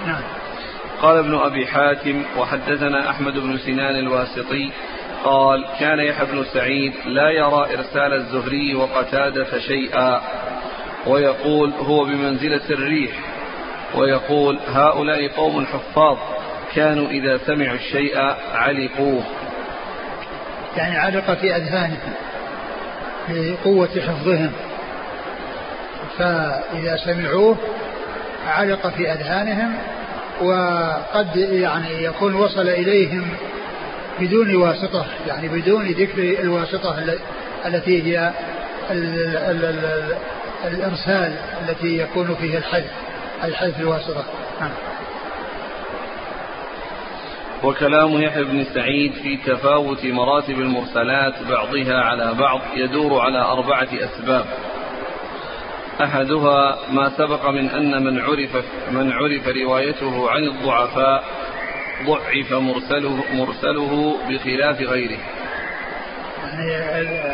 نعم. 0.08 0.22
قال 1.02 1.18
ابن 1.18 1.36
أبي 1.36 1.68
حاتم 1.68 2.24
وحدثنا 2.38 3.10
أحمد 3.10 3.34
بن 3.34 3.58
سنان 3.58 3.96
الواسطي 3.96 4.72
قال 5.24 5.66
كان 5.80 6.00
يحيى 6.00 6.26
بن 6.26 6.44
سعيد 6.54 6.94
لا 7.06 7.30
يرى 7.30 7.68
إرسال 7.78 8.14
الزهري 8.14 8.76
وقتادة 8.76 9.60
شيئا 9.60 10.22
ويقول 11.08 11.72
هو 11.72 12.06
بمنزلة 12.06 12.70
الريح. 12.70 13.12
ويقول 13.96 14.60
هؤلاء 14.68 15.28
قوم 15.28 15.66
حفاظ 15.66 16.18
كانوا 16.76 17.08
إذا 17.08 17.38
سمعوا 17.38 17.76
الشيء 17.76 18.18
علقوه. 18.54 19.24
يعني 20.78 20.98
علق 20.98 21.34
في 21.34 21.56
أذهانهم 21.56 22.14
لقوة 23.30 23.88
حفظهم. 23.88 24.52
فإذا 26.18 26.98
سمعوه 27.06 27.58
علق 28.48 28.88
في 28.88 29.12
أذهانهم 29.12 29.74
وقد 30.42 31.36
يعني 31.36 32.04
يكون 32.04 32.36
وصل 32.36 32.70
إليهم 32.70 33.28
بدون 34.20 34.56
واسطة 34.56 35.06
يعني 35.28 35.48
بدون 35.48 35.88
ذكر 35.88 36.22
الواسطة 36.44 36.96
التي 37.66 38.04
هي 38.04 38.32
الإرسال 40.66 41.36
التي 41.62 41.98
يكون 41.98 42.36
فيه 42.36 42.58
الحذف 42.58 42.92
الحذف 43.44 43.80
الواسطة. 43.80 44.24
نعم. 44.62 44.72
وكلام 47.64 48.22
يحيى 48.22 48.44
بن 48.44 48.64
سعيد 48.64 49.14
في 49.14 49.38
تفاوت 49.38 50.06
مراتب 50.06 50.60
المرسلات 50.60 51.34
بعضها 51.50 52.02
على 52.04 52.34
بعض 52.34 52.60
يدور 52.76 53.22
على 53.22 53.42
أربعة 53.42 53.88
أسباب 53.94 54.46
أحدها 56.04 56.78
ما 56.92 57.10
سبق 57.10 57.50
من 57.50 57.70
أن 57.70 58.04
من 58.04 58.20
عرف 58.20 58.66
من 58.92 59.12
عرف 59.12 59.48
روايته 59.48 60.30
عن 60.30 60.44
الضعفاء 60.44 61.24
ضعف 62.06 62.52
مرسله 62.52 63.24
مرسله 63.34 64.18
بخلاف 64.30 64.82
غيره. 64.82 65.20
يعني 66.44 67.34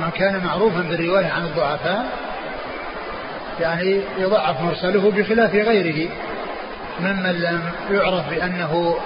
ما 0.00 0.10
كان 0.14 0.44
معروفا 0.44 0.80
بالرواية 0.80 1.26
عن 1.26 1.44
الضعفاء 1.44 2.06
يعني 3.60 4.00
يضعف 4.18 4.60
مرسله 4.60 5.10
بخلاف 5.10 5.54
غيره 5.54 6.10
ممن 7.00 7.32
لم 7.32 7.60
يعرف 7.90 8.30
بأنه 8.30 8.96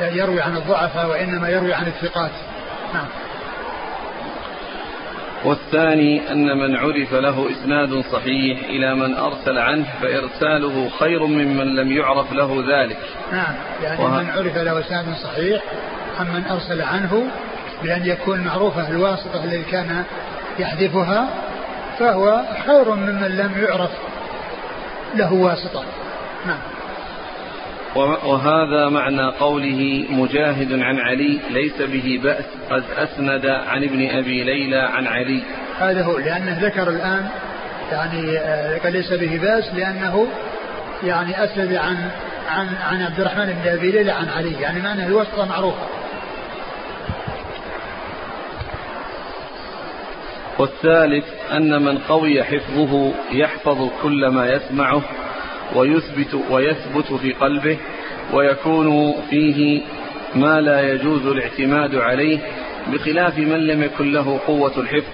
يروي 0.00 0.42
عن 0.42 0.56
الضعفاء 0.56 1.06
وإنما 1.06 1.48
يروي 1.48 1.74
عن 1.74 1.86
الثقات. 1.86 2.30
نعم. 2.94 3.06
والثاني 5.44 6.32
أن 6.32 6.58
من 6.58 6.76
عرف 6.76 7.14
له 7.14 7.50
إسناد 7.50 8.04
صحيح 8.12 8.58
إلى 8.64 8.94
من 8.94 9.14
أرسل 9.14 9.58
عنه 9.58 9.86
فإرساله 10.02 10.88
خير 11.00 11.26
ممن 11.26 11.76
لم 11.76 11.92
يعرف 11.92 12.32
له 12.32 12.64
ذلك. 12.68 12.98
نعم. 13.32 13.54
يعني 13.82 14.04
وه... 14.04 14.22
من 14.22 14.30
عرف 14.30 14.56
له 14.56 14.80
إسناد 14.80 15.04
صحيح 15.24 15.62
عن 16.20 16.26
من 16.26 16.44
أرسل 16.50 16.82
عنه 16.82 17.26
بأن 17.82 18.06
يكون 18.06 18.40
معروفة 18.40 18.88
الواسطة 18.88 19.44
الذي 19.44 19.62
كان 19.62 20.04
يحذفها 20.58 21.28
فهو 21.98 22.42
خير 22.66 22.94
ممن 22.94 23.36
لم 23.36 23.52
يعرف 23.62 23.90
له 25.14 25.32
واسطة. 25.32 25.84
نعم. 26.46 26.58
وهذا 27.96 28.88
معنى 28.88 29.30
قوله 29.30 30.04
مجاهد 30.10 30.72
عن 30.72 30.98
علي 30.98 31.38
ليس 31.50 31.82
به 31.82 32.20
بأس 32.22 32.44
قد 32.70 32.84
أسند 32.98 33.46
عن 33.46 33.84
ابن 33.84 34.08
أبي 34.10 34.44
ليلى 34.44 34.80
عن 34.80 35.06
علي. 35.06 35.42
هذا 35.78 36.02
هو 36.04 36.18
لأنه 36.18 36.58
ذكر 36.60 36.88
الآن 36.88 37.28
يعني 37.92 38.38
آه، 38.38 38.90
ليس 38.90 39.12
به 39.12 39.38
بأس 39.42 39.74
لأنه 39.74 40.26
يعني 41.04 41.44
أسند 41.44 41.74
عن 41.74 42.10
عن 42.48 42.68
عن 42.90 43.02
عبد 43.02 43.20
الرحمن 43.20 43.46
بن 43.46 43.70
أبي 43.70 43.90
ليلى 43.90 44.12
عن 44.12 44.28
علي 44.28 44.60
يعني 44.60 44.80
معنى 44.80 45.06
الواسطة 45.06 45.46
معروفة 45.46 45.86
والثالث 50.58 51.24
أن 51.52 51.82
من 51.82 51.98
قوي 51.98 52.44
حفظه 52.44 53.12
يحفظ 53.32 53.90
كل 54.02 54.26
ما 54.28 54.46
يسمعه. 54.46 55.02
ويثبت 55.74 56.34
ويثبت 56.50 57.12
في 57.12 57.32
قلبه 57.32 57.78
ويكون 58.32 59.14
فيه 59.30 59.82
ما 60.34 60.60
لا 60.60 60.92
يجوز 60.92 61.26
الاعتماد 61.26 61.94
عليه 61.94 62.38
بخلاف 62.92 63.38
من 63.38 63.66
لم 63.66 63.82
يكن 63.82 64.12
له 64.12 64.40
قوة 64.46 64.72
الحفظ. 64.78 65.12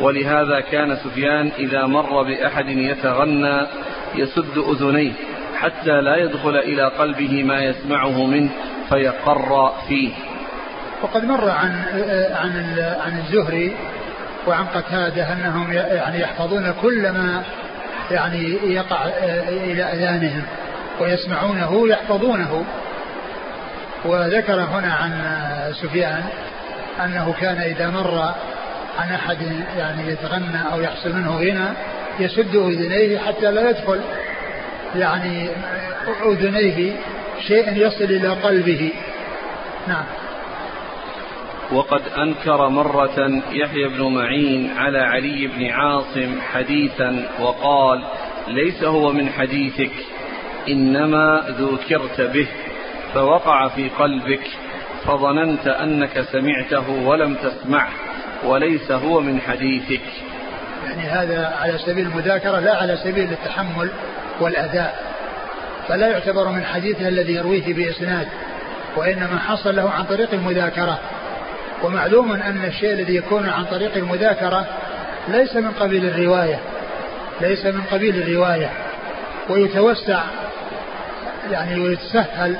ولهذا 0.00 0.60
كان 0.60 0.96
سفيان 0.96 1.50
إذا 1.58 1.86
مر 1.86 2.22
بأحد 2.22 2.68
يتغنى 2.68 3.66
يسد 4.14 4.58
أذنيه 4.58 5.12
حتى 5.58 6.00
لا 6.00 6.16
يدخل 6.16 6.56
إلى 6.56 6.82
قلبه 6.82 7.42
ما 7.42 7.64
يسمعه 7.64 8.26
منه 8.26 8.50
فيقر 8.88 9.72
فيه. 9.88 10.10
وقد 11.02 11.24
مر 11.24 11.50
عن 11.50 11.82
عن 12.32 12.76
عن 12.78 13.18
الزهري 13.18 13.76
وعن 14.46 14.64
قتادة 14.64 15.32
أنهم 15.32 15.72
يعني 15.72 16.20
يحفظون 16.20 16.74
كل 16.82 17.02
ما 17.02 17.42
يعني 18.10 18.58
يقع 18.64 19.04
إلى 19.48 19.82
أذانهم 19.82 20.42
ويسمعونه 21.00 21.88
يحفظونه 21.88 22.64
وذكر 24.04 24.60
هنا 24.60 24.94
عن 24.94 25.12
سفيان 25.82 26.24
أنه 27.04 27.34
كان 27.40 27.58
إذا 27.58 27.90
مر 27.90 28.34
عن 28.98 29.14
أحد 29.14 29.38
يعني 29.78 30.08
يتغنى 30.08 30.72
أو 30.72 30.80
يحصل 30.80 31.12
منه 31.12 31.36
غنى 31.36 31.68
يسد 32.20 32.56
إذنيه 32.56 33.18
حتى 33.18 33.50
لا 33.50 33.70
يدخل 33.70 34.00
يعني 34.96 35.48
أذنيه 36.26 36.96
شيء 37.46 37.86
يصل 37.86 38.04
إلى 38.04 38.28
قلبه. 38.28 38.92
نعم. 39.88 40.04
وقد 41.72 42.02
أنكر 42.18 42.68
مرة 42.68 43.42
يحيى 43.52 43.88
بن 43.88 44.14
معين 44.14 44.70
على 44.76 44.98
علي 44.98 45.46
بن 45.46 45.66
عاصم 45.66 46.40
حديثا 46.52 47.28
وقال 47.40 48.04
ليس 48.48 48.84
هو 48.84 49.12
من 49.12 49.28
حديثك 49.28 49.92
إنما 50.68 51.44
ذكرت 51.48 52.20
به 52.20 52.48
فوقع 53.14 53.68
في 53.68 53.88
قلبك 53.88 54.46
فظننت 55.04 55.66
أنك 55.66 56.24
سمعته 56.32 56.90
ولم 56.90 57.34
تسمعه 57.34 57.90
وليس 58.44 58.92
هو 58.92 59.20
من 59.20 59.40
حديثك. 59.40 60.02
يعني 60.86 61.02
هذا 61.02 61.56
على 61.60 61.78
سبيل 61.78 62.06
المذاكرة 62.06 62.58
لا 62.58 62.76
على 62.76 62.96
سبيل 62.96 63.32
التحمل 63.32 63.90
والأداء 64.40 65.16
فلا 65.88 66.08
يعتبر 66.08 66.48
من 66.48 66.64
حديثه 66.64 67.08
الذي 67.08 67.32
يرويه 67.32 67.74
بإسناد 67.74 68.28
وإنما 68.96 69.38
حصل 69.38 69.76
له 69.76 69.90
عن 69.90 70.04
طريق 70.04 70.34
المذاكرة. 70.34 70.98
ومعلوم 71.82 72.32
أن 72.32 72.64
الشيء 72.64 72.92
الذي 72.92 73.16
يكون 73.16 73.48
عن 73.48 73.64
طريق 73.64 73.96
المذاكرة 73.96 74.66
ليس 75.28 75.56
من 75.56 75.70
قبيل 75.70 76.04
الرواية 76.06 76.58
ليس 77.40 77.66
من 77.66 77.82
قبيل 77.82 78.16
الرواية 78.16 78.70
ويتوسع 79.48 80.20
يعني 81.50 81.80
ويتسهل 81.80 82.56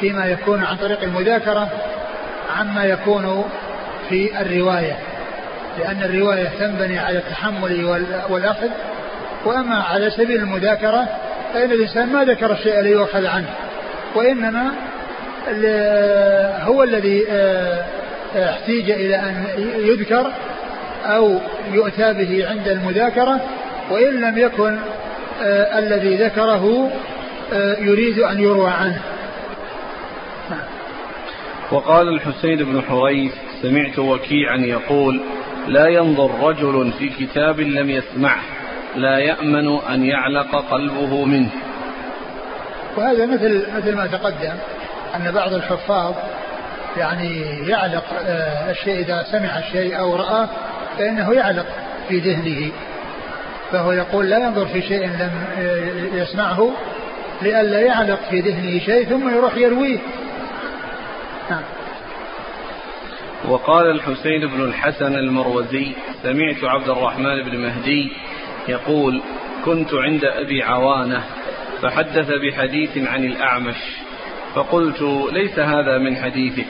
فيما 0.00 0.26
يكون 0.26 0.64
عن 0.64 0.76
طريق 0.76 1.02
المذاكرة 1.02 1.68
عما 2.56 2.84
يكون 2.84 3.44
في 4.08 4.40
الرواية 4.40 4.98
لأن 5.78 6.02
الرواية 6.02 6.48
تنبني 6.58 6.98
على 6.98 7.18
التحمل 7.18 7.84
والأخذ 8.30 8.68
وأما 9.44 9.76
على 9.76 10.10
سبيل 10.10 10.40
المذاكرة 10.40 11.08
فإن 11.54 11.72
الإنسان 11.72 12.12
ما 12.12 12.24
ذكر 12.24 12.52
الشيء 12.52 12.80
ليؤخذ 12.80 13.26
عنه 13.26 13.48
وإنما 14.14 14.70
هو 16.62 16.82
الذي 16.82 17.26
آه، 17.30 17.84
احتيج 18.36 18.90
إلى 18.90 19.16
أن 19.16 19.46
يذكر 19.78 20.32
أو 21.04 21.38
يؤتى 21.72 22.12
به 22.12 22.48
عند 22.48 22.68
المذاكرة 22.68 23.40
وإن 23.90 24.20
لم 24.20 24.38
يكن 24.38 24.78
آه 25.42 25.78
الذي 25.78 26.16
ذكره 26.16 26.90
آه 27.52 27.76
يريد 27.78 28.18
أن 28.18 28.40
يروى 28.40 28.70
عنه. 28.70 29.00
وقال 31.72 32.08
الحسين 32.08 32.56
بن 32.56 32.82
حريث 32.82 33.32
سمعت 33.62 33.98
وكيعا 33.98 34.56
يقول 34.56 35.20
لا 35.68 35.86
ينظر 35.88 36.30
رجل 36.42 36.92
في 36.98 37.08
كتاب 37.08 37.60
لم 37.60 37.90
يسمعه 37.90 38.42
لا 38.96 39.18
يأمن 39.18 39.78
أن 39.90 40.04
يعلق 40.04 40.56
قلبه 40.70 41.24
منه. 41.24 41.50
وهذا 42.96 43.26
مثل 43.26 43.66
مثل 43.76 43.96
ما 43.96 44.06
تقدم 44.06 44.54
أن 45.16 45.32
بعض 45.32 45.52
الحفاظ 45.52 46.14
يعني 46.96 47.40
يعلق 47.68 48.04
آه، 48.26 48.70
الشيء 48.70 48.98
إذا 48.98 49.26
سمع 49.32 49.58
الشيء 49.58 49.98
أو 49.98 50.16
رآه 50.16 50.48
فإنه 50.98 51.32
يعلق 51.32 51.66
في 52.08 52.18
ذهنه. 52.18 52.72
فهو 53.72 53.92
يقول 53.92 54.30
لا 54.30 54.38
ينظر 54.38 54.66
في 54.66 54.82
شيء 54.82 55.06
لم 55.06 55.30
آه، 55.58 56.16
يسمعه 56.22 56.70
لئلا 57.42 57.80
يعلق 57.80 58.20
في 58.30 58.40
ذهنه 58.40 58.78
شيء 58.78 59.04
ثم 59.04 59.28
يروح 59.28 59.56
يرويه. 59.56 59.98
نعم. 61.50 61.62
وقال 63.48 63.90
الحسين 63.90 64.46
بن 64.46 64.64
الحسن 64.64 65.14
المروزي 65.14 65.92
سمعت 66.22 66.64
عبد 66.64 66.88
الرحمن 66.88 67.42
بن 67.42 67.56
مهدي 67.58 68.12
يقول 68.68 69.22
كنت 69.64 69.94
عند 69.94 70.24
أبي 70.24 70.62
عوانة 70.62 71.24
فحدث 71.82 72.30
بحديث 72.30 72.98
عن 72.98 73.24
الأعمش 73.24 73.76
فقلت 74.54 75.02
ليس 75.32 75.58
هذا 75.58 75.98
من 75.98 76.16
حديثك. 76.16 76.66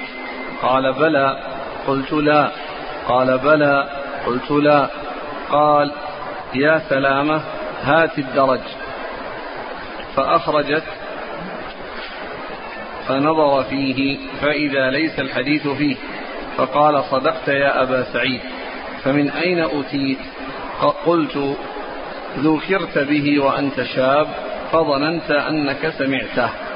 قال 0.63 0.93
بلى. 0.93 1.37
قلت 1.87 2.13
لا. 2.13 2.51
قال 3.09 3.39
بلى. 3.39 3.89
قلت 4.27 4.51
لا. 4.51 4.89
قال 5.51 5.93
يا 6.55 6.83
سلامة 6.89 7.43
هات 7.83 8.19
الدرج. 8.19 8.61
فأخرجت 10.17 10.85
فنظر 13.09 13.63
فيه 13.63 14.19
فإذا 14.43 14.91
ليس 14.91 15.19
الحديث 15.19 15.69
فيه. 15.69 15.97
فقال 16.57 17.05
صدقت 17.05 17.49
يا 17.49 17.83
أبا 17.83 18.03
سعيد. 18.03 18.41
فمن 19.05 19.31
أين 19.31 19.61
أتيت 19.61 20.19
قلت 21.07 21.57
ذكرت 22.39 22.99
به 22.99 23.41
وأنت 23.41 23.83
شاب 23.83 24.29
فظننت 24.73 25.31
أنك 25.31 25.93
سمعته. 25.99 26.70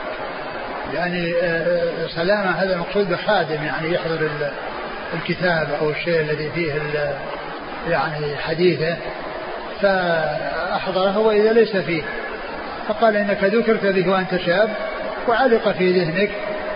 يعني 0.93 1.35
آه، 1.43 2.07
سلامة 2.17 2.51
هذا 2.51 2.75
المقصود 2.75 3.09
بخادم 3.09 3.65
يعني 3.65 3.93
يحضر 3.93 4.29
الكتاب 5.15 5.69
أو 5.81 5.91
الشيء 5.91 6.21
الذي 6.21 6.51
فيه 6.51 6.73
يعني 7.89 8.37
حديثه. 8.37 8.97
فأحضره 9.81 11.19
وإذا 11.19 11.53
ليس 11.53 11.77
فيه. 11.77 12.03
فقال 12.89 13.17
إنك 13.17 13.45
ذكرت 13.45 13.87
به 13.87 14.11
وأنت 14.11 14.37
شاب 14.37 14.71
وعلق 15.29 15.69
في 15.69 15.93
ذهنك 15.93 16.31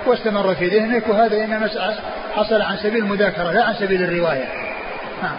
واستمر 0.07 0.55
في 0.55 0.67
ذهنك 0.67 1.09
وهذا 1.09 1.45
إنما 1.45 1.71
حصل 2.37 2.63
عن 2.63 2.77
سبيل 2.77 3.03
المذاكرة 3.03 3.53
لا 3.53 3.65
عن 3.65 3.75
سبيل 3.75 4.03
الرواية. 4.03 4.45
نعم. 5.23 5.37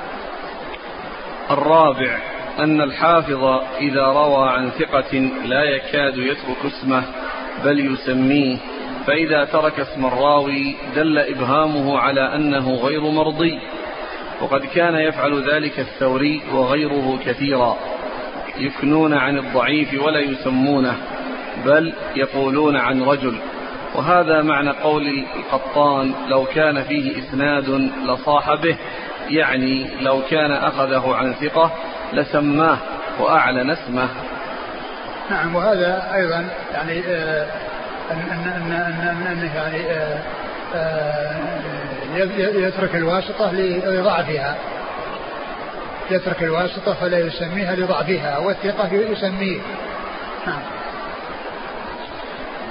الرابع 1.52 2.18
أن 2.60 2.82
الحافظ 2.82 3.44
إذا 3.80 4.04
روى 4.04 4.50
عن 4.50 4.70
ثقة 4.70 5.18
لا 5.46 5.64
يكاد 5.64 6.18
يترك 6.18 6.66
اسمه. 6.66 7.04
بل 7.66 7.94
يسميه. 7.94 8.58
فإذا 9.08 9.46
ترك 9.46 9.80
اسم 9.80 10.06
الراوي 10.06 10.76
دل 10.96 11.18
إبهامه 11.18 12.00
على 12.00 12.36
أنه 12.36 12.76
غير 12.76 13.02
مرضي. 13.02 13.60
وقد 14.42 14.62
كان 14.66 14.96
يفعل 14.96 15.50
ذلك 15.52 15.80
الثوري 15.80 16.42
وغيره 16.54 17.20
كثيرا. 17.26 17.78
يكنون 18.58 19.14
عن 19.14 19.38
الضعيف 19.38 20.04
ولا 20.04 20.20
يسمونه 20.20 20.98
بل 21.66 21.94
يقولون 22.16 22.76
عن 22.76 23.02
رجل. 23.02 23.38
وهذا 23.96 24.42
معنى 24.42 24.70
قول 24.70 25.26
القطان 25.36 26.14
لو 26.28 26.46
كان 26.46 26.84
فيه 26.84 27.20
إسناد 27.20 27.70
لصاح 28.06 28.54
به 28.54 28.78
يعني 29.30 29.88
لو 30.02 30.22
كان 30.30 30.52
أخذه 30.52 31.16
عن 31.16 31.34
ثقة 31.34 31.72
لسماه 32.14 32.78
وأعلن 33.20 33.70
اسمه. 33.70 34.10
نعم 35.30 35.56
وهذا 35.56 36.12
أيضا 36.16 36.50
يعني 36.74 37.04
آه 37.08 37.48
أن 38.12 38.20
أن, 38.20 38.72
أن, 38.72 39.28
أن 39.28 39.50
يعني 39.56 39.92
آه 39.92 40.20
آه 40.76 41.40
يترك 42.38 42.96
الواسطة 42.96 43.52
لضعفها 43.52 44.56
يترك 46.12 46.44
الواسطة 46.44 46.94
فلا 46.94 47.20
يسميها 47.20 47.76
لضعفها 47.76 48.38
والثقة 48.38 48.94
يسميه. 48.94 49.60
نعم. 50.48 50.62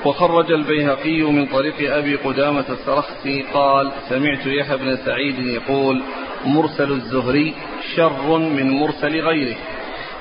وخرج 0.04 0.52
البيهقي 0.52 1.22
من 1.22 1.46
طريق 1.46 1.96
أبي 1.96 2.16
قدامة 2.16 2.64
السرخسي 2.68 3.44
قال 3.54 3.92
سمعت 4.08 4.46
يحيى 4.46 4.76
بن 4.76 4.96
سعيد 4.96 5.38
يقول 5.38 6.02
مرسل 6.44 6.92
الزهري 6.92 7.54
شر 7.96 8.38
من 8.38 8.70
مرسل 8.70 9.20
غيره 9.20 9.56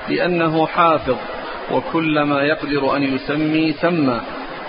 لأنه 0.08 0.66
حافظ 0.66 1.16
وكلما 1.72 2.42
يقدر 2.42 2.96
أن 2.96 3.02
يسمي 3.02 3.72
سمى 3.72 4.20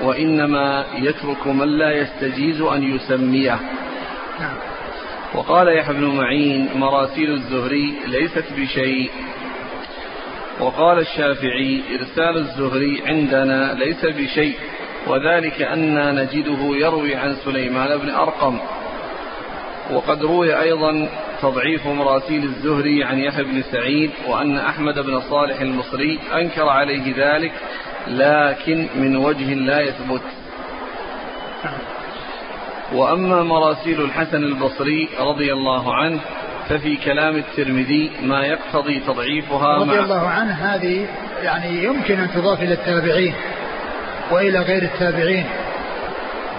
وإنما 0.02 0.86
يترك 0.96 1.48
من 1.48 1.68
لا 1.68 1.92
يستجيز 1.92 2.62
أن 2.62 2.96
يسميه 2.96 3.60
نعم. 4.40 4.56
وقال 5.34 5.68
يحيى 5.78 5.94
بن 5.94 6.06
معين 6.06 6.70
مراسيل 6.76 7.32
الزهري 7.32 7.94
ليست 8.08 8.46
بشيء 8.58 9.12
وقال 10.60 11.00
الشافعي 11.00 11.82
إرسال 12.00 12.38
الزهري 12.38 13.02
عندنا 13.06 13.74
ليس 13.74 14.06
بشيء 14.06 14.56
وذلك 15.08 15.62
أن 15.62 16.16
نجده 16.16 16.76
يروي 16.76 17.16
عن 17.16 17.36
سليمان 17.46 17.98
بن 17.98 18.10
أرقم 18.10 18.60
وقد 19.92 20.24
روي 20.24 20.62
أيضا 20.62 21.10
تضعيف 21.42 21.88
مراسيل 21.88 22.44
الزهري 22.44 23.04
عن 23.04 23.20
يحيى 23.20 23.44
بن 23.44 23.62
سعيد 23.72 24.12
وأن 24.28 24.58
أحمد 24.58 25.00
بن 25.00 25.22
صالح 25.22 25.62
المصري 25.62 26.20
أنكر 26.34 26.70
عليه 26.70 27.14
ذلك 27.18 27.52
لكن 28.08 28.88
من 28.96 29.18
وجه 29.18 29.54
لا 29.54 29.82
يثبت. 29.82 30.22
وأما 32.94 33.44
مراسيل 33.44 34.02
الحسن 34.02 34.44
البصري 34.44 35.10
رضي 35.20 35.54
الله 35.54 35.96
عنه 35.96 36.20
ففي 36.70 36.96
كلام 36.96 37.36
الترمذي 37.36 38.12
ما 38.22 38.46
يقتضي 38.46 39.00
تضعيفها 39.00 39.78
رضي 39.78 40.00
الله 40.00 40.28
عنه 40.28 40.54
هذه 40.54 41.08
يعني 41.44 41.84
يمكن 41.84 42.20
أن 42.20 42.32
تضاف 42.32 42.62
إلى 42.62 42.74
التابعين 42.74 43.34
وإلى 44.32 44.60
غير 44.60 44.84
التابعين. 44.84 45.46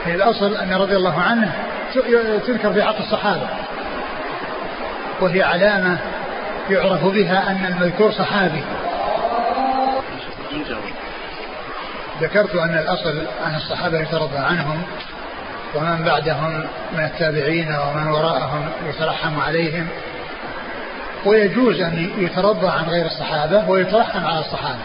في 0.05 0.15
الأصل 0.15 0.55
أن 0.55 0.73
رضي 0.73 0.97
الله 0.97 1.21
عنه 1.21 1.55
تذكر 2.47 2.73
في 2.73 2.83
حق 2.83 2.97
الصحابة. 2.99 3.49
وهي 5.21 5.43
علامة 5.43 5.99
يعرف 6.71 7.05
بها 7.05 7.51
أن 7.51 7.67
المذكور 7.67 8.13
صحابي. 8.13 8.63
ذكرت 12.21 12.55
أن 12.55 12.79
الأصل 12.79 13.27
أن 13.47 13.55
الصحابة 13.55 14.01
يترضى 14.01 14.39
عنهم 14.39 14.83
ومن 15.75 16.03
بعدهم 16.05 16.65
من 16.93 17.05
التابعين 17.05 17.69
ومن 17.69 18.09
وراءهم 18.09 18.69
يترحم 18.89 19.41
عليهم. 19.41 19.87
ويجوز 21.25 21.81
أن 21.81 22.11
يترضى 22.19 22.69
عن 22.69 22.85
غير 22.85 23.07
الصحابة 23.07 23.69
ويترحم 23.69 24.27
على 24.27 24.41
الصحابة. 24.41 24.83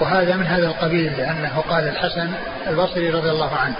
وهذا 0.00 0.36
من 0.36 0.46
هذا 0.46 0.66
القبيل 0.66 1.12
لأنه 1.16 1.64
قال 1.70 1.88
الحسن 1.88 2.30
البصري 2.66 3.10
رضي 3.10 3.30
الله 3.30 3.56
عنه. 3.56 3.74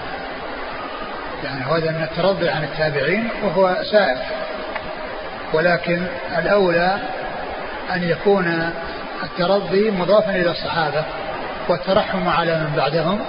يعني 1.45 1.65
هذا 1.65 1.91
من 1.91 2.03
الترضي 2.03 2.49
عن 2.49 2.65
التابعين 2.65 3.29
وهو 3.43 3.77
سائر 3.91 4.19
ولكن 5.53 6.07
الأولى 6.39 6.99
أن 7.95 8.03
يكون 8.03 8.73
الترضي 9.23 9.91
مضافا 9.91 10.31
إلى 10.31 10.51
الصحابة 10.51 11.05
والترحم 11.69 12.29
على 12.29 12.59
من 12.59 12.73
بعدهم 12.77 13.21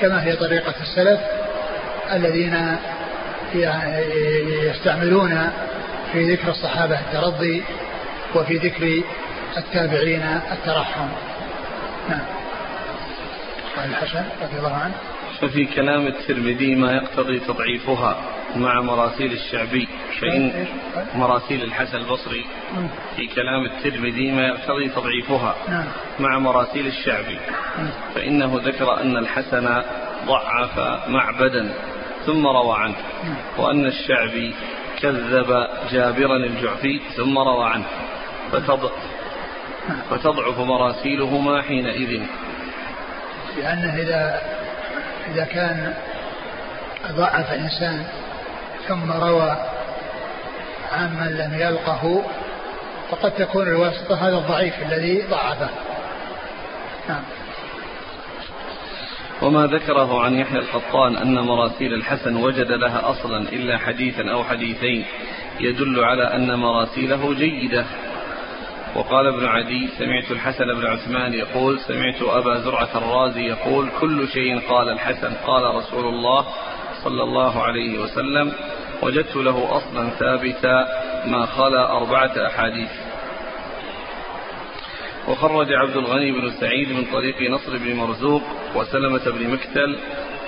كما 0.00 0.24
هي 0.24 0.36
طريقة 0.36 0.74
السلف 0.80 1.20
الذين 2.12 2.76
يستعملون 4.62 5.50
في 6.12 6.32
ذكر 6.32 6.48
الصحابة 6.48 7.00
الترضي 7.00 7.64
وفي 8.34 8.56
ذكر 8.56 9.02
التابعين 9.56 10.22
الترحم. 10.52 11.08
نعم. 12.08 12.24
الحسن 13.84 14.24
رضي 14.42 14.58
الله 14.58 14.74
عنه. 14.74 14.94
ففي 15.40 15.64
كلام 15.64 16.06
الترمذي 16.06 16.74
ما 16.74 16.92
يقتضي 16.92 17.38
تضعيفها 17.38 18.16
مع 18.56 18.80
مراسيل 18.80 19.32
الشعبي 19.32 19.88
فإن 20.20 20.66
مراسيل 21.14 21.62
الحسن 21.62 21.96
البصري 21.96 22.44
في 23.16 23.26
كلام 23.26 23.64
الترمذي 23.64 24.32
ما 24.32 24.46
يقتضي 24.46 24.88
تضعيفها. 24.88 25.54
مع 26.20 26.38
مراسيل 26.38 26.86
الشعبي 26.86 27.38
فإنه 28.14 28.60
ذكر 28.64 29.00
أن 29.00 29.16
الحسن 29.16 29.82
ضعف 30.26 30.78
معبدا 31.08 31.74
ثم 32.26 32.46
روى 32.46 32.76
عنه 32.78 32.96
وأن 33.58 33.86
الشعبي 33.86 34.54
كذب 35.02 35.68
جابرا 35.92 36.36
الجعفي 36.36 37.00
ثم 37.16 37.38
روى 37.38 37.64
عنه 37.64 37.86
فتضعف 40.10 40.58
مراسيلهما 40.58 41.62
حينئذ 41.62 42.22
لأنه 43.56 43.96
إذا 43.96 44.40
إذا 45.32 45.44
كان 45.44 45.94
ضعف 47.12 47.52
إنسان 47.52 48.04
ثم 48.88 49.12
روى 49.12 49.56
عمن 50.92 51.26
لم 51.26 51.58
يلقه 51.60 52.22
فقد 53.10 53.30
تكون 53.30 53.68
الواسطة 53.68 54.28
هذا 54.28 54.36
الضعيف 54.36 54.74
الذي 54.82 55.22
ضعفه. 55.30 55.68
نعم. 57.08 57.22
وما 59.42 59.66
ذكره 59.66 60.22
عن 60.22 60.34
يحيى 60.34 60.58
القطان 60.58 61.16
أن 61.16 61.34
مراسيل 61.34 61.94
الحسن 61.94 62.36
وجد 62.36 62.72
لها 62.72 63.10
أصلا 63.10 63.38
إلا 63.38 63.78
حديثا 63.78 64.30
أو 64.30 64.44
حديثين 64.44 65.04
يدل 65.60 66.04
على 66.04 66.34
أن 66.34 66.54
مراسيله 66.54 67.34
جيدة. 67.34 67.84
وقال 68.94 69.26
ابن 69.26 69.46
عدي 69.46 69.88
سمعت 69.98 70.30
الحسن 70.30 70.64
بن 70.74 70.86
عثمان 70.86 71.34
يقول 71.34 71.80
سمعت 71.80 72.22
أبا 72.22 72.58
زرعة 72.58 72.88
الرازي 72.94 73.40
يقول 73.40 73.90
كل 74.00 74.28
شيء 74.28 74.60
قال 74.68 74.88
الحسن 74.88 75.34
قال 75.34 75.74
رسول 75.74 76.06
الله 76.06 76.46
صلى 77.04 77.22
الله 77.22 77.62
عليه 77.62 77.98
وسلم 77.98 78.52
وجدت 79.02 79.36
له 79.36 79.76
أصلا 79.76 80.10
ثابتا 80.10 80.86
ما 81.26 81.46
خلا 81.46 81.96
أربعة 81.96 82.46
أحاديث. 82.46 82.90
وخرج 85.28 85.72
عبد 85.72 85.96
الغني 85.96 86.32
بن 86.32 86.50
سعيد 86.50 86.92
من 86.92 87.04
طريق 87.04 87.50
نصر 87.50 87.78
بن 87.78 87.96
مرزوق 87.96 88.42
وسلمة 88.74 89.30
بن 89.30 89.50
مكتل 89.50 89.98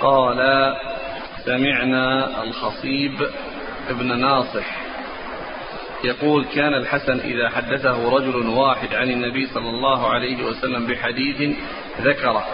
قال 0.01 0.73
سمعنا 1.45 2.43
الخصيب 2.43 3.29
ابن 3.89 4.19
ناصح. 4.19 4.80
يقول 6.03 6.45
كان 6.45 6.73
الحسن 6.73 7.19
إذا 7.19 7.49
حدثه 7.49 8.17
رجل 8.17 8.47
واحد 8.47 8.95
عن 8.95 9.09
النبي 9.09 9.47
صلى 9.47 9.69
الله 9.69 10.09
عليه 10.09 10.43
وسلم 10.43 10.87
بحديث 10.87 11.57
ذكره. 12.01 12.45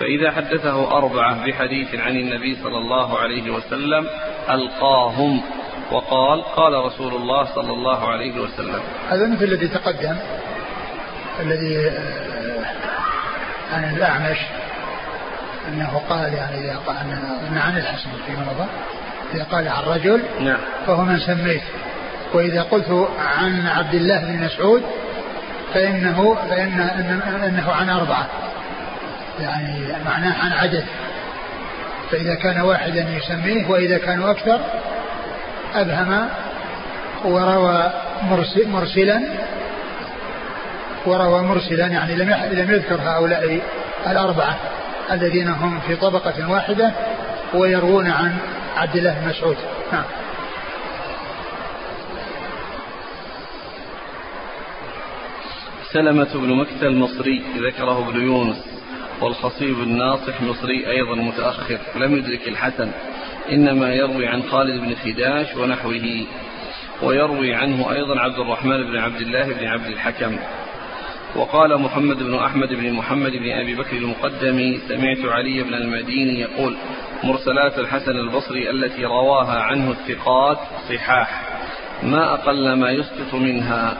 فإذا 0.00 0.30
حدثه 0.30 0.96
أربعة 0.96 1.46
بحديث 1.46 1.94
عن 1.94 2.16
النبي 2.16 2.56
صلى 2.62 2.78
الله 2.78 3.18
عليه 3.18 3.50
وسلم 3.50 4.08
ألقاهم 4.50 5.42
وقال 5.90 6.42
قال 6.42 6.72
رسول 6.84 7.14
الله 7.14 7.44
صلى 7.54 7.72
الله 7.72 8.08
عليه 8.08 8.40
وسلم. 8.40 8.80
هذا 9.10 9.26
مثل 9.26 9.44
الذي 9.44 9.68
تقدم 9.68 10.16
الذي 11.40 11.78
آه، 11.78 12.64
عن 13.72 13.96
الأعمش 13.96 14.38
أنه 15.68 16.02
قال 16.08 16.34
يعني 16.34 16.58
إذا 16.58 16.76
قال 16.86 16.96
أن 17.50 17.58
عن 17.58 17.76
الحسن 17.76 18.10
في 18.26 18.32
مضى 18.32 18.68
إذا 19.34 19.44
قال 19.44 19.68
عن 19.68 19.84
رجل 19.84 20.22
نعم. 20.40 20.58
فهو 20.86 21.04
من 21.04 21.18
سميت 21.18 21.62
وإذا 22.32 22.62
قلت 22.62 23.08
عن 23.18 23.66
عبد 23.66 23.94
الله 23.94 24.18
بن 24.18 24.44
مسعود 24.44 24.82
فإنه 25.74 26.34
فإن 26.50 26.80
أنه 27.44 27.72
عن 27.72 27.90
أربعة. 27.90 28.26
يعني 29.40 29.86
معناه 30.06 30.44
عن 30.44 30.52
عدد. 30.52 30.84
فإذا 32.10 32.34
كان 32.34 32.60
واحدا 32.60 33.06
يسميه 33.16 33.66
وإذا 33.66 33.98
كانوا 33.98 34.30
أكثر 34.30 34.60
أبهم 35.74 36.28
وروى 37.24 37.92
مرسلا 38.64 39.20
وروى 41.06 41.42
مرسلا 41.42 41.86
يعني 41.86 42.14
لم 42.14 42.30
لم 42.50 42.70
يذكر 42.70 43.00
هؤلاء 43.04 43.60
الأربعة 44.06 44.56
الذين 45.12 45.48
هم 45.48 45.80
في 45.86 45.96
طبقة 45.96 46.50
واحدة 46.50 46.92
ويروون 47.54 48.10
عن 48.10 48.36
عبد 48.76 48.96
الله 48.96 49.14
بن 49.14 49.28
مسعود. 49.28 49.56
نعم. 49.92 50.04
سلمة 55.92 56.34
بن 56.34 56.54
مكة 56.54 56.86
المصري 56.86 57.42
ذكره 57.56 58.08
ابن 58.08 58.20
يونس 58.20 58.56
والخصيب 59.20 59.82
الناصح 59.82 60.42
مصري 60.42 60.90
أيضا 60.90 61.14
متأخر 61.14 61.78
لم 61.96 62.16
يدرك 62.16 62.48
الحسن 62.48 62.90
إنما 63.52 63.94
يروي 63.94 64.26
عن 64.26 64.42
خالد 64.42 64.80
بن 64.80 64.94
خداش 64.94 65.56
ونحوه 65.56 66.26
ويروي 67.02 67.54
عنه 67.54 67.92
أيضا 67.92 68.20
عبد 68.20 68.38
الرحمن 68.38 68.82
بن 68.90 68.96
عبد 68.98 69.20
الله 69.20 69.52
بن 69.52 69.66
عبد 69.66 69.86
الحكم. 69.86 70.38
وقال 71.36 71.80
محمد 71.80 72.16
بن 72.16 72.34
أحمد 72.34 72.68
بن 72.68 72.92
محمد 72.92 73.32
بن 73.32 73.50
أبي 73.50 73.74
بكر 73.74 73.96
المقدمي 73.96 74.80
سمعت 74.88 75.32
علي 75.32 75.62
بن 75.62 75.74
المديني 75.74 76.40
يقول 76.40 76.76
مرسلات 77.24 77.78
الحسن 77.78 78.10
البصري 78.12 78.70
التي 78.70 79.04
رواها 79.04 79.60
عنه 79.60 79.90
الثقات 79.90 80.58
صحاح 80.88 81.42
ما 82.02 82.34
أقل 82.34 82.72
ما 82.72 82.90
يسقط 82.90 83.34
منها. 83.34 83.96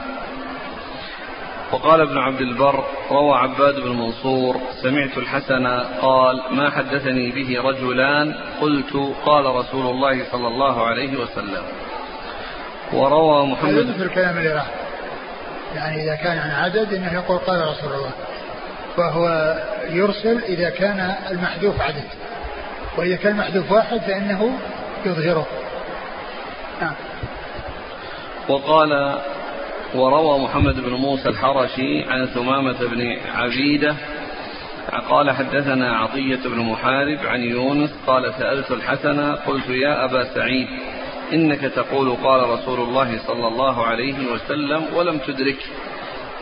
وقال 1.71 2.01
ابن 2.01 2.17
عبد 2.17 2.41
البر 2.41 2.83
روى 3.11 3.37
عباد 3.37 3.75
بن 3.75 3.89
منصور 3.89 4.61
سمعت 4.83 5.17
الحسن 5.17 5.67
قال 6.01 6.41
ما 6.51 6.69
حدثني 6.69 7.31
به 7.31 7.61
رجلان 7.61 8.35
قلت 8.61 9.15
قال 9.25 9.45
رسول 9.45 9.85
الله 9.85 10.23
صلى 10.31 10.47
الله 10.47 10.85
عليه 10.85 11.17
وسلم 11.17 11.63
وروى 12.93 13.47
محمد 13.47 13.87
مثل 13.87 14.03
الكلام 14.03 14.37
اللي 14.37 14.53
راح 14.53 14.67
يعني 15.75 16.03
إذا 16.03 16.15
كان 16.15 16.37
عن 16.37 16.51
عدد 16.51 16.93
إنه 16.93 17.13
يقول 17.13 17.37
قال 17.37 17.61
رسول 17.61 17.93
الله. 17.93 18.11
فهو 18.97 19.55
يرسل 19.89 20.43
إذا 20.43 20.69
كان 20.69 21.15
المحذوف 21.31 21.81
عدد. 21.81 22.03
وإذا 22.97 23.15
كان 23.15 23.31
المحذوف 23.31 23.71
واحد 23.71 23.97
فإنه 23.97 24.59
يظهره. 25.05 25.47
نعم. 26.81 26.93
وقال 28.49 29.19
وروى 29.95 30.39
محمد 30.39 30.75
بن 30.79 30.93
موسى 30.93 31.29
الحرشي 31.29 32.03
عن 32.03 32.25
ثمامة 32.25 32.87
بن 32.87 33.17
عبيدة 33.35 33.95
قال 35.09 35.31
حدثنا 35.31 35.97
عطية 35.97 36.39
بن 36.45 36.59
محارب 36.59 37.19
عن 37.25 37.41
يونس 37.41 37.89
قال 38.07 38.33
سألت 38.33 38.71
الحسن 38.71 39.35
قلت 39.35 39.69
يا 39.69 40.05
أبا 40.05 40.23
سعيد 40.23 40.67
إنك 41.33 41.59
تقول 41.59 42.15
قال 42.23 42.49
رسول 42.49 42.79
الله 42.79 43.17
صلى 43.27 43.47
الله 43.47 43.85
عليه 43.85 44.15
وسلم 44.33 44.85
ولم 44.95 45.17
تدرك 45.17 45.69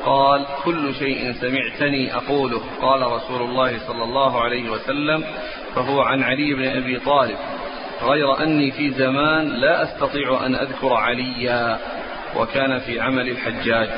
قال 0.05 0.45
كل 0.63 0.95
شيء 0.95 1.33
سمعتني 1.33 2.15
أقوله 2.15 2.61
قال 2.81 3.01
رسول 3.01 3.41
الله 3.41 3.79
صلى 3.87 4.03
الله 4.03 4.41
عليه 4.41 4.69
وسلم 4.69 5.23
فهو 5.75 6.01
عن 6.01 6.23
علي 6.23 6.53
بن 6.53 6.67
أبي 6.67 6.99
طالب 6.99 7.37
غير 8.03 8.43
أني 8.43 8.71
في 8.71 8.91
زمان 8.91 9.47
لا 9.47 9.83
أستطيع 9.83 10.45
أن 10.45 10.55
أذكر 10.55 10.93
عليا 10.93 11.79
وكان 12.36 12.80
في 12.80 12.99
عمل 12.99 13.30
الحجاج. 13.30 13.89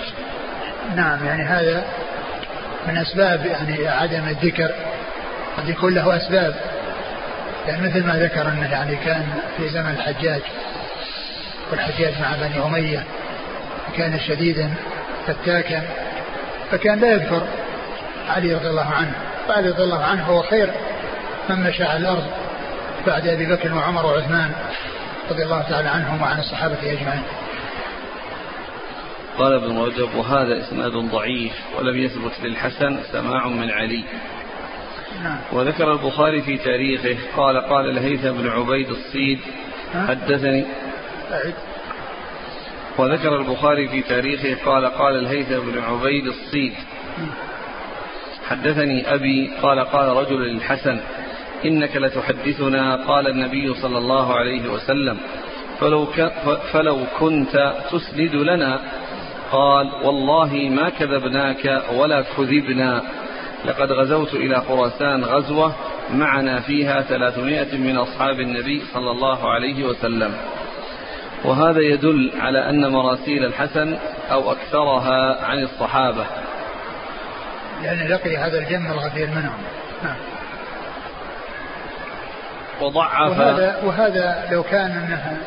نعم 0.95 1.25
يعني 1.25 1.43
هذا 1.43 1.85
من 2.87 2.97
أسباب 2.97 3.45
يعني 3.45 3.87
عدم 3.87 4.27
الذكر 4.27 4.71
قد 5.57 5.69
يكون 5.69 5.93
له 5.93 6.17
أسباب. 6.17 6.55
يعني 7.67 7.87
مثل 7.87 8.05
ما 8.05 8.13
ذكر 8.13 8.47
أنه 8.47 8.71
يعني 8.71 8.95
كان 8.95 9.25
في 9.57 9.69
زمن 9.69 9.91
الحجاج 9.91 10.41
والحجاج 11.71 12.13
مع 12.21 12.47
بني 12.47 12.65
أمية 12.65 13.03
كان 13.97 14.19
شديدا 14.19 14.73
فتاكا 15.27 15.81
فكان 16.71 16.99
لا 16.99 17.11
يذكر 17.11 17.41
علي 18.29 18.53
رضي 18.53 18.69
الله 18.69 18.93
عنه. 18.93 19.13
وعلي 19.49 19.69
رضي 19.69 19.83
الله 19.83 20.03
عنه 20.03 20.23
هو 20.23 20.41
خير 20.41 20.69
من 21.49 21.63
مشى 21.63 21.83
على 21.83 21.97
الأرض 21.97 22.27
بعد 23.07 23.27
أبي 23.27 23.45
بكر 23.45 23.73
وعمر 23.73 24.05
وعثمان 24.05 24.51
رضي 25.31 25.43
الله 25.43 25.61
تعالى 25.61 25.89
عنهم 25.89 26.21
وعن 26.21 26.39
الصحابة 26.39 26.77
أجمعين. 26.83 27.23
قال 29.39 29.53
ابن 29.53 29.77
رجب 29.77 30.15
وهذا 30.15 30.59
إسناد 30.59 30.91
ضعيف 30.91 31.53
ولم 31.77 31.97
يثبت 31.97 32.31
للحسن 32.43 32.99
سماع 33.11 33.47
من 33.47 33.71
علي. 33.71 34.03
نعم. 35.23 35.37
وذكر 35.51 35.91
البخاري 35.91 36.41
في 36.41 36.57
تاريخه 36.57 37.17
قال 37.37 37.57
قال 37.57 37.89
الهيثم 37.89 38.31
بن 38.31 38.49
عبيد 38.49 38.89
الصيد 38.89 39.39
حدثني. 40.07 40.65
وذكر 42.97 43.41
البخاري 43.41 43.87
في 43.87 44.01
تاريخه 44.01 44.55
قال 44.65 44.85
قال 44.85 45.15
الهيثم 45.15 45.71
بن 45.71 45.79
عبيد 45.79 46.27
الصيد. 46.27 46.73
حدثني 48.49 49.13
أبي 49.13 49.51
قال 49.61 49.79
قال 49.79 50.07
رجل 50.17 50.41
للحسن 50.41 50.99
إنك 51.65 51.97
لتحدثنا 51.97 52.95
قال 52.95 53.27
النبي 53.27 53.73
صلى 53.73 53.97
الله 53.97 54.33
عليه 54.33 54.69
وسلم. 54.71 55.17
فلو, 55.79 56.05
فلو 56.71 56.97
كنت 57.19 57.73
تسند 57.91 58.35
لنا 58.35 58.81
قال 59.51 59.91
والله 60.03 60.69
ما 60.69 60.89
كذبناك 60.89 61.83
ولا 61.93 62.21
كذبنا. 62.37 63.03
لقد 63.65 63.91
غزوت 63.91 64.33
إلى 64.33 64.61
خراسان 64.61 65.23
غزوة 65.23 65.75
معنا 66.13 66.59
فيها 66.59 67.01
ثلاثمائة 67.01 67.77
من 67.77 67.97
أصحاب 67.97 68.39
النبي 68.39 68.81
صلى 68.93 69.11
الله 69.11 69.51
عليه 69.51 69.83
وسلم. 69.83 70.33
وهذا 71.43 71.79
يدل 71.79 72.31
على 72.39 72.69
أن 72.69 72.91
مراسيل 72.91 73.45
الحسن 73.45 73.97
أو 74.31 74.51
أكثرها 74.51 75.45
عن 75.45 75.63
الصحابة. 75.63 76.25
لأن 77.83 78.07
لقي 78.07 78.37
هذا 78.37 78.59
الجمع 78.59 78.91
الغفير 78.91 79.27
منهم. 79.27 79.57
نعم. 80.03 80.17
وضعف. 82.81 83.39
وهذا, 83.39 83.81
وهذا 83.83 84.47
لو 84.51 84.63
كان 84.63 84.91
أنها 84.91 85.37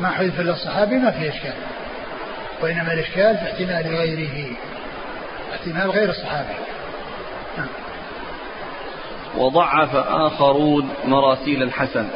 ما 0.00 0.08
حذف 0.10 0.40
إلا 0.40 0.52
الصحابي 0.52 0.96
ما 0.96 1.10
في 1.10 1.28
إشكال. 1.28 1.54
وإنما 2.62 2.92
الإشكال 2.92 3.36
في 3.36 3.44
احتمال 3.44 3.96
غيره 3.96 4.56
احتمال 5.54 5.90
غير 5.90 6.10
الصحابي 6.10 6.54
نعم. 7.58 7.68
وضعف 9.36 9.96
آخرون 9.96 10.88
مراسيل 11.04 11.62
الحسن. 11.62 12.08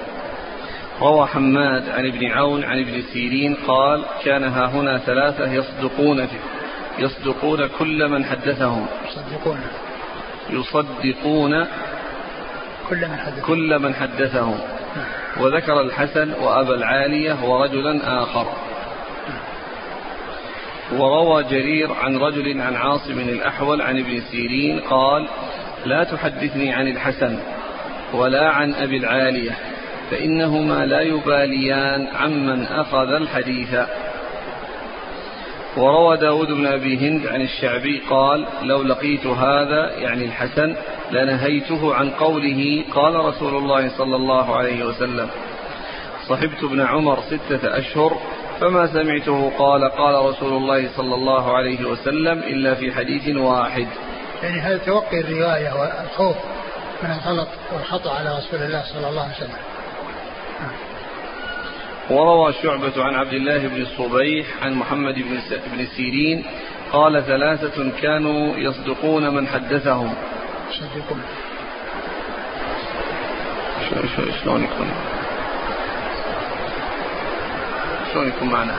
روى 1.00 1.26
حماد 1.26 1.88
عن 1.88 2.06
ابن 2.06 2.26
عون 2.26 2.64
عن 2.64 2.80
ابن 2.80 3.02
سيرين 3.12 3.56
قال 3.66 4.04
كان 4.24 4.44
ها 4.44 4.66
هنا 4.66 4.98
ثلاثة 4.98 5.52
يصدقون 5.52 6.26
في 6.26 6.36
يصدقون 6.98 7.66
كل 7.78 8.08
من 8.08 8.24
حدثهم. 8.24 8.86
يصدقون. 9.08 9.60
يصدقون 10.50 11.66
كل 12.88 13.08
من 13.08 13.16
حدثهم. 13.16 13.46
كل 13.46 13.78
من 13.78 13.94
حدثهم. 13.94 14.58
نعم. 14.96 15.44
وذكر 15.44 15.80
الحسن 15.80 16.32
وأبا 16.32 16.74
العالية 16.74 17.44
ورجلا 17.44 18.22
آخر. 18.22 18.65
وروى 20.92 21.44
جرير 21.44 21.92
عن 21.92 22.16
رجل 22.16 22.60
عن 22.60 22.76
عاصم 22.76 23.18
الأحول 23.18 23.82
عن 23.82 23.98
ابن 23.98 24.20
سيرين 24.20 24.80
قال 24.80 25.28
لا 25.84 26.04
تحدثني 26.04 26.72
عن 26.72 26.88
الحسن 26.88 27.38
ولا 28.12 28.48
عن 28.48 28.74
أبي 28.74 28.96
العالية 28.96 29.58
فإنهما 30.10 30.86
لا 30.86 31.00
يباليان 31.00 32.08
عمن 32.14 32.62
أخذ 32.62 33.12
الحديث. 33.12 33.76
وروى 35.76 36.16
داود 36.16 36.48
بن 36.52 36.66
أبي 36.66 36.98
هند 36.98 37.26
عن 37.26 37.42
الشعبي 37.42 38.02
قال 38.10 38.46
لو 38.62 38.82
لقيت 38.82 39.26
هذا 39.26 39.90
يعني 39.98 40.24
الحسن 40.24 40.76
لنهيته 41.12 41.94
عن 41.94 42.10
قوله 42.10 42.84
قال 42.94 43.14
رسول 43.14 43.54
الله 43.56 43.88
صلى 43.98 44.16
الله 44.16 44.56
عليه 44.56 44.84
وسلم 44.84 45.28
صحبت 46.28 46.64
ابن 46.64 46.80
عمر 46.80 47.18
ستة 47.20 47.78
أشهر 47.78 48.18
فما 48.60 48.86
سمعته 48.86 49.52
قال 49.58 49.90
قال 49.90 50.24
رسول 50.24 50.52
الله 50.52 50.88
صلى 50.96 51.14
الله 51.14 51.56
عليه 51.56 51.84
وسلم 51.84 52.38
إلا 52.38 52.74
في 52.74 52.92
حديث 52.92 53.36
واحد. 53.36 53.86
يعني 54.42 54.60
هذا 54.60 54.78
توقي 54.78 55.20
الرواية 55.20 55.72
والخوف 55.72 56.36
من 57.02 57.10
الغلط 57.10 57.48
والخطأ 57.72 58.10
على 58.10 58.38
رسول 58.38 58.62
الله 58.62 58.82
صلى 58.92 59.08
الله 59.08 59.22
عليه 59.22 59.34
وسلم؟ 59.34 59.58
وروى 62.10 62.52
شعبة 62.62 63.04
عن 63.04 63.14
عبد 63.14 63.32
الله 63.32 63.58
بن 63.58 63.82
الصبيح 63.82 64.46
عن 64.62 64.74
محمد 64.74 65.14
بن 65.72 65.86
سيرين 65.96 66.44
قال 66.92 67.24
ثلاثة 67.26 67.90
كانوا 68.02 68.56
يصدقون 68.56 69.34
من 69.34 69.48
حدثهم. 69.48 70.14
يصدقون. 70.70 71.22
شلون 74.42 74.64
يكون؟ 74.64 75.15
شلون 78.16 78.28
يكون 78.28 78.48
معناه؟ 78.48 78.74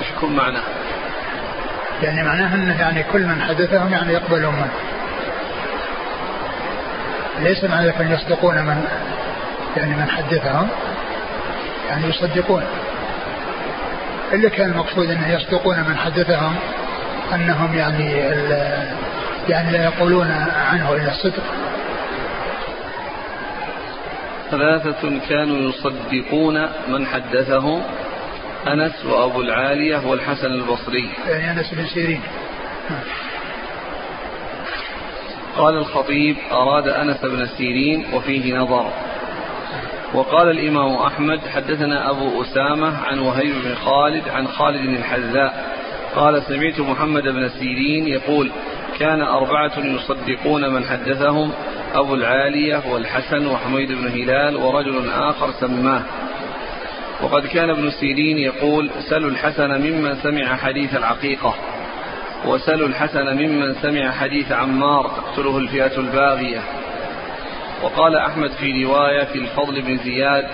إيش 0.00 0.10
يكون 0.16 0.36
معناه؟ 0.36 0.62
يعني 2.02 2.22
معناه 2.22 2.54
إنه 2.54 2.80
يعني 2.80 3.02
كل 3.12 3.26
من 3.26 3.42
حدثهم 3.42 3.92
يعني 3.92 4.12
يقبلون 4.12 4.54
منه. 4.54 4.72
ليس 7.40 7.64
معنى 7.64 7.86
ذلك 7.86 8.00
أن 8.00 8.12
يصدقون 8.12 8.54
من 8.54 8.84
يعني 9.76 9.94
من 9.94 10.10
حدثهم 10.10 10.68
يعني 11.88 12.08
يصدقون 12.08 12.62
إلا 14.32 14.48
كان 14.48 14.70
المقصود 14.70 15.10
أنه 15.10 15.28
يصدقون 15.28 15.76
من 15.78 15.96
حدثهم 15.96 16.56
أنهم 17.34 17.74
يعني 17.74 18.12
يعني 19.48 19.72
لا 19.72 19.84
يقولون 19.84 20.30
عنه 20.70 20.92
إلا 20.92 21.10
الصدق 21.10 21.42
ثلاثة 24.52 25.18
كانوا 25.28 25.58
يصدقون 25.58 26.68
من 26.88 27.06
حدثهم 27.06 27.82
أنس 28.66 29.04
وأبو 29.04 29.40
العالية 29.40 30.06
والحسن 30.06 30.46
البصري. 30.46 31.10
يعني 31.28 31.50
أنس 31.50 31.74
بن 31.74 31.86
سيرين. 31.86 32.20
قال 35.56 35.76
الخطيب 35.76 36.36
أراد 36.52 36.88
أنس 36.88 37.24
بن 37.24 37.46
سيرين 37.46 38.04
وفيه 38.14 38.54
نظر. 38.54 38.92
وقال 40.14 40.50
الإمام 40.50 40.94
أحمد 40.94 41.40
حدثنا 41.54 42.10
أبو 42.10 42.42
أسامة 42.42 43.06
عن 43.06 43.18
وهيب 43.18 43.54
بن 43.64 43.74
خالد 43.74 44.28
عن 44.28 44.48
خالد 44.48 44.88
الحذاء. 44.88 45.76
قال 46.16 46.42
سمعت 46.42 46.80
محمد 46.80 47.22
بن 47.22 47.48
سيرين 47.48 48.08
يقول 48.08 48.50
كان 48.98 49.22
أربعة 49.22 49.78
يصدقون 49.78 50.74
من 50.74 50.84
حدثهم 50.84 51.52
أبو 51.94 52.14
العالية 52.14 52.82
والحسن 52.92 53.46
وحميد 53.46 53.92
بن 53.92 54.08
هلال 54.08 54.56
ورجل 54.56 55.10
آخر 55.10 55.50
سماه. 55.60 56.02
وقد 57.22 57.46
كان 57.46 57.70
ابن 57.70 57.90
سيرين 57.90 58.38
يقول 58.38 58.90
سلوا 59.10 59.30
الحسن 59.30 59.70
ممن 59.70 60.14
سمع 60.14 60.56
حديث 60.56 60.96
العقيقة. 60.96 61.54
وسلوا 62.46 62.88
الحسن 62.88 63.36
ممن 63.36 63.74
سمع 63.74 64.10
حديث 64.10 64.52
عمار 64.52 65.08
تقتله 65.08 65.58
الفئة 65.58 66.00
الباغية. 66.00 66.60
وقال 67.82 68.16
أحمد 68.16 68.50
في 68.50 68.84
رواية 68.84 69.24
في 69.24 69.38
الفضل 69.38 69.82
بن 69.82 69.96
زياد 69.96 70.46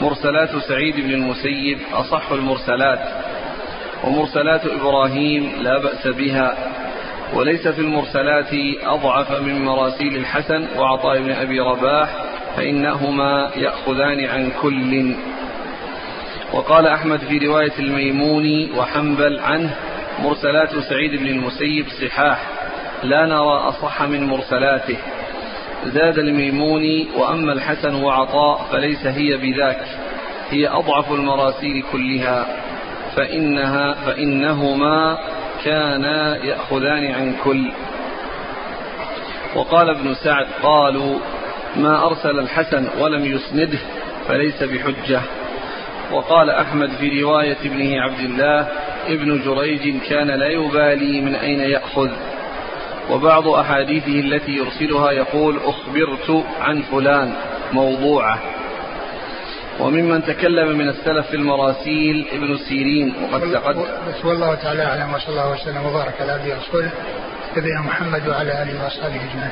مرسلات 0.00 0.56
سعيد 0.68 0.96
بن 0.96 1.10
المسيب 1.10 1.78
أصح 1.92 2.30
المرسلات. 2.32 3.00
ومرسلات 4.04 4.66
إبراهيم 4.66 5.52
لا 5.62 5.78
بأس 5.78 6.06
بها. 6.06 6.56
وليس 7.34 7.68
في 7.68 7.80
المرسلات 7.80 8.54
أضعف 8.82 9.40
من 9.40 9.64
مراسيل 9.64 10.16
الحسن 10.16 10.66
وعطاء 10.78 11.22
بن 11.22 11.30
أبي 11.30 11.60
رباح 11.60 12.08
فإنهما 12.56 13.50
يأخذان 13.56 14.24
عن 14.24 14.50
كل. 14.62 15.14
وقال 16.52 16.86
أحمد 16.86 17.18
في 17.18 17.38
رواية 17.38 17.78
الميموني 17.78 18.70
وحنبل 18.76 19.38
عنه 19.40 19.76
مرسلات 20.22 20.70
سعيد 20.78 21.20
بن 21.20 21.26
المسيب 21.26 21.86
صحاح 21.88 22.38
لا 23.02 23.26
نرى 23.26 23.58
أصح 23.68 24.02
من 24.02 24.26
مرسلاته. 24.26 24.96
زاد 25.84 26.18
الميموني 26.18 27.08
وأما 27.16 27.52
الحسن 27.52 27.94
وعطاء 27.94 28.66
فليس 28.72 29.06
هي 29.06 29.36
بذاك 29.36 29.84
هي 30.50 30.68
أضعف 30.68 31.12
المراسيل 31.12 31.84
كلها 31.92 32.46
فإنها 33.16 33.94
فإنهما 33.94 35.18
كانا 35.66 36.44
يأخذان 36.44 37.06
عن 37.06 37.34
كل. 37.44 37.70
وقال 39.54 39.90
ابن 39.90 40.14
سعد 40.14 40.46
قالوا 40.62 41.18
ما 41.76 42.06
أرسل 42.06 42.38
الحسن 42.38 42.88
ولم 43.00 43.24
يسنده 43.24 43.78
فليس 44.28 44.62
بحجة. 44.62 45.20
وقال 46.12 46.50
أحمد 46.50 46.90
في 46.90 47.22
رواية 47.22 47.56
ابنه 47.64 48.00
عبد 48.00 48.20
الله 48.20 48.68
ابن 49.08 49.40
جريج 49.44 50.00
كان 50.08 50.26
لا 50.26 50.48
يبالي 50.48 51.20
من 51.20 51.34
أين 51.34 51.60
يأخذ. 51.60 52.10
وبعض 53.10 53.48
أحاديثه 53.48 54.20
التي 54.20 54.52
يرسلها 54.52 55.10
يقول 55.10 55.56
أخبرت 55.64 56.44
عن 56.60 56.82
فلان 56.82 57.32
موضوعة. 57.72 58.38
وممن 59.80 60.24
تكلم 60.24 60.78
من 60.78 60.88
السلف 60.88 61.26
في 61.26 61.36
المراسيل 61.36 62.26
ابن 62.32 62.56
سيرين 62.68 63.14
وقد 63.22 63.40
تقدم 63.52 63.84
بس 64.08 64.24
والله 64.24 64.54
تعالى 64.54 64.82
أعلم 64.82 65.14
وصلى 65.14 65.28
الله 65.28 65.52
وسلم 65.52 65.86
وبارك 65.86 66.14
على 66.20 66.32
عبده 66.32 66.54
ورسوله 66.54 66.90
نبينا 67.56 67.80
محمد 67.80 68.28
وعلى 68.28 68.62
آله 68.62 68.84
وأصحابه 68.84 69.16
أجمعين. 69.16 69.50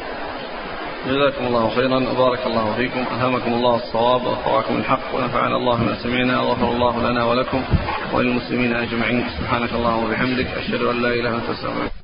جزاكم 1.08 1.46
الله 1.46 1.70
خيرا 1.70 1.98
وبارك 2.10 2.46
الله 2.46 2.74
فيكم 2.76 3.04
ألهمكم 3.14 3.52
الله 3.52 3.76
الصواب 3.76 4.26
وأخبركم 4.26 4.76
الحق 4.76 5.14
ونفعنا 5.14 5.56
الله 5.56 5.84
ما 5.84 5.94
سمعنا 6.02 6.40
وغفر 6.40 6.68
الله 6.68 7.10
لنا 7.10 7.24
ولكم 7.24 7.64
وللمسلمين 8.12 8.76
أجمعين. 8.76 9.24
سبحانك 9.38 9.72
اللهم 9.72 10.04
وبحمدك 10.04 10.46
أشهد 10.46 10.82
أن 10.82 11.02
لا 11.02 11.08
إله 11.08 11.20
إلا 11.20 11.36
أنت 11.36 11.48
أستغفرك. 11.50 12.03